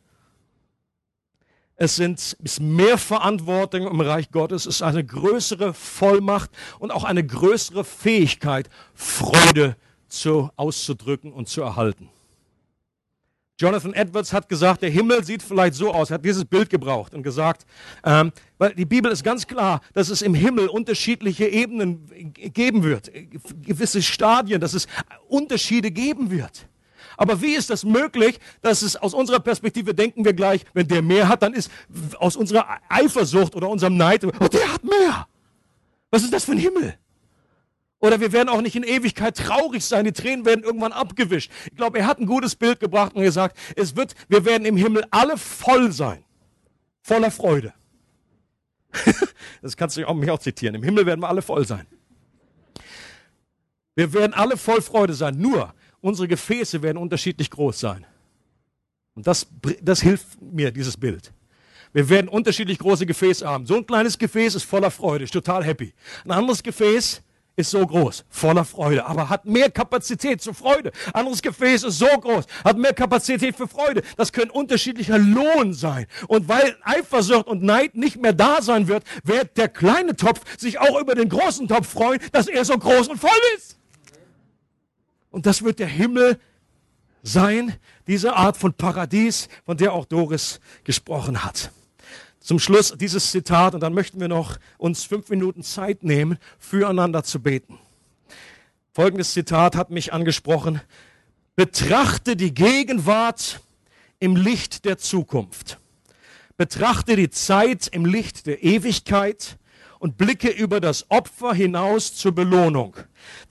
Es 1.77 1.97
sind, 1.97 2.39
ist 2.43 2.59
mehr 2.59 2.97
Verantwortung 2.97 3.87
im 3.87 4.01
Reich 4.01 4.31
Gottes, 4.31 4.65
es 4.65 4.77
ist 4.77 4.83
eine 4.83 5.05
größere 5.05 5.75
Vollmacht 5.75 6.51
und 6.79 6.91
auch 6.91 7.05
eine 7.05 7.23
größere 7.23 7.85
Fähigkeit, 7.85 8.71
Freude 8.95 9.77
zu, 10.09 10.49
auszudrücken 10.57 11.35
und 11.35 11.51
zu 11.51 11.61
erhalten. 11.61 12.09
Jonathan 13.61 13.93
Edwards 13.93 14.33
hat 14.33 14.49
gesagt, 14.49 14.81
der 14.81 14.89
Himmel 14.89 15.23
sieht 15.23 15.43
vielleicht 15.43 15.75
so 15.75 15.93
aus. 15.93 16.11
Er 16.11 16.15
hat 16.15 16.25
dieses 16.25 16.47
Bild 16.47 16.71
gebraucht 16.71 17.13
und 17.13 17.23
gesagt, 17.23 17.67
ähm, 18.05 18.33
weil 18.57 18.75
die 18.75 18.87
Bibel 18.87 19.13
ist 19.13 19.23
ganz 19.23 19.47
klar, 19.47 19.83
dass 19.93 20.09
es 20.09 20.23
im 20.23 20.35
Himmel 20.35 20.69
unterschiedliche 20.69 21.47
Ebenen 21.47 22.07
geben 22.55 22.83
wird, 22.83 23.11
gewisse 23.61 24.01
Stadien, 24.01 24.63
dass 24.63 24.73
es 24.73 24.87
Unterschiede 25.29 25.91
geben 25.91 26.31
wird. 26.31 26.69
Aber 27.19 27.43
wie 27.43 27.55
ist 27.55 27.69
das 27.69 27.85
möglich, 27.85 28.39
dass 28.63 28.81
es 28.81 28.97
aus 28.97 29.13
unserer 29.13 29.41
Perspektive 29.41 29.95
denken 29.95 30.25
wir 30.25 30.33
gleich, 30.33 30.65
wenn 30.73 30.89
der 30.89 31.03
mehr 31.03 31.29
hat, 31.29 31.43
dann 31.43 31.53
ist 31.53 31.71
aus 32.19 32.37
unserer 32.37 32.67
Eifersucht 32.89 33.55
oder 33.55 33.69
unserem 33.69 33.99
Neid, 33.99 34.25
oh, 34.25 34.49
der 34.49 34.73
hat 34.73 34.85
mehr. 34.85 35.27
Was 36.11 36.23
ist 36.23 36.33
das 36.33 36.47
für 36.47 36.53
ein 36.53 36.59
Himmel? 36.59 36.95
Oder 38.01 38.21
wir 38.21 38.33
werden 38.33 38.49
auch 38.49 38.63
nicht 38.63 38.77
in 38.77 38.83
Ewigkeit 38.83 39.37
traurig 39.37 39.85
sein. 39.85 40.07
Die 40.07 40.13
Tränen 40.13 40.47
werden 40.47 40.65
irgendwann 40.65 40.93
abgewischt. 40.93 41.53
Ich 41.67 41.77
glaube, 41.77 41.99
er 41.99 42.07
hat 42.07 42.19
ein 42.19 42.27
gutes 42.27 42.57
Bild 42.57 42.81
gebracht 42.81 43.15
und 43.15 43.23
gesagt, 43.23 43.59
es 43.77 43.95
wird, 43.95 44.15
wir 44.29 44.45
werden 44.47 44.65
im 44.65 44.77
Himmel 44.77 45.05
alle 45.11 45.37
voll 45.37 45.93
sein. 45.93 46.25
Voller 47.03 47.31
Freude. 47.31 47.75
das 49.63 49.77
kannst 49.77 49.97
du 49.97 50.15
mich 50.15 50.31
auch 50.31 50.39
zitieren. 50.39 50.75
Im 50.75 50.83
Himmel 50.83 51.05
werden 51.05 51.21
wir 51.21 51.29
alle 51.29 51.43
voll 51.43 51.67
sein. 51.67 51.87
Wir 53.95 54.13
werden 54.15 54.33
alle 54.33 54.57
voll 54.57 54.81
Freude 54.81 55.13
sein. 55.13 55.37
Nur 55.37 55.75
unsere 56.01 56.27
Gefäße 56.27 56.81
werden 56.83 56.97
unterschiedlich 56.97 57.51
groß 57.51 57.81
sein. 57.81 58.07
Und 59.15 59.27
das, 59.27 59.47
das 59.83 60.01
hilft 60.01 60.41
mir, 60.41 60.71
dieses 60.71 60.97
Bild. 60.97 61.33
Wir 61.93 62.09
werden 62.09 62.29
unterschiedlich 62.29 62.79
große 62.79 63.05
Gefäße 63.05 63.47
haben. 63.47 63.67
So 63.67 63.77
ein 63.77 63.87
kleines 63.87 64.17
Gefäß 64.17 64.55
ist 64.55 64.65
voller 64.65 64.91
Freude, 64.91 65.25
ist 65.25 65.33
total 65.33 65.65
happy. 65.65 65.93
Ein 66.25 66.31
anderes 66.31 66.63
Gefäß 66.63 67.23
ist 67.57 67.71
so 67.71 67.87
groß, 67.87 68.25
voller 68.29 68.65
Freude, 68.65 69.07
aber 69.07 69.29
hat 69.29 69.45
mehr 69.45 69.71
Kapazität 69.71 70.41
zur 70.41 70.55
Freude. 70.55 70.93
Anderes 71.13 71.43
Gefäß 71.43 71.85
ist 71.85 71.99
so 71.99 72.07
groß, 72.07 72.47
hat 72.65 72.79
mehr 72.79 72.95
Kapazität 72.95 73.57
für 73.57 73.69
Freude. 73.69 74.03
Das 74.17 74.33
können 74.33 74.51
unterschiedlicher 74.51 75.19
Lohn 75.19 75.75
sein. 75.75 76.07
Und 76.29 76.49
weil 76.49 76.77
Eifersucht 76.83 77.47
und 77.47 77.63
Neid 77.63 77.95
nicht 77.97 78.21
mehr 78.21 78.33
da 78.33 78.63
sein 78.63 78.89
wird, 78.89 79.05
wird 79.25 79.57
der 79.57 79.69
kleine 79.69 80.17
Topf 80.17 80.41
sich 80.59 80.79
auch 80.79 80.99
über 81.01 81.15
den 81.15 81.29
großen 81.29 81.69
Topf 81.69 81.89
freuen, 81.89 82.21
dass 82.33 82.49
er 82.49 82.65
so 82.65 82.79
groß 82.79 83.09
und 83.09 83.19
voll 83.19 83.31
ist. 83.57 83.79
Und 85.31 85.47
das 85.47 85.63
wird 85.63 85.79
der 85.79 85.87
Himmel 85.87 86.39
sein, 87.23 87.77
diese 88.07 88.35
Art 88.35 88.57
von 88.57 88.73
Paradies, 88.73 89.49
von 89.65 89.77
der 89.77 89.93
auch 89.93 90.07
Doris 90.07 90.61
gesprochen 90.85 91.45
hat. 91.45 91.71
Zum 92.41 92.59
Schluss 92.59 92.95
dieses 92.99 93.31
Zitat 93.31 93.75
und 93.75 93.81
dann 93.81 93.93
möchten 93.93 94.19
wir 94.19 94.29
noch 94.29 94.59
uns 94.79 95.05
fünf 95.05 95.29
Minuten 95.29 95.63
Zeit 95.63 96.03
nehmen, 96.03 96.39
füreinander 96.59 97.23
zu 97.23 97.41
beten. 97.41 97.79
Folgendes 98.93 99.33
Zitat 99.33 99.77
hat 99.77 99.91
mich 99.91 100.13
angesprochen. 100.13 100.81
Betrachte 101.55 102.37
die 102.37 102.55
Gegenwart 102.55 103.61
im 104.19 104.37
Licht 104.37 104.85
der 104.87 104.99
Zukunft. 104.99 105.79
Betrachte 106.57 107.15
die 107.15 107.31
Zeit 107.31 107.89
im 107.89 108.05
Licht 108.05 108.47
der 108.47 108.63
Ewigkeit 108.63 109.59
und 109.99 110.17
blicke 110.17 110.49
über 110.49 110.81
das 110.81 111.11
Opfer 111.11 111.53
hinaus 111.53 112.15
zur 112.15 112.35
Belohnung. 112.35 112.97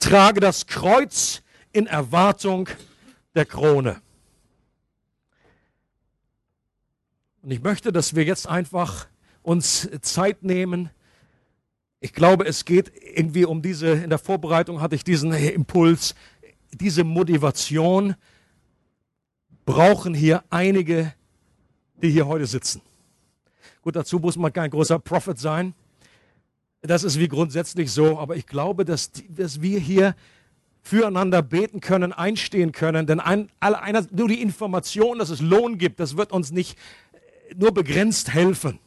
Trage 0.00 0.40
das 0.40 0.66
Kreuz 0.66 1.42
in 1.72 1.86
Erwartung 1.86 2.68
der 3.34 3.46
Krone. 3.46 4.02
Und 7.50 7.54
ich 7.54 7.64
möchte, 7.64 7.90
dass 7.90 8.14
wir 8.14 8.22
jetzt 8.22 8.48
einfach 8.48 9.08
uns 9.42 9.90
Zeit 10.02 10.44
nehmen. 10.44 10.88
Ich 11.98 12.12
glaube, 12.12 12.46
es 12.46 12.64
geht 12.64 12.92
irgendwie 13.12 13.44
um 13.44 13.60
diese, 13.60 13.88
in 13.88 14.08
der 14.08 14.20
Vorbereitung 14.20 14.80
hatte 14.80 14.94
ich 14.94 15.02
diesen 15.02 15.32
Impuls, 15.32 16.14
diese 16.70 17.02
Motivation 17.02 18.14
brauchen 19.64 20.14
hier 20.14 20.44
einige, 20.48 21.12
die 22.00 22.10
hier 22.10 22.28
heute 22.28 22.46
sitzen. 22.46 22.82
Gut, 23.82 23.96
dazu 23.96 24.20
muss 24.20 24.36
man 24.36 24.52
kein 24.52 24.70
großer 24.70 25.00
Prophet 25.00 25.36
sein. 25.36 25.74
Das 26.82 27.02
ist 27.02 27.18
wie 27.18 27.26
grundsätzlich 27.26 27.90
so, 27.90 28.16
aber 28.16 28.36
ich 28.36 28.46
glaube, 28.46 28.84
dass, 28.84 29.10
dass 29.28 29.60
wir 29.60 29.80
hier 29.80 30.14
füreinander 30.82 31.42
beten 31.42 31.80
können, 31.80 32.12
einstehen 32.12 32.70
können, 32.70 33.08
denn 33.08 33.18
ein, 33.18 33.50
einer, 33.58 34.06
nur 34.12 34.28
die 34.28 34.40
Information, 34.40 35.18
dass 35.18 35.30
es 35.30 35.40
Lohn 35.40 35.78
gibt, 35.78 35.98
das 35.98 36.16
wird 36.16 36.30
uns 36.30 36.52
nicht 36.52 36.78
nur 37.56 37.72
begrenzt 37.72 38.32
helfen. 38.32 38.78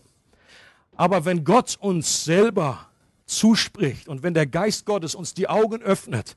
Aber 0.96 1.26
wenn 1.26 1.44
Gott 1.44 1.78
uns 1.80 2.24
selber 2.24 2.90
zuspricht 3.26 4.08
und 4.08 4.24
wenn 4.24 4.34
der 4.34 4.46
Geist 4.46 4.86
Gottes 4.86 5.16
uns 5.16 5.34
die 5.34 5.48
Augen 5.48 5.82
öffnet, 5.82 6.36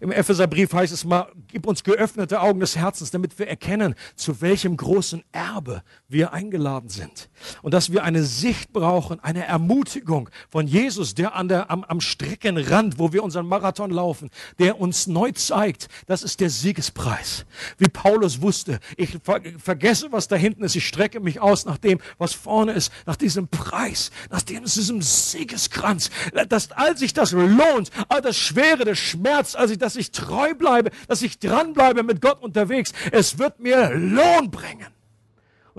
im 0.00 0.12
Epheserbrief 0.12 0.72
heißt 0.72 0.92
es 0.92 1.04
mal, 1.04 1.30
gib 1.48 1.66
uns 1.66 1.82
geöffnete 1.82 2.40
Augen 2.40 2.60
des 2.60 2.76
Herzens, 2.76 3.10
damit 3.10 3.38
wir 3.38 3.48
erkennen, 3.48 3.94
zu 4.14 4.40
welchem 4.40 4.76
großen 4.76 5.24
Erbe 5.32 5.82
wir 6.08 6.32
eingeladen 6.32 6.88
sind. 6.88 7.28
Und 7.62 7.74
dass 7.74 7.90
wir 7.92 8.04
eine 8.04 8.22
Sicht 8.22 8.72
brauchen, 8.72 9.18
eine 9.20 9.44
Ermutigung 9.44 10.30
von 10.50 10.66
Jesus, 10.66 11.14
der 11.14 11.34
an 11.34 11.48
der, 11.48 11.70
am, 11.70 11.82
am 11.84 12.00
Streckenrand, 12.00 12.98
wo 12.98 13.12
wir 13.12 13.24
unseren 13.24 13.46
Marathon 13.46 13.90
laufen, 13.90 14.30
der 14.58 14.80
uns 14.80 15.06
neu 15.08 15.32
zeigt, 15.32 15.88
das 16.06 16.22
ist 16.22 16.40
der 16.40 16.50
Siegespreis. 16.50 17.44
Wie 17.76 17.88
Paulus 17.88 18.40
wusste, 18.40 18.78
ich 18.96 19.18
ver 19.22 19.40
vergesse, 19.58 20.12
was 20.12 20.28
da 20.28 20.36
hinten 20.36 20.64
ist, 20.64 20.76
ich 20.76 20.86
strecke 20.86 21.20
mich 21.20 21.40
aus 21.40 21.64
nach 21.64 21.78
dem, 21.78 21.98
was 22.18 22.34
vorne 22.34 22.72
ist, 22.72 22.92
nach 23.06 23.16
diesem 23.16 23.48
Preis, 23.48 24.10
nach 24.30 24.42
diesem 24.42 25.02
Siegeskranz, 25.02 26.10
dass 26.48 26.72
als 26.72 27.00
sich 27.00 27.12
das 27.12 27.32
lohnt, 27.32 27.90
all 28.08 28.22
das 28.22 28.36
Schwere, 28.36 28.84
der 28.84 28.94
Schmerz, 28.94 29.54
als 29.54 29.70
ich, 29.70 29.78
dass 29.78 29.96
ich 29.96 30.10
treu 30.10 30.54
bleibe, 30.54 30.90
dass 31.06 31.22
ich 31.22 31.38
dranbleibe 31.38 32.02
mit 32.02 32.20
Gott 32.20 32.42
unterwegs, 32.42 32.92
es 33.12 33.38
wird 33.38 33.60
mir 33.60 33.90
Lohn 33.94 34.50
bringen. 34.50 34.88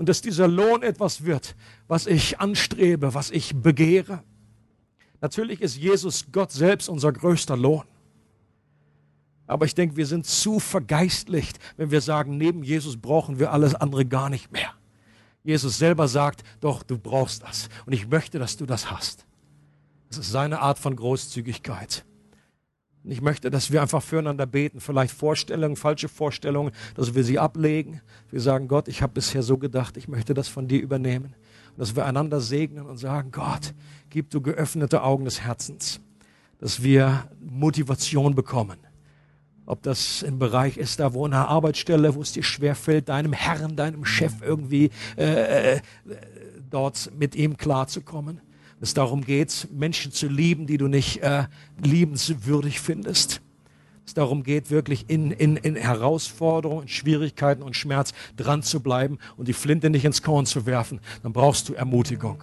und 0.00 0.08
dass 0.08 0.22
dieser 0.22 0.48
Lohn 0.48 0.82
etwas 0.82 1.26
wird, 1.26 1.54
was 1.86 2.06
ich 2.06 2.40
anstrebe, 2.40 3.12
was 3.12 3.30
ich 3.30 3.54
begehre. 3.54 4.22
Natürlich 5.20 5.60
ist 5.60 5.76
Jesus 5.76 6.24
Gott 6.32 6.52
selbst 6.52 6.88
unser 6.88 7.12
größter 7.12 7.54
Lohn. 7.54 7.84
Aber 9.46 9.66
ich 9.66 9.74
denke, 9.74 9.96
wir 9.96 10.06
sind 10.06 10.24
zu 10.24 10.58
vergeistlicht, 10.58 11.58
wenn 11.76 11.90
wir 11.90 12.00
sagen, 12.00 12.38
neben 12.38 12.62
Jesus 12.62 12.96
brauchen 12.96 13.38
wir 13.38 13.52
alles 13.52 13.74
andere 13.74 14.06
gar 14.06 14.30
nicht 14.30 14.50
mehr. 14.50 14.72
Jesus 15.44 15.76
selber 15.76 16.08
sagt, 16.08 16.44
doch, 16.60 16.82
du 16.82 16.96
brauchst 16.96 17.42
das. 17.42 17.68
Und 17.84 17.92
ich 17.92 18.08
möchte, 18.08 18.38
dass 18.38 18.56
du 18.56 18.64
das 18.64 18.90
hast. 18.90 19.26
Das 20.10 20.18
ist 20.18 20.32
seine 20.32 20.58
Art 20.58 20.80
von 20.80 20.96
Großzügigkeit. 20.96 22.04
Und 23.04 23.12
ich 23.12 23.22
möchte, 23.22 23.48
dass 23.48 23.70
wir 23.70 23.80
einfach 23.80 24.02
füreinander 24.02 24.44
beten. 24.44 24.80
Vielleicht 24.80 25.14
Vorstellungen, 25.14 25.76
falsche 25.76 26.08
Vorstellungen, 26.08 26.72
dass 26.96 27.14
wir 27.14 27.22
sie 27.22 27.38
ablegen. 27.38 28.00
Wir 28.28 28.40
sagen, 28.40 28.66
Gott, 28.66 28.88
ich 28.88 29.02
habe 29.02 29.14
bisher 29.14 29.44
so 29.44 29.56
gedacht, 29.56 29.96
ich 29.96 30.08
möchte 30.08 30.34
das 30.34 30.48
von 30.48 30.66
dir 30.66 30.82
übernehmen. 30.82 31.36
Und 31.70 31.78
dass 31.78 31.94
wir 31.94 32.04
einander 32.06 32.40
segnen 32.40 32.86
und 32.86 32.96
sagen, 32.96 33.30
Gott, 33.30 33.72
gib 34.10 34.30
du 34.30 34.40
geöffnete 34.40 35.02
Augen 35.04 35.24
des 35.24 35.42
Herzens, 35.42 36.00
dass 36.58 36.82
wir 36.82 37.30
Motivation 37.40 38.34
bekommen. 38.34 38.78
Ob 39.64 39.84
das 39.84 40.22
im 40.22 40.40
Bereich 40.40 40.76
ist, 40.76 40.98
da 40.98 41.14
wo 41.14 41.24
in 41.24 41.32
einer 41.32 41.46
Arbeitsstelle, 41.46 42.16
wo 42.16 42.22
es 42.22 42.32
dir 42.32 42.42
schwerfällt, 42.42 43.08
deinem 43.08 43.32
Herrn, 43.32 43.76
deinem 43.76 44.04
Chef 44.04 44.42
irgendwie 44.42 44.90
äh, 45.16 45.76
äh, 45.76 45.80
dort 46.68 47.12
mit 47.16 47.36
ihm 47.36 47.56
klarzukommen 47.56 48.40
es 48.80 48.94
darum 48.94 49.24
geht, 49.24 49.68
Menschen 49.72 50.12
zu 50.12 50.26
lieben, 50.26 50.66
die 50.66 50.78
du 50.78 50.88
nicht 50.88 51.22
äh, 51.22 51.44
liebenswürdig 51.82 52.80
findest. 52.80 53.42
Es 54.06 54.14
darum 54.14 54.42
geht, 54.42 54.70
wirklich 54.70 55.04
in, 55.08 55.30
in, 55.30 55.56
in 55.56 55.76
Herausforderungen, 55.76 56.82
in 56.82 56.88
Schwierigkeiten 56.88 57.62
und 57.62 57.76
Schmerz 57.76 58.12
dran 58.36 58.62
zu 58.62 58.80
bleiben 58.80 59.18
und 59.36 59.48
die 59.48 59.52
Flinte 59.52 59.90
nicht 59.90 60.04
ins 60.04 60.22
Korn 60.22 60.46
zu 60.46 60.66
werfen. 60.66 61.00
Dann 61.22 61.32
brauchst 61.32 61.68
du 61.68 61.74
Ermutigung. 61.74 62.42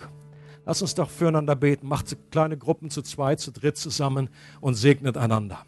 Lass 0.66 0.82
uns 0.82 0.96
doch 0.96 1.10
füreinander 1.10 1.56
beten. 1.56 1.88
Macht 1.88 2.16
kleine 2.32 2.58
Gruppen 2.58 2.90
zu 2.90 3.02
zweit, 3.02 3.40
zu 3.40 3.52
dritt 3.52 3.78
zusammen 3.78 4.30
und 4.62 4.76
segnet 4.76 5.18
einander. 5.18 5.66